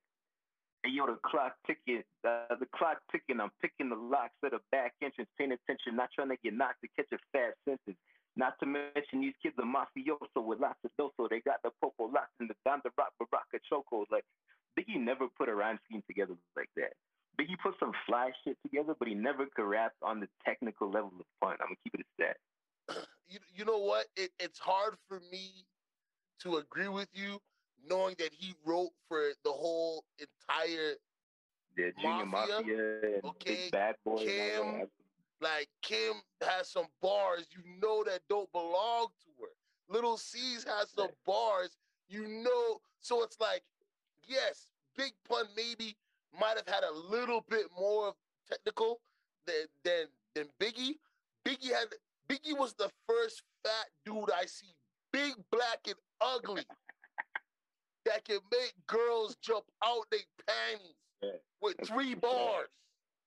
"Hey 0.83 0.91
yo, 0.91 1.07
the 1.07 1.19
clock 1.23 1.55
ticking, 1.67 2.03
uh, 2.27 2.55
the 2.59 2.67
clock 2.75 2.99
ticking. 3.13 3.39
I'm 3.39 3.55
picking 3.63 3.89
the 3.89 3.97
locks 3.97 4.35
at 4.43 4.51
the 4.51 4.61
back 4.73 4.95
entrance, 5.03 5.31
paying 5.39 5.53
attention, 5.53 5.95
not 5.95 6.11
trying 6.11 6.31
to 6.31 6.37
get 6.43 6.55
knocked 6.55 6.83
to 6.83 6.89
catch 6.99 7.13
a 7.13 7.19
fast 7.31 7.57
sentence. 7.65 7.99
Not 8.37 8.59
to 8.61 8.67
mention 8.67 9.23
these 9.23 9.39
kids 9.43 9.57
are 9.59 9.65
mafioso 9.65 10.45
with 10.45 10.61
lots 10.61 10.83
of 10.85 10.91
doso. 11.01 11.31
They 11.31 11.41
got 11.41 11.63
the 11.63 11.71
popo 11.81 12.11
locked 12.11 12.37
in 12.41 12.49
the 12.49 12.55
down 12.65 12.83
the 12.85 12.91
rock 12.99 13.15
baraka 13.19 13.63
chokehold. 13.65 14.11
Like 14.11 14.25
Biggie 14.79 15.01
never 15.01 15.27
put 15.39 15.49
a 15.49 15.55
rhyme 15.55 15.79
scheme 15.89 16.03
together 16.07 16.35
like 16.55 16.69
that. 16.77 16.93
Biggie 17.41 17.57
put 17.63 17.75
some 17.81 17.93
fly 18.07 18.31
shit 18.45 18.59
together, 18.63 18.95
but 18.99 19.09
he 19.09 19.15
never 19.15 19.47
could 19.47 19.65
rap 19.65 19.93
on 20.03 20.21
the 20.21 20.29
technical 20.45 20.91
level 20.91 21.13
of 21.19 21.27
fun. 21.41 21.57
I'm 21.61 21.69
gonna 21.69 21.81
keep 21.85 21.95
it 21.95 22.01
at 22.01 22.07
that. 22.19 22.37
You, 23.29 23.39
you 23.55 23.65
know 23.65 23.79
what? 23.79 24.07
It, 24.17 24.31
it's 24.39 24.59
hard 24.59 24.97
for 25.09 25.21
me 25.31 25.67
to 26.41 26.57
agree 26.57 26.89
with 26.89 27.09
you, 27.13 27.41
knowing 27.89 28.15
that 28.19 28.33
he 28.33 28.55
wrote 28.65 28.91
for 29.09 29.21
the 29.45 29.51
whole 29.53 30.05
entire 30.19 30.95
Yeah, 31.77 31.91
Junior 32.01 32.27
Mafia, 32.27 32.61
Mafia, 32.61 33.21
okay, 33.25 33.55
Big 33.55 33.71
Bad 33.73 33.97
Boy. 34.05 34.17
Kim, 34.25 34.89
like 35.41 35.69
Kim 35.83 36.15
has 36.43 36.69
some 36.71 36.87
bars 37.03 37.47
you 37.53 37.63
know 37.81 38.03
that 38.05 38.21
don't 38.29 38.51
belong 38.53 39.09
to 39.25 39.43
her. 39.43 39.51
Little 39.89 40.17
C's 40.17 40.65
has 40.65 40.91
some 40.91 41.07
Right. 41.07 41.15
bars 41.27 41.77
you 42.09 42.27
know. 42.27 42.81
So 43.01 43.23
it's 43.23 43.41
like, 43.41 43.63
yes, 44.27 44.71
Big 44.97 45.13
Pun 45.29 45.47
maybe 45.57 45.97
might 46.39 46.57
have 46.57 46.69
had 46.69 46.85
a 46.85 46.93
little 46.93 47.45
bit 47.49 47.67
more 47.77 48.15
technical 48.49 49.01
than 49.47 49.67
than 49.85 50.07
than 50.35 50.47
Biggie. 50.61 50.99
Biggie 51.45 51.73
had 51.73 51.89
Biggie 52.29 52.59
was 52.59 52.75
the 52.75 52.91
first 53.09 53.43
fat 53.65 53.87
dude 54.05 54.31
I 54.35 54.47
see, 54.47 54.75
big, 55.13 55.35
black, 55.51 55.81
and 55.87 55.95
ugly, 56.21 56.65
that 58.05 58.25
can 58.25 58.39
make 58.51 58.75
girls 58.87 59.37
jump 59.43 59.65
out 59.85 60.07
their 60.11 60.21
panties 60.47 60.95
Yeah, 61.23 61.31
with 61.61 61.77
three 61.87 62.15
bars. 62.15 62.69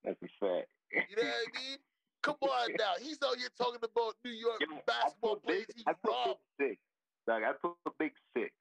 That's 0.04 0.18
a 0.22 0.28
fact. 0.40 0.68
You 0.92 1.16
know 1.18 1.24
what 1.24 1.34
I 1.56 1.60
mean? 1.60 1.78
Come 2.24 2.36
on 2.42 2.70
now. 2.80 2.94
He's 3.02 3.18
out 3.24 3.38
here 3.38 3.50
talking 3.58 3.80
about 3.84 4.16
New 4.26 4.32
York 4.32 4.60
Yo, 4.62 4.68
basketball 4.86 5.40
I 5.44 5.48
players. 5.48 5.66
He's 5.76 5.84
I 5.88 5.94
put 5.94 6.38
big 6.58 6.70
six. 6.70 6.82
Like 7.28 7.44
I 7.44 7.52
put 7.62 7.98
big 8.00 8.12
six. 8.36 8.52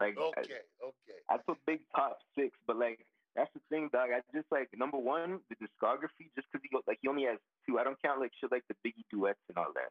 Like 0.00 0.16
I- 0.18 0.22
Okay, 0.22 0.40
okay. 0.84 1.18
I 1.30 1.36
put 1.38 1.58
big 1.66 1.80
top 1.94 2.18
six, 2.38 2.56
but 2.66 2.78
like 2.78 3.04
that's 3.36 3.50
the 3.54 3.60
thing, 3.70 3.88
dog. 3.92 4.08
I 4.14 4.20
just 4.34 4.46
like 4.50 4.68
number 4.76 4.98
one, 4.98 5.40
the 5.50 5.56
discography, 5.56 6.30
just 6.34 6.48
because 6.52 6.66
he 6.68 6.76
like 6.86 6.98
he 7.02 7.08
only 7.08 7.24
has 7.24 7.38
two. 7.68 7.78
I 7.78 7.84
don't 7.84 8.00
count 8.02 8.20
like 8.20 8.32
shit 8.40 8.50
like 8.50 8.64
the 8.68 8.74
Biggie 8.88 9.04
duets 9.10 9.38
and 9.48 9.58
all 9.58 9.72
that. 9.74 9.90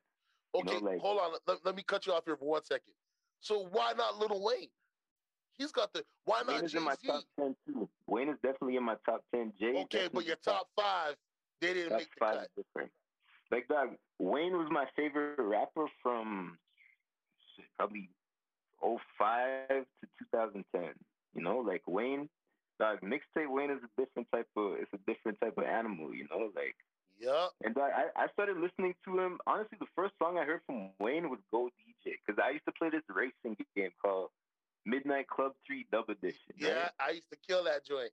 You 0.57 0.63
know, 0.65 0.71
Okay, 0.77 0.85
like- 0.85 0.99
hold 0.99 1.19
on. 1.19 1.31
Let, 1.47 1.65
let 1.65 1.75
me 1.75 1.83
cut 1.83 2.05
you 2.05 2.13
off 2.13 2.23
here 2.25 2.35
for 2.37 2.45
one 2.45 2.63
second. 2.63 2.93
So 3.41 3.67
why 3.71 3.93
not 3.97 4.17
Little 4.17 4.43
Wayne? 4.43 4.69
He's 5.57 5.71
got 5.71 5.93
the 5.93 6.03
why 6.25 6.41
Wayne 6.47 6.57
not 6.57 6.65
is 6.65 6.71
Jay 6.71 6.79
in 6.79 6.83
my 6.83 6.95
Z? 6.95 7.07
top 7.07 7.23
ten 7.39 7.55
too. 7.67 7.87
Wayne 8.07 8.29
is 8.29 8.35
definitely 8.43 8.75
in 8.77 8.83
my 8.83 8.95
top 9.05 9.21
ten. 9.33 9.53
Jay. 9.59 9.81
Okay, 9.83 10.09
but 10.11 10.25
your 10.25 10.35
top 10.37 10.67
five, 10.75 11.15
they 11.61 11.73
didn't 11.73 11.91
top 11.91 11.99
make 11.99 12.09
the 12.13 12.19
cut. 12.25 12.47
different. 12.57 12.91
Like 13.51 13.67
dog, 13.67 13.89
Wayne 14.19 14.57
was 14.57 14.67
my 14.71 14.85
favorite 14.95 15.39
rapper 15.39 15.85
from 16.01 16.57
probably 17.77 18.09
05 18.81 18.99
to 19.69 20.07
2010. 20.33 20.89
You 21.35 21.41
know, 21.41 21.57
like 21.59 21.81
Wayne, 21.87 22.29
dog, 22.79 22.99
mixtape 23.01 23.49
Wayne 23.49 23.71
is 23.71 23.79
a 23.83 24.01
different 24.01 24.27
type 24.31 24.47
of 24.57 24.73
it's 24.79 24.91
a 24.93 24.99
different 25.11 25.39
type 25.39 25.57
of 25.57 25.63
animal, 25.63 26.13
you 26.13 26.27
know, 26.29 26.51
like 26.55 26.75
Yeah. 27.19 27.47
and 27.63 27.77
I, 27.77 28.07
I 28.15 28.27
started 28.33 28.57
listening 28.57 28.95
to 29.05 29.19
him. 29.19 29.39
Honestly, 29.47 29.77
the 29.79 29.87
first 29.95 30.13
song 30.21 30.37
I 30.37 30.43
heard 30.45 30.61
from 30.65 30.89
Wayne 30.99 31.29
was 31.29 31.39
Go 31.51 31.69
DJ 31.79 32.15
because 32.25 32.41
I 32.43 32.51
used 32.51 32.65
to 32.65 32.73
play 32.73 32.89
this 32.89 33.03
racing 33.09 33.57
game 33.75 33.91
called 34.01 34.29
Midnight 34.85 35.27
Club 35.27 35.53
3 35.65 35.85
Dub 35.91 36.09
Edition. 36.09 36.53
Yeah, 36.57 36.73
right? 36.73 36.91
I 36.99 37.09
used 37.11 37.29
to 37.31 37.37
kill 37.47 37.63
that 37.65 37.85
joint. 37.85 38.11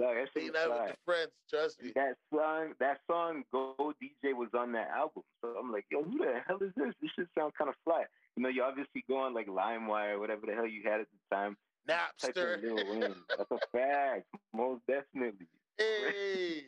Dog, 0.00 0.16
that 0.16 0.34
Being 0.34 0.52
was 0.52 0.68
with 0.68 0.88
the 0.88 0.96
friends, 1.04 1.30
trust 1.50 1.82
me. 1.82 1.92
That 1.94 2.16
song, 2.32 2.72
that 2.80 3.00
song, 3.06 3.44
Go 3.52 3.92
DJ, 4.02 4.32
was 4.34 4.48
on 4.56 4.72
that 4.72 4.88
album. 4.88 5.22
So 5.40 5.54
I'm 5.58 5.70
like, 5.70 5.84
yo, 5.90 6.02
who 6.02 6.18
the 6.18 6.40
hell 6.46 6.56
is 6.62 6.72
this? 6.76 6.94
This 7.00 7.10
shit 7.14 7.28
sounds 7.38 7.52
kind 7.58 7.68
of 7.68 7.76
fly. 7.84 8.04
You 8.36 8.42
know, 8.42 8.48
you 8.48 8.62
obviously 8.62 9.04
go 9.06 9.18
on 9.18 9.34
like 9.34 9.46
LimeWire 9.46 10.14
or 10.14 10.18
whatever 10.18 10.46
the 10.46 10.54
hell 10.54 10.66
you 10.66 10.82
had 10.84 11.00
at 11.00 11.06
the 11.12 11.36
time. 11.36 11.56
Napster. 11.88 12.62
in 12.62 12.76
Lil 12.76 12.76
Wayne. 12.76 13.14
That's 13.36 13.50
a 13.50 13.58
fact, 13.72 14.26
most 14.52 14.82
definitely. 14.86 15.46
hey. 15.78 16.62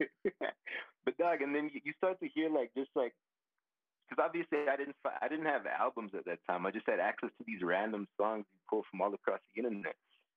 but 1.04 1.16
dog, 1.18 1.42
and 1.42 1.54
then 1.54 1.70
you, 1.72 1.80
you 1.84 1.92
start 1.96 2.18
to 2.20 2.28
hear 2.28 2.50
like 2.50 2.70
just 2.76 2.90
like, 2.94 3.14
because 4.08 4.24
obviously 4.24 4.58
I 4.70 4.76
didn't 4.76 4.96
I 5.20 5.28
didn't 5.28 5.46
have 5.46 5.62
albums 5.66 6.12
at 6.16 6.24
that 6.26 6.38
time. 6.48 6.66
I 6.66 6.70
just 6.70 6.88
had 6.88 7.00
access 7.00 7.30
to 7.38 7.44
these 7.46 7.62
random 7.62 8.06
songs 8.18 8.44
you 8.52 8.58
pull 8.68 8.82
from 8.90 9.00
all 9.00 9.14
across 9.14 9.40
the 9.54 9.62
internet. 9.62 9.94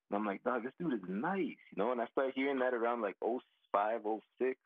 And 0.10 0.18
I'm 0.18 0.26
like, 0.26 0.44
dog, 0.44 0.64
this 0.64 0.74
dude 0.80 0.94
is 0.94 1.10
nice, 1.10 1.58
you 1.72 1.78
know. 1.78 1.92
And 1.92 2.00
I 2.00 2.06
started 2.12 2.34
hearing 2.36 2.60
that 2.60 2.74
around 2.74 3.02
like 3.02 3.16
05, 3.22 4.02
06. 4.40 4.60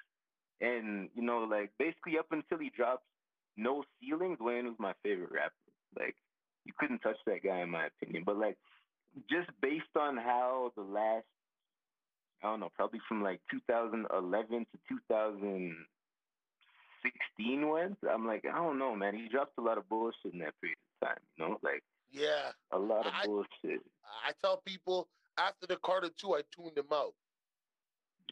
and 0.61 1.09
you 1.15 1.23
know, 1.23 1.47
like 1.49 1.71
basically 1.79 2.17
up 2.19 2.27
until 2.31 2.59
he 2.59 2.71
dropped 2.75 3.05
No 3.57 3.83
Ceilings, 4.01 4.39
Wayne 4.39 4.65
was 4.65 4.75
my 4.79 4.93
favorite 5.01 5.31
rapper. 5.31 5.53
Like 5.97 6.15
you 6.65 6.73
couldn't 6.77 6.99
touch 6.99 7.17
that 7.25 7.43
guy 7.43 7.61
in 7.61 7.69
my 7.69 7.87
opinion. 7.87 8.23
But 8.25 8.37
like 8.37 8.57
just 9.29 9.49
based 9.61 9.95
on 9.99 10.17
how 10.17 10.71
the 10.75 10.81
last 10.83 11.25
I 12.41 12.47
don't 12.47 12.61
know, 12.61 12.69
probably 12.75 13.01
from 13.07 13.21
like 13.21 13.41
2011 13.51 14.65
to 14.71 14.77
2016 14.87 17.69
went. 17.69 17.97
I'm 18.09 18.25
like, 18.25 18.45
I 18.49 18.55
don't 18.55 18.79
know, 18.79 18.95
man. 18.95 19.13
He 19.15 19.27
dropped 19.27 19.57
a 19.57 19.61
lot 19.61 19.77
of 19.77 19.89
bullshit 19.89 20.31
in 20.33 20.39
that 20.39 20.53
period 20.61 20.77
of 21.01 21.07
time, 21.09 21.17
you 21.37 21.45
know, 21.45 21.59
like 21.63 21.83
Yeah. 22.11 22.51
a 22.71 22.79
lot 22.79 23.05
of 23.05 23.13
I- 23.13 23.25
bullshit. 23.25 23.81
I 24.25 24.31
tell 24.41 24.57
people 24.65 25.07
after 25.37 25.67
the 25.67 25.75
Carter 25.77 26.09
2, 26.09 26.35
I 26.35 26.41
tuned 26.55 26.75
them 26.75 26.87
out. 26.93 27.13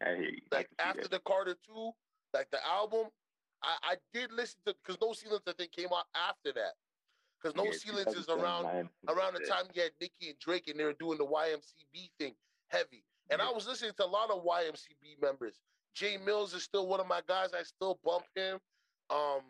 I 0.01 0.15
hear 0.15 0.29
you. 0.29 0.41
Like 0.51 0.69
after 0.79 1.01
that. 1.03 1.11
the 1.11 1.19
Carter 1.19 1.55
two, 1.65 1.91
like 2.33 2.49
the 2.51 2.65
album, 2.65 3.07
I, 3.63 3.77
I 3.83 3.95
did 4.13 4.31
listen 4.31 4.59
to 4.67 4.73
because 4.75 4.97
No 5.01 5.13
Ceilings 5.13 5.41
I 5.47 5.53
think 5.53 5.71
came 5.71 5.87
out 5.91 6.05
after 6.15 6.51
that. 6.53 6.75
Because 7.41 7.55
No 7.55 7.65
Yeah, 7.65 7.71
Ceilings 7.71 8.15
is 8.15 8.29
around 8.29 8.63
2009, 8.63 8.89
around 9.09 9.33
the 9.33 9.45
time 9.47 9.65
you 9.73 9.81
had 9.83 9.91
Nicki 10.01 10.29
and 10.29 10.39
Drake 10.39 10.67
and 10.67 10.79
they 10.79 10.83
were 10.83 10.93
doing 10.93 11.17
the 11.17 11.25
YMCB 11.25 12.09
thing 12.19 12.33
heavy. 12.69 13.03
And 13.29 13.41
I 13.41 13.51
was 13.51 13.67
listening 13.67 13.91
to 13.97 14.05
a 14.05 14.07
lot 14.07 14.31
of 14.31 14.43
YMCB 14.43 15.21
members. 15.21 15.59
Jay 15.93 16.17
Mills 16.17 16.53
is 16.53 16.63
still 16.63 16.87
one 16.87 16.99
of 16.99 17.07
my 17.07 17.21
guys. 17.27 17.49
I 17.57 17.63
still 17.63 17.99
bump 18.03 18.25
him. 18.35 18.59
Um, 19.09 19.41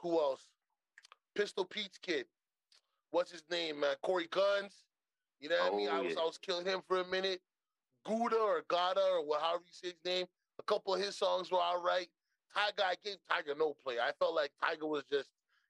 who 0.00 0.18
else? 0.20 0.48
Pistol 1.34 1.64
Pete's 1.64 1.98
kid. 1.98 2.26
What's 3.10 3.30
his 3.30 3.44
name, 3.50 3.80
man? 3.80 3.96
Corey 4.02 4.28
Guns. 4.30 4.84
You 5.40 5.48
know 5.48 5.56
what 5.62 5.72
I 5.72 5.76
mean? 5.76 5.88
Oh, 5.90 5.96
I 5.96 6.00
was 6.00 6.14
yeah. 6.14 6.20
I 6.20 6.24
was 6.24 6.38
killing 6.38 6.66
him 6.66 6.80
for 6.86 7.00
a 7.00 7.06
minute. 7.06 7.40
Gouda 8.04 8.36
or 8.36 8.64
Gada 8.68 9.00
or 9.00 9.26
what 9.26 9.40
however 9.40 9.62
you 9.66 9.72
say 9.72 9.88
his 9.88 10.04
name. 10.04 10.26
A 10.58 10.62
couple 10.64 10.94
of 10.94 11.00
his 11.00 11.16
songs 11.16 11.50
were 11.50 11.58
all 11.58 11.82
right. 11.82 12.08
Tiger, 12.54 12.82
I 12.84 12.94
gave 13.04 13.16
Tiger 13.30 13.54
no 13.56 13.74
play. 13.74 13.98
I 14.00 14.12
felt 14.18 14.34
like 14.34 14.50
Tiger 14.62 14.86
was 14.86 15.04
just 15.10 15.28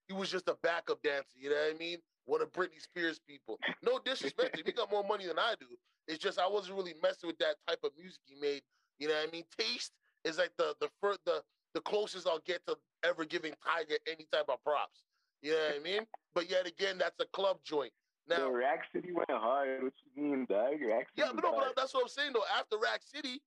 he 0.08 0.14
was 0.14 0.30
just 0.30 0.48
a 0.48 0.56
backup 0.62 1.02
dancer. 1.02 1.36
You 1.38 1.50
know 1.50 1.56
what 1.56 1.74
I 1.74 1.78
mean? 1.78 1.98
One 2.24 2.42
of 2.42 2.52
Britney 2.52 2.80
Spears 2.80 3.20
people. 3.26 3.58
No 3.82 3.98
disrespect, 4.04 4.60
he 4.64 4.72
got 4.72 4.90
more 4.90 5.04
money 5.04 5.26
than 5.26 5.38
I 5.38 5.54
do. 5.60 5.66
It's 6.06 6.18
just 6.18 6.38
I 6.38 6.48
wasn't 6.48 6.76
really 6.76 6.94
messing 7.02 7.28
with 7.28 7.38
that 7.38 7.56
type 7.66 7.80
of 7.84 7.90
music 7.98 8.20
he 8.24 8.34
made. 8.40 8.62
You 8.98 9.08
know 9.08 9.14
what 9.14 9.28
I 9.28 9.30
mean? 9.30 9.44
Taste 9.58 9.92
is 10.24 10.38
like 10.38 10.52
the 10.56 10.74
the 10.80 10.88
fir- 11.00 11.16
the 11.24 11.42
the 11.74 11.80
closest 11.82 12.26
I'll 12.26 12.40
get 12.40 12.66
to 12.66 12.76
ever 13.04 13.24
giving 13.24 13.52
Tiger 13.64 13.96
any 14.10 14.26
type 14.32 14.46
of 14.48 14.62
props. 14.64 15.04
You 15.42 15.52
know 15.52 15.58
what 15.58 15.76
I 15.76 15.82
mean? 15.82 16.06
But 16.34 16.50
yet 16.50 16.66
again, 16.66 16.98
that's 16.98 17.20
a 17.20 17.26
club 17.26 17.58
joint. 17.62 17.92
Now, 18.26 18.38
Yo, 18.38 18.50
Rack 18.50 18.84
City 18.92 19.12
went 19.12 19.30
hard. 19.30 19.82
What 19.82 19.92
you 20.14 20.22
mean, 20.22 20.46
dog? 20.48 20.72
Rack 20.86 21.08
City 21.08 21.16
yeah, 21.16 21.30
but 21.34 21.44
no, 21.44 21.52
but 21.52 21.74
that's 21.76 21.94
what 21.94 22.02
I'm 22.02 22.08
saying 22.08 22.32
though. 22.34 22.44
After 22.58 22.76
Rack 22.78 23.00
City, 23.02 23.40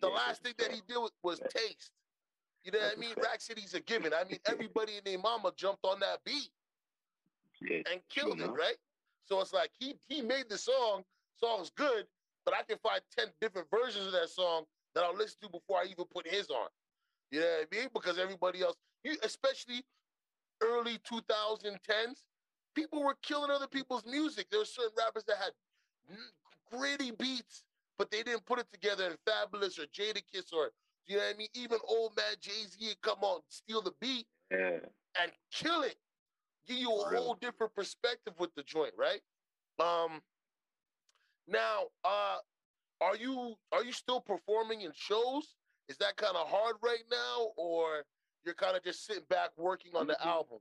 the 0.00 0.08
Yeah, 0.08 0.14
last 0.14 0.42
thing 0.42 0.54
that 0.58 0.72
he 0.72 0.82
did 0.86 0.98
was, 0.98 1.12
was 1.22 1.40
taste. 1.54 1.90
You 2.66 2.72
know 2.72 2.80
what 2.80 2.94
I 2.96 3.00
mean? 3.00 3.14
Rack 3.22 3.40
City's 3.40 3.74
a 3.74 3.80
given. 3.80 4.12
I 4.12 4.24
mean, 4.28 4.40
everybody 4.44 4.96
and 4.96 5.06
their 5.06 5.20
mama 5.20 5.52
jumped 5.56 5.84
on 5.84 6.00
that 6.00 6.18
beat 6.24 6.50
Yeah, 7.62 7.82
and 7.92 8.00
killed 8.10 8.40
it, 8.40 8.50
right? 8.50 8.76
So 9.24 9.40
it's 9.40 9.52
like 9.52 9.70
he 9.78 9.94
he 10.08 10.20
made 10.20 10.46
the 10.48 10.58
song, 10.58 11.04
song's 11.38 11.70
good, 11.70 12.06
but 12.44 12.54
I 12.54 12.62
can 12.64 12.78
find 12.78 13.00
ten 13.16 13.28
different 13.40 13.68
versions 13.70 14.06
of 14.06 14.12
that 14.12 14.30
song 14.30 14.64
that 14.94 15.04
I'll 15.04 15.16
listen 15.16 15.38
to 15.42 15.48
before 15.48 15.78
I 15.78 15.84
even 15.84 16.06
put 16.12 16.26
his 16.26 16.50
on. 16.50 16.68
You 17.30 17.40
know 17.40 17.46
what 17.46 17.68
I 17.72 17.76
mean? 17.76 17.88
Because 17.94 18.18
everybody 18.18 18.62
else, 18.62 18.74
you 19.04 19.16
especially 19.22 19.84
early 20.60 20.98
2010s, 21.10 22.24
people 22.74 23.04
were 23.04 23.16
killing 23.22 23.50
other 23.52 23.68
people's 23.68 24.04
music. 24.06 24.48
There 24.50 24.60
were 24.60 24.66
certain 24.66 24.92
rappers 24.98 25.24
that 25.28 25.36
had 25.36 25.52
gritty 26.72 27.12
beats, 27.12 27.62
but 27.96 28.10
they 28.10 28.24
didn't 28.24 28.44
put 28.44 28.58
it 28.58 28.66
together. 28.72 29.06
in 29.06 29.16
Fabulous 29.24 29.78
or 29.78 29.84
Jadakiss 29.86 30.52
or 30.52 30.70
You 31.06 31.16
know 31.16 31.22
what 31.22 31.34
I 31.34 31.38
mean? 31.38 31.48
Even 31.54 31.78
old 31.86 32.16
man 32.16 32.34
Jay 32.40 32.64
Z 32.66 32.94
come 33.02 33.18
on, 33.22 33.40
steal 33.48 33.80
the 33.82 33.92
beat, 34.00 34.26
yeah. 34.50 34.78
and 35.20 35.32
kill 35.52 35.82
it. 35.82 35.96
Give 36.66 36.78
you 36.78 36.90
a 36.90 37.10
Really? 37.10 37.22
whole 37.24 37.34
different 37.34 37.74
perspective 37.74 38.34
with 38.38 38.54
the 38.54 38.62
joint, 38.62 38.94
right? 38.96 39.22
Um. 39.78 40.22
Now, 41.46 41.84
uh, 42.04 42.38
are 43.00 43.16
you 43.16 43.54
are 43.72 43.84
you 43.84 43.92
still 43.92 44.20
performing 44.20 44.80
in 44.80 44.92
shows? 44.94 45.54
Is 45.88 45.96
that 45.98 46.16
kind 46.16 46.36
of 46.36 46.48
hard 46.48 46.76
right 46.82 47.04
now, 47.08 47.52
or 47.56 48.04
you're 48.44 48.54
kind 48.54 48.76
of 48.76 48.82
just 48.82 49.04
sitting 49.06 49.24
back 49.28 49.50
working 49.56 49.94
on 49.94 50.08
the 50.08 50.14
Mhm. 50.14 50.26
album? 50.26 50.58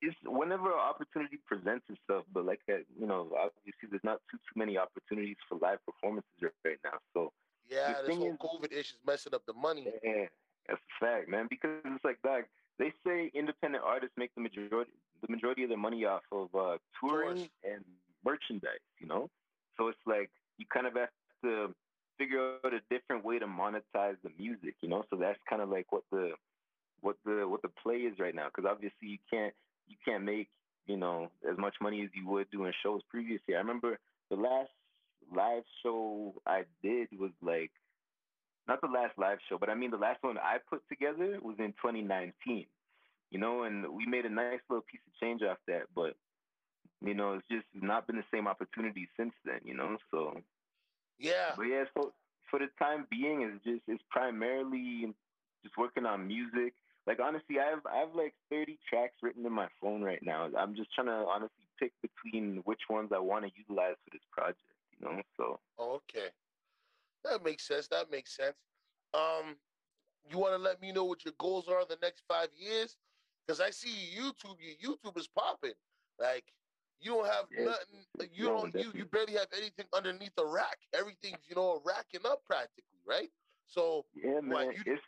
It's 0.00 0.16
whenever 0.22 0.72
an 0.72 0.78
opportunity 0.78 1.38
presents 1.38 1.88
itself, 1.90 2.24
but 2.32 2.44
like 2.44 2.64
that, 2.66 2.84
you 2.98 3.06
know, 3.06 3.32
obviously 3.36 3.88
there's 3.88 4.02
not 4.04 4.20
too 4.30 4.38
too 4.38 4.54
many 4.56 4.76
opportunities 4.78 5.36
for 5.48 5.58
live 5.58 5.84
performances 5.84 6.30
right 6.64 6.78
now. 6.84 6.98
So 7.12 7.32
Yeah, 7.68 8.00
The 8.02 8.08
this 8.08 8.16
whole 8.16 8.32
is- 8.32 8.38
COVID 8.38 8.72
issue 8.72 8.94
is 8.96 9.06
messing 9.06 9.34
up 9.34 9.44
the 9.46 9.52
money. 9.52 9.86
yeah, 10.02 10.26
that's 10.66 10.80
a 10.80 11.04
fact, 11.04 11.28
man. 11.28 11.46
Because 11.48 11.70
it's 11.84 12.04
like 12.04 12.18
that. 12.22 12.44
They 12.78 12.92
say 13.04 13.30
independent 13.34 13.82
artists 13.84 14.16
make 14.16 14.34
the 14.34 14.40
majority 14.40 14.90
the 15.20 15.28
majority 15.28 15.64
of 15.64 15.68
their 15.68 15.78
money 15.78 16.04
off 16.04 16.22
of 16.30 16.54
uh, 16.54 16.78
touring 17.00 17.36
Tours. 17.38 17.48
and 17.64 17.84
merchandise. 18.24 18.78
You 19.00 19.08
know, 19.08 19.28
so 19.76 19.88
it's 19.88 19.98
like 20.06 20.30
you 20.58 20.66
kind 20.72 20.86
of 20.86 20.94
have 20.94 21.08
to 21.44 21.74
figure 22.18 22.56
out 22.64 22.72
a 22.72 22.80
different 22.90 23.24
way 23.24 23.38
to 23.38 23.46
monetize 23.46 24.16
the 24.22 24.30
music. 24.38 24.74
You 24.80 24.88
know, 24.88 25.04
so 25.10 25.16
that's 25.16 25.38
kind 25.48 25.60
of 25.60 25.68
like 25.68 25.90
what 25.90 26.04
the 26.12 26.32
what 27.00 27.16
the 27.24 27.46
what 27.48 27.62
the 27.62 27.68
play 27.82 27.96
is 28.06 28.18
right 28.20 28.34
now. 28.34 28.46
Because 28.46 28.68
obviously 28.70 29.08
you 29.08 29.18
can't 29.30 29.52
you 29.88 29.96
can't 30.04 30.22
make 30.24 30.48
you 30.86 30.96
know 30.96 31.30
as 31.50 31.58
much 31.58 31.74
money 31.80 32.02
as 32.02 32.10
you 32.14 32.28
would 32.28 32.48
doing 32.50 32.72
shows 32.82 33.02
previously. 33.10 33.54
I 33.56 33.58
remember 33.58 33.98
the 34.30 34.36
last 34.36 34.70
live 35.34 35.64
show 35.82 36.34
I 36.46 36.64
did 36.82 37.08
was 37.18 37.32
like 37.42 37.70
not 38.66 38.80
the 38.80 38.88
last 38.88 39.18
live 39.18 39.38
show, 39.48 39.58
but 39.58 39.70
I 39.70 39.74
mean 39.74 39.90
the 39.90 39.96
last 39.96 40.22
one 40.22 40.38
I 40.38 40.58
put 40.68 40.82
together 40.88 41.38
was 41.42 41.56
in 41.58 41.72
2019. 41.72 42.66
You 43.30 43.38
know, 43.38 43.64
and 43.64 43.86
we 43.92 44.06
made 44.06 44.24
a 44.24 44.30
nice 44.30 44.60
little 44.70 44.84
piece 44.90 45.00
of 45.06 45.12
change 45.20 45.42
off 45.42 45.58
that, 45.66 45.82
but 45.94 46.14
you 47.04 47.14
know, 47.14 47.34
it's 47.34 47.46
just 47.50 47.66
not 47.74 48.06
been 48.06 48.16
the 48.16 48.24
same 48.32 48.48
opportunity 48.48 49.08
since 49.16 49.34
then. 49.44 49.60
You 49.64 49.74
know, 49.74 49.96
so 50.10 50.40
Yeah, 51.18 51.52
but 51.56 51.64
yeah, 51.64 51.84
so 51.94 52.12
for 52.50 52.58
the 52.58 52.68
time 52.78 53.06
being, 53.10 53.42
it's 53.42 53.64
just 53.64 53.82
it's 53.86 54.02
primarily 54.10 55.12
just 55.62 55.76
working 55.76 56.06
on 56.06 56.26
music. 56.26 56.74
Like 57.06 57.20
honestly, 57.20 57.56
I 57.58 57.70
have 57.70 57.84
I 57.86 57.98
have 57.98 58.14
like 58.14 58.34
30 58.50 58.78
tracks 58.88 59.14
written 59.22 59.46
in 59.46 59.52
my 59.52 59.68
phone 59.80 60.02
right 60.02 60.22
now. 60.22 60.48
I'm 60.58 60.74
just 60.74 60.92
trying 60.94 61.08
to 61.08 61.26
honestly 61.28 61.64
pick 61.78 61.92
between 62.02 62.62
which 62.64 62.82
ones 62.90 63.10
I 63.14 63.18
want 63.18 63.44
to 63.44 63.50
utilize 63.56 63.96
for 64.04 64.10
this 64.12 64.24
project. 64.32 64.58
You 65.00 65.08
know, 65.08 65.22
so 65.36 65.60
Oh, 65.78 65.94
okay. 65.96 66.30
That 67.24 67.42
makes 67.42 67.66
sense. 67.66 67.88
That 67.88 68.10
makes 68.10 68.34
sense. 68.36 68.56
Um, 69.14 69.60
you 70.28 70.38
want 70.38 70.52
to 70.54 70.58
let 70.58 70.80
me 70.80 70.92
know 70.92 71.04
what 71.04 71.24
your 71.24 71.34
goals 71.38 71.68
are 71.68 71.84
the 71.84 71.98
next 72.00 72.24
five 72.28 72.50
years? 72.54 72.96
Because 73.46 73.60
I 73.60 73.70
see 73.70 74.14
YouTube. 74.16 74.58
Your 74.60 74.96
YouTube 74.96 75.16
is 75.18 75.28
popping. 75.28 75.74
Like 76.18 76.54
you 77.00 77.12
don't 77.12 77.26
have 77.26 77.46
Yeah, 77.50 77.64
nothing. 77.64 78.06
You 78.32 78.44
growing, 78.44 78.72
don't. 78.72 78.74
You 78.74 78.92
you 78.92 79.04
barely 79.06 79.34
have 79.34 79.48
anything 79.52 79.86
underneath 79.92 80.34
the 80.36 80.46
rack. 80.46 80.86
Everything's 80.92 81.48
you 81.48 81.54
know 81.56 81.80
racking 81.84 82.26
up 82.26 82.44
practically, 82.44 83.00
right? 83.06 83.30
So 83.66 84.06
yeah, 84.14 84.40
man, 84.40 84.66
What, 84.68 84.76
you- 84.76 84.84
it's 84.86 85.02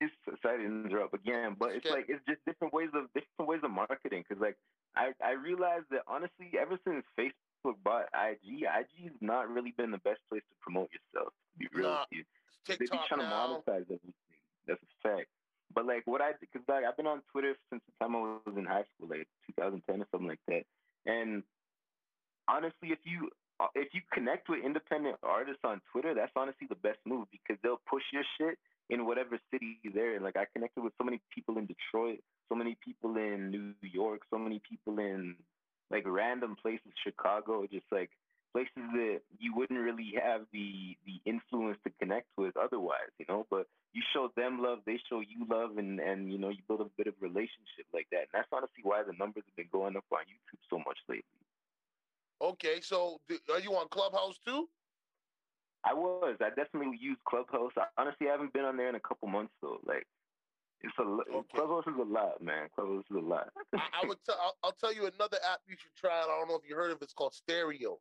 it's 0.00 0.14
sorry 0.42 0.64
to 0.64 0.64
interrupt 0.66 1.14
again, 1.14 1.56
but 1.58 1.72
it's 1.74 1.88
like 1.88 2.06
it's 2.08 2.24
just 2.28 2.44
different 2.46 2.74
ways 2.74 2.90
of 2.94 3.12
different 3.14 3.48
ways 3.48 3.60
of 3.64 3.70
marketing. 3.70 4.24
Because 4.28 4.40
like 4.40 4.56
I 4.94 5.12
I 5.22 5.32
realized 5.32 5.86
that 5.90 6.02
honestly, 6.06 6.52
ever 6.58 6.78
since 6.86 7.04
Facebook 7.18 7.45
bought 7.82 8.06
IG, 8.14 8.62
IG's 8.64 9.14
not 9.20 9.48
really 9.50 9.72
been 9.76 9.90
the 9.90 9.98
best 9.98 10.20
place 10.28 10.42
to 10.48 10.54
promote 10.60 10.90
yourself. 10.92 11.32
To 11.32 11.58
be 11.58 11.66
real 11.72 11.90
Nah, 11.90 12.00
with 12.00 12.18
you. 12.18 12.24
they 12.68 12.74
be 12.74 12.86
TikTok 12.86 13.08
trying 13.08 13.20
now. 13.20 13.46
to 13.46 13.70
monetize 13.70 13.82
everything. 13.84 14.14
That's 14.66 14.80
a 14.82 15.08
fact. 15.08 15.28
But 15.74 15.86
like 15.86 16.02
what 16.06 16.20
I, 16.20 16.32
because 16.40 16.62
like 16.68 16.84
I've 16.84 16.96
been 16.96 17.06
on 17.06 17.22
Twitter 17.32 17.54
since 17.70 17.82
the 17.86 18.04
time 18.04 18.16
I 18.16 18.20
was 18.20 18.56
in 18.56 18.64
high 18.64 18.84
school, 18.94 19.08
like 19.10 19.28
2010 19.58 20.00
or 20.02 20.06
something 20.10 20.28
like 20.28 20.40
that. 20.48 20.62
And 21.06 21.42
honestly, 22.48 22.90
if 22.92 22.98
you 23.04 23.30
uh, 23.60 23.66
if 23.74 23.94
you 23.94 24.00
connect 24.12 24.48
with 24.48 24.64
independent 24.64 25.16
artists 25.22 25.60
on 25.64 25.80
Twitter, 25.92 26.14
that's 26.14 26.32
honestly 26.36 26.66
the 26.68 26.76
best 26.76 26.98
move 27.06 27.26
because 27.32 27.56
they'll 27.62 27.80
push 27.88 28.02
your 28.12 28.22
shit 28.38 28.58
in 28.90 29.06
whatever 29.06 29.38
city 29.52 29.78
they're 29.94 30.16
in. 30.16 30.22
Like 30.22 30.36
I 30.36 30.46
connected 30.52 30.82
with 30.82 30.92
so 30.98 31.04
many 31.04 31.20
people 31.34 31.58
in 31.58 31.66
Detroit, 31.66 32.20
so 32.48 32.54
many 32.54 32.76
people 32.84 33.16
in 33.16 33.50
New 33.50 33.74
York, 33.82 34.20
so 34.30 34.38
many 34.38 34.60
people 34.68 34.98
in 34.98 35.36
like 35.90 36.04
random 36.06 36.56
places, 36.60 36.92
Chicago, 37.04 37.66
just 37.70 37.86
like 37.90 38.10
places 38.52 38.88
that 38.94 39.20
you 39.38 39.54
wouldn't 39.54 39.78
really 39.78 40.14
have 40.22 40.42
the 40.52 40.96
the 41.04 41.20
influence 41.24 41.78
to 41.84 41.92
connect 42.00 42.26
with 42.36 42.56
otherwise, 42.56 43.12
you 43.18 43.26
know. 43.28 43.46
But 43.50 43.66
you 43.92 44.02
show 44.12 44.30
them 44.36 44.62
love, 44.62 44.80
they 44.86 44.98
show 45.08 45.20
you 45.20 45.46
love, 45.48 45.78
and 45.78 46.00
and 46.00 46.32
you 46.32 46.38
know 46.38 46.48
you 46.48 46.62
build 46.66 46.80
a 46.80 46.90
bit 46.96 47.06
of 47.06 47.14
relationship 47.20 47.86
like 47.92 48.06
that. 48.12 48.28
And 48.32 48.34
that's 48.34 48.48
honestly 48.52 48.82
why 48.82 49.02
the 49.02 49.12
numbers 49.18 49.44
have 49.46 49.56
been 49.56 49.68
going 49.72 49.96
up 49.96 50.04
on 50.12 50.20
YouTube 50.20 50.60
so 50.70 50.78
much 50.78 50.98
lately. 51.08 51.24
Okay, 52.42 52.80
so 52.80 53.20
are 53.52 53.60
you 53.60 53.72
on 53.72 53.88
Clubhouse 53.88 54.38
too? 54.44 54.68
I 55.84 55.94
was, 55.94 56.36
I 56.40 56.48
definitely 56.50 56.98
use 57.00 57.16
Clubhouse. 57.28 57.72
I, 57.78 57.84
honestly, 57.96 58.28
I 58.28 58.32
haven't 58.32 58.52
been 58.52 58.64
on 58.64 58.76
there 58.76 58.88
in 58.88 58.96
a 58.96 59.00
couple 59.00 59.28
months 59.28 59.52
though. 59.62 59.78
Like 59.86 60.06
it's 60.82 60.94
a 60.98 61.02
Okay. 61.02 61.48
Clubhouse 61.54 61.84
is 61.86 61.98
a 61.98 62.04
lot, 62.04 62.42
man. 62.42 62.68
Clubhouse 62.74 63.04
is 63.10 63.16
a 63.16 63.20
lot. 63.20 63.48
I, 63.74 64.02
I 64.02 64.06
would 64.06 64.18
tell. 64.24 64.36
I'll, 64.40 64.56
I'll 64.62 64.72
tell 64.72 64.92
you 64.94 65.06
another 65.06 65.38
app 65.50 65.60
you 65.66 65.76
should 65.78 65.94
try. 65.96 66.10
I 66.12 66.26
don't 66.26 66.48
know 66.48 66.56
if 66.56 66.68
you 66.68 66.76
heard 66.76 66.90
of 66.90 66.98
it. 66.98 67.04
It's 67.04 67.12
called 67.12 67.34
Stereo. 67.34 67.98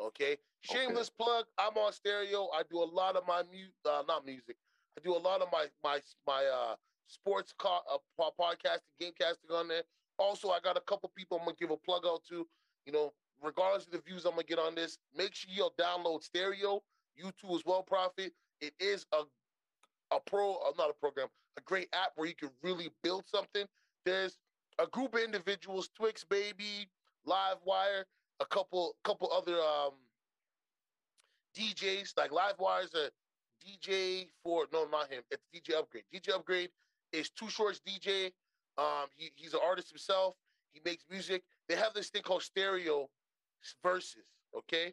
Okay. 0.00 0.36
Shameless 0.60 1.10
plug. 1.10 1.46
I'm 1.58 1.76
on 1.76 1.92
Stereo. 1.92 2.48
I 2.54 2.62
do 2.70 2.78
a 2.82 2.84
lot 2.84 3.16
of 3.16 3.26
my 3.26 3.42
mu- 3.42 3.90
uh, 3.90 4.02
not 4.08 4.24
music. 4.26 4.56
I 4.98 5.02
do 5.02 5.14
a 5.14 5.18
lot 5.18 5.40
of 5.42 5.48
my 5.52 5.66
my 5.82 6.00
my 6.26 6.44
uh 6.44 6.76
sports 7.06 7.52
car 7.58 7.82
uh, 7.92 7.98
podcasting, 8.40 8.80
game 8.98 9.12
casting 9.18 9.50
on 9.50 9.68
there. 9.68 9.82
Also, 10.18 10.50
I 10.50 10.60
got 10.60 10.76
a 10.76 10.80
couple 10.80 11.10
people 11.16 11.38
I'm 11.38 11.44
gonna 11.44 11.56
give 11.60 11.70
a 11.70 11.76
plug 11.76 12.04
out 12.06 12.24
to. 12.30 12.46
You 12.86 12.92
know, 12.92 13.12
regardless 13.42 13.86
of 13.86 13.92
the 13.92 14.00
views 14.00 14.24
I'm 14.24 14.32
gonna 14.32 14.44
get 14.44 14.58
on 14.58 14.74
this, 14.74 14.98
make 15.14 15.34
sure 15.34 15.50
you'll 15.54 15.74
download 15.78 16.22
Stereo. 16.22 16.82
YouTube 17.22 17.54
as 17.54 17.64
well, 17.64 17.82
Profit. 17.82 18.32
It 18.60 18.74
is 18.80 19.06
a 19.12 19.22
a 20.12 20.20
pro, 20.20 20.54
uh, 20.54 20.72
not 20.78 20.90
a 20.90 20.94
program, 20.94 21.28
a 21.56 21.60
great 21.62 21.88
app 21.92 22.12
where 22.16 22.28
you 22.28 22.34
can 22.34 22.50
really 22.62 22.90
build 23.02 23.24
something. 23.26 23.66
There's 24.04 24.38
a 24.78 24.86
group 24.86 25.14
of 25.14 25.20
individuals, 25.20 25.88
Twix 25.96 26.24
Baby, 26.24 26.88
Livewire, 27.26 28.04
a 28.40 28.46
couple 28.46 28.96
couple 29.04 29.30
other 29.32 29.56
um 29.60 29.92
DJs. 31.56 32.16
Like 32.16 32.30
Livewire's 32.30 32.94
a 32.94 33.10
DJ 33.64 34.28
for 34.42 34.66
no, 34.72 34.86
not 34.90 35.10
him. 35.10 35.22
It's 35.30 35.44
DJ 35.54 35.78
Upgrade. 35.78 36.04
DJ 36.12 36.34
Upgrade 36.34 36.70
is 37.12 37.30
Two 37.30 37.48
Shorts 37.48 37.80
DJ. 37.86 38.32
Um, 38.76 39.06
he, 39.16 39.30
he's 39.36 39.54
an 39.54 39.60
artist 39.64 39.90
himself. 39.90 40.34
He 40.72 40.80
makes 40.84 41.04
music. 41.08 41.44
They 41.68 41.76
have 41.76 41.94
this 41.94 42.08
thing 42.08 42.22
called 42.22 42.42
Stereo 42.42 43.08
Versus. 43.82 44.24
Okay, 44.56 44.92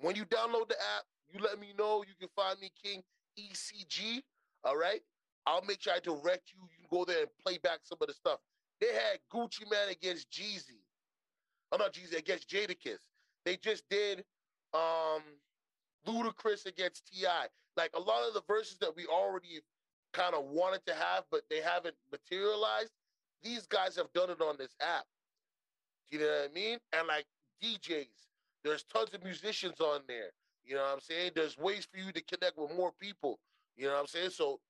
when 0.00 0.14
you 0.14 0.24
download 0.26 0.68
the 0.68 0.76
app, 0.96 1.04
you 1.32 1.40
let 1.40 1.58
me 1.58 1.72
know. 1.78 2.04
You 2.06 2.14
can 2.18 2.28
find 2.36 2.58
me 2.60 2.70
King 2.82 3.02
ECG. 3.38 4.22
All 4.64 4.76
right. 4.76 5.00
I'll 5.46 5.62
make 5.62 5.80
sure 5.82 5.92
I 5.94 6.00
direct 6.00 6.52
you. 6.52 6.60
You 6.62 6.88
can 6.88 6.98
go 6.98 7.04
there 7.04 7.20
and 7.20 7.28
play 7.44 7.58
back 7.58 7.80
some 7.82 7.98
of 8.00 8.08
the 8.08 8.14
stuff. 8.14 8.40
They 8.80 8.88
had 8.92 9.18
Gucci 9.32 9.70
Man 9.70 9.88
against 9.90 10.30
Jeezy. 10.30 10.80
Oh, 11.72 11.76
not 11.76 11.92
Jeezy, 11.94 12.18
against 12.18 12.48
Jadakiss. 12.48 13.00
They 13.44 13.56
just 13.56 13.84
did 13.88 14.24
um 14.74 15.22
Ludacris 16.06 16.66
against 16.66 17.06
T.I. 17.12 17.46
Like 17.76 17.90
a 17.94 18.00
lot 18.00 18.26
of 18.26 18.34
the 18.34 18.42
verses 18.46 18.78
that 18.78 18.94
we 18.96 19.06
already 19.06 19.60
kind 20.12 20.34
of 20.34 20.44
wanted 20.44 20.84
to 20.86 20.94
have, 20.94 21.24
but 21.30 21.42
they 21.50 21.60
haven't 21.60 21.94
materialized. 22.10 22.92
These 23.42 23.66
guys 23.66 23.96
have 23.96 24.12
done 24.12 24.30
it 24.30 24.40
on 24.40 24.56
this 24.58 24.74
app. 24.80 25.04
You 26.10 26.18
know 26.18 26.26
what 26.26 26.50
I 26.50 26.54
mean? 26.54 26.78
And 26.92 27.06
like 27.08 27.26
DJs, 27.62 28.08
there's 28.64 28.84
tons 28.84 29.14
of 29.14 29.22
musicians 29.24 29.80
on 29.80 30.00
there. 30.08 30.30
You 30.64 30.74
know 30.74 30.82
what 30.82 30.92
I'm 30.94 31.00
saying? 31.00 31.32
There's 31.34 31.56
ways 31.56 31.86
for 31.90 31.98
you 31.98 32.12
to 32.12 32.22
connect 32.22 32.58
with 32.58 32.74
more 32.76 32.92
people. 33.00 33.38
You 33.80 33.86
know 33.88 33.94
what 33.94 34.00
I'm 34.02 34.06
saying? 34.08 34.30
So 34.30 34.60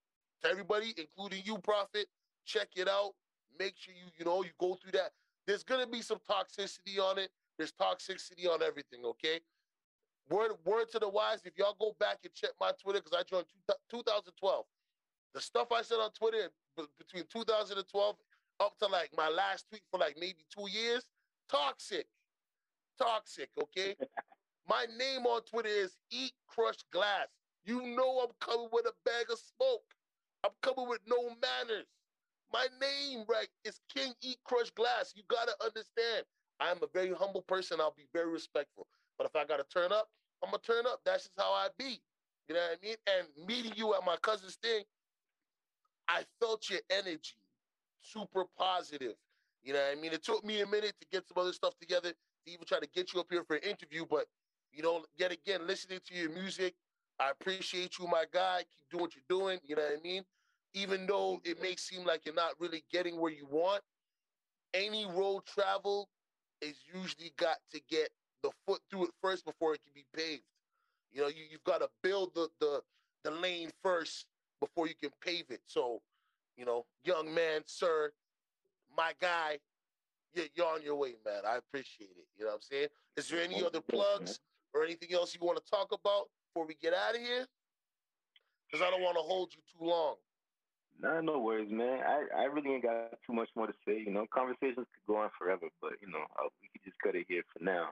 to 0.42 0.48
everybody, 0.48 0.94
including 0.96 1.42
you, 1.44 1.58
Prophet, 1.58 2.08
check 2.46 2.70
it 2.76 2.88
out. 2.88 3.14
Make 3.58 3.76
sure 3.76 3.94
you, 3.94 4.10
you 4.18 4.24
know, 4.24 4.44
you 4.44 4.52
go 4.60 4.76
through 4.76 4.92
that. 4.92 5.12
There's 5.46 5.64
gonna 5.64 5.88
be 5.88 6.02
some 6.02 6.20
toxicity 6.20 7.00
on 7.00 7.18
it. 7.18 7.32
There's 7.58 7.72
toxicity 7.72 8.48
on 8.48 8.62
everything, 8.62 9.04
okay? 9.04 9.40
Word 10.30 10.52
word 10.64 10.90
to 10.90 11.00
the 11.00 11.08
wise, 11.08 11.44
if 11.44 11.58
y'all 11.58 11.76
go 11.80 11.94
back 12.00 12.20
and 12.24 12.34
check 12.34 12.52
my 12.60 12.72
Twitter, 12.72 13.00
because 13.00 13.18
I 13.18 13.24
joined 13.24 13.48
two, 13.48 13.74
2012. 13.90 14.66
The 15.34 15.40
stuff 15.40 15.72
I 15.72 15.82
said 15.82 16.00
on 16.00 16.12
Twitter 16.12 16.50
b- 16.76 16.86
between 16.98 17.26
2012 17.26 18.16
up 18.60 18.78
to 18.78 18.86
like 18.86 19.10
my 19.16 19.28
last 19.28 19.68
tweet 19.68 19.82
for 19.90 19.98
like 20.00 20.16
maybe 20.18 20.46
two 20.50 20.70
years, 20.70 21.10
toxic. 21.48 22.08
Toxic, 22.98 23.50
okay? 23.62 23.96
My 24.68 24.86
name 24.98 25.26
on 25.26 25.42
Twitter 25.44 25.68
is 25.70 25.98
Eat 26.10 26.34
Crushed 26.48 26.90
Glass. 26.92 27.39
You 27.64 27.82
know 27.82 28.20
I'm 28.20 28.32
coming 28.40 28.68
with 28.72 28.86
a 28.86 28.92
bag 29.04 29.26
of 29.30 29.38
smoke. 29.38 29.84
I'm 30.44 30.52
coming 30.62 30.88
with 30.88 31.00
no 31.06 31.28
manners. 31.28 31.86
My 32.52 32.66
name, 32.80 33.24
right, 33.28 33.48
is 33.64 33.80
King 33.94 34.12
Eat 34.22 34.38
Crushed 34.44 34.74
Glass. 34.74 35.12
You 35.14 35.22
gotta 35.28 35.52
understand. 35.64 36.24
I'm 36.58 36.78
a 36.82 36.88
very 36.92 37.12
humble 37.14 37.42
person. 37.42 37.80
I'll 37.80 37.94
be 37.96 38.08
very 38.12 38.30
respectful. 38.30 38.86
But 39.18 39.26
if 39.26 39.36
I 39.36 39.44
gotta 39.44 39.64
turn 39.72 39.92
up, 39.92 40.08
I'm 40.42 40.50
gonna 40.50 40.62
turn 40.62 40.86
up. 40.86 41.00
That's 41.04 41.24
just 41.24 41.38
how 41.38 41.52
I 41.52 41.68
be. 41.78 42.00
You 42.48 42.54
know 42.54 42.60
what 42.60 42.78
I 42.82 42.86
mean? 42.86 42.96
And 43.06 43.46
meeting 43.46 43.72
you 43.76 43.94
at 43.94 44.04
my 44.04 44.16
cousin's 44.22 44.56
thing, 44.56 44.82
I 46.08 46.24
felt 46.40 46.68
your 46.68 46.80
energy, 46.90 47.36
super 48.00 48.44
positive. 48.58 49.14
You 49.62 49.74
know 49.74 49.80
what 49.80 49.96
I 49.96 50.00
mean? 50.00 50.12
It 50.12 50.24
took 50.24 50.44
me 50.44 50.60
a 50.60 50.66
minute 50.66 50.94
to 51.00 51.06
get 51.12 51.28
some 51.28 51.40
other 51.40 51.52
stuff 51.52 51.74
together 51.78 52.10
to 52.10 52.52
even 52.52 52.64
try 52.66 52.80
to 52.80 52.88
get 52.94 53.12
you 53.12 53.20
up 53.20 53.26
here 53.30 53.44
for 53.44 53.56
an 53.56 53.62
interview, 53.62 54.04
but 54.08 54.26
you 54.72 54.82
know, 54.82 55.04
yet 55.16 55.32
again, 55.32 55.66
listening 55.66 56.00
to 56.06 56.14
your 56.14 56.30
music, 56.30 56.74
I 57.20 57.30
appreciate 57.30 57.98
you, 57.98 58.06
my 58.06 58.24
guy. 58.32 58.64
Keep 58.78 58.90
doing 58.90 59.02
what 59.02 59.12
you're 59.14 59.40
doing. 59.40 59.58
You 59.64 59.76
know 59.76 59.82
what 59.82 59.98
I 59.98 60.02
mean? 60.02 60.24
Even 60.72 61.06
though 61.06 61.40
it 61.44 61.60
may 61.60 61.76
seem 61.76 62.06
like 62.06 62.22
you're 62.24 62.34
not 62.34 62.52
really 62.58 62.82
getting 62.90 63.20
where 63.20 63.30
you 63.30 63.46
want, 63.50 63.82
any 64.72 65.04
road 65.04 65.42
travel 65.44 66.08
is 66.62 66.76
usually 66.94 67.32
got 67.36 67.58
to 67.72 67.80
get 67.90 68.08
the 68.42 68.50
foot 68.66 68.80
through 68.90 69.04
it 69.04 69.10
first 69.20 69.44
before 69.44 69.74
it 69.74 69.80
can 69.84 69.92
be 69.94 70.06
paved. 70.16 70.42
You 71.12 71.22
know, 71.22 71.28
you, 71.28 71.44
you've 71.50 71.64
got 71.64 71.78
to 71.78 71.88
build 72.02 72.34
the, 72.34 72.48
the 72.60 72.80
the 73.22 73.30
lane 73.30 73.70
first 73.82 74.26
before 74.60 74.86
you 74.86 74.94
can 74.94 75.10
pave 75.22 75.44
it. 75.50 75.60
So, 75.66 76.00
you 76.56 76.64
know, 76.64 76.86
young 77.04 77.34
man, 77.34 77.62
sir, 77.66 78.12
my 78.96 79.12
guy, 79.20 79.58
you're, 80.32 80.46
you're 80.54 80.66
on 80.66 80.82
your 80.82 80.94
way, 80.94 81.14
man. 81.24 81.42
I 81.46 81.56
appreciate 81.56 82.10
it. 82.16 82.26
You 82.38 82.44
know 82.44 82.52
what 82.52 82.56
I'm 82.56 82.62
saying? 82.62 82.88
Is 83.16 83.28
there 83.28 83.42
any 83.42 83.62
other 83.62 83.80
plugs 83.80 84.40
or 84.72 84.84
anything 84.84 85.12
else 85.12 85.34
you 85.34 85.44
want 85.44 85.62
to 85.62 85.70
talk 85.70 85.92
about 85.92 86.28
before 86.52 86.66
we 86.66 86.74
get 86.82 86.94
out 86.94 87.14
of 87.14 87.20
here? 87.20 87.46
Because 88.66 88.86
I 88.86 88.90
don't 88.90 89.02
want 89.02 89.16
to 89.16 89.22
hold 89.22 89.52
you 89.54 89.62
too 89.70 89.84
long. 89.84 90.16
Nah, 91.00 91.20
no 91.20 91.38
worries, 91.38 91.70
man. 91.70 92.00
I, 92.06 92.42
I 92.42 92.44
really 92.44 92.74
ain't 92.74 92.82
got 92.82 93.12
too 93.26 93.32
much 93.32 93.48
more 93.56 93.66
to 93.66 93.72
say. 93.86 94.02
You 94.04 94.12
know, 94.12 94.26
conversations 94.32 94.86
could 94.92 95.06
go 95.06 95.16
on 95.16 95.30
forever, 95.38 95.66
but 95.80 95.92
you 96.02 96.08
know, 96.08 96.20
I'll, 96.36 96.50
we 96.60 96.68
could 96.72 96.84
just 96.84 97.00
cut 97.02 97.14
it 97.14 97.24
here 97.28 97.42
for 97.52 97.64
now. 97.64 97.88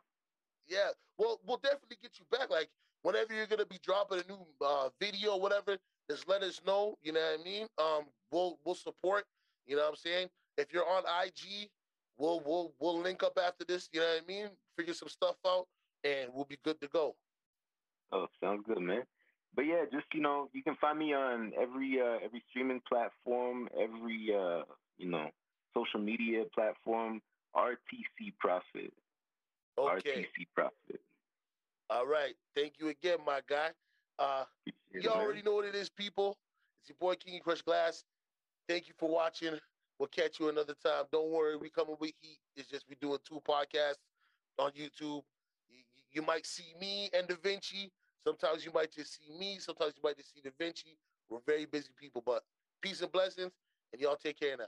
Yeah, 0.66 0.90
well, 1.16 1.40
we'll 1.46 1.58
definitely 1.62 1.96
get 2.02 2.18
you 2.18 2.26
back. 2.30 2.50
Like 2.50 2.68
whenever 3.02 3.32
you're 3.32 3.46
gonna 3.46 3.64
be 3.64 3.78
dropping 3.82 4.20
a 4.20 4.28
new 4.28 4.44
uh, 4.60 4.90
video, 5.00 5.32
or 5.32 5.40
whatever, 5.40 5.78
just 6.10 6.28
let 6.28 6.42
us 6.42 6.60
know. 6.66 6.98
You 7.02 7.12
know 7.12 7.20
what 7.20 7.40
I 7.40 7.42
mean? 7.42 7.66
Um, 7.78 8.04
we'll 8.30 8.58
we'll 8.64 8.74
support. 8.74 9.24
You 9.66 9.76
know 9.76 9.82
what 9.82 9.90
I'm 9.90 9.96
saying? 9.96 10.28
If 10.58 10.72
you're 10.72 10.86
on 10.86 11.04
IG, 11.24 11.70
we'll 12.18 12.42
we'll 12.44 12.74
we'll 12.78 13.00
link 13.00 13.22
up 13.22 13.38
after 13.42 13.64
this. 13.64 13.88
You 13.92 14.00
know 14.00 14.06
what 14.06 14.22
I 14.22 14.26
mean? 14.26 14.48
Figure 14.76 14.94
some 14.94 15.08
stuff 15.08 15.36
out, 15.46 15.66
and 16.04 16.28
we'll 16.34 16.44
be 16.44 16.58
good 16.62 16.78
to 16.82 16.88
go. 16.88 17.16
Oh, 18.12 18.26
sounds 18.42 18.62
good, 18.66 18.80
man. 18.80 19.02
But 19.54 19.66
yeah, 19.66 19.84
just 19.90 20.06
you 20.12 20.20
know, 20.20 20.48
you 20.52 20.62
can 20.62 20.76
find 20.80 20.98
me 20.98 21.14
on 21.14 21.52
every 21.60 21.98
uh, 22.00 22.24
every 22.24 22.42
streaming 22.50 22.80
platform, 22.88 23.68
every 23.74 24.28
uh, 24.34 24.62
you 24.98 25.10
know, 25.10 25.28
social 25.74 26.00
media 26.00 26.44
platform. 26.54 27.20
RTC 27.56 28.34
Profit. 28.38 28.92
Okay. 29.78 30.10
RTC 30.10 30.46
Prophet. 30.54 31.00
All 31.90 32.06
right. 32.06 32.34
Thank 32.54 32.74
you 32.78 32.88
again, 32.88 33.18
my 33.26 33.40
guy. 33.48 33.70
Uh, 34.18 34.44
you 34.92 35.08
already 35.08 35.42
know 35.42 35.54
what 35.54 35.64
it 35.64 35.74
is, 35.74 35.88
people. 35.88 36.36
It's 36.80 36.90
your 36.90 36.96
boy 37.00 37.14
King 37.14 37.40
Crush 37.42 37.62
Glass. 37.62 38.04
Thank 38.68 38.88
you 38.88 38.94
for 38.98 39.08
watching. 39.08 39.54
We'll 39.98 40.08
catch 40.08 40.38
you 40.38 40.48
another 40.48 40.74
time. 40.84 41.04
Don't 41.10 41.30
worry, 41.30 41.56
we 41.56 41.70
coming 41.70 41.96
with 41.98 42.12
heat. 42.20 42.38
It's 42.56 42.68
just 42.68 42.84
we 42.88 42.96
doing 43.00 43.18
two 43.26 43.40
podcasts 43.48 43.96
on 44.58 44.70
YouTube. 44.72 45.22
You, 46.12 46.22
might 46.22 46.46
see 46.46 46.74
me 46.80 47.10
and 47.12 47.26
Da 47.28 47.34
Vinci. 47.42 47.90
Sometimes 48.26 48.64
you 48.64 48.72
might 48.72 48.92
just 48.92 49.18
see 49.18 49.32
me. 49.38 49.58
Sometimes 49.58 49.94
you 49.96 50.02
might 50.02 50.16
just 50.16 50.34
see 50.34 50.40
Da 50.42 50.50
Vinci. 50.58 50.96
We're 51.28 51.38
very 51.46 51.66
busy 51.66 51.90
people, 51.98 52.22
but 52.24 52.42
peace 52.82 53.02
and 53.02 53.12
blessings, 53.12 53.52
and 53.92 54.00
y'all 54.00 54.16
take 54.16 54.38
care 54.38 54.56
now. 54.56 54.64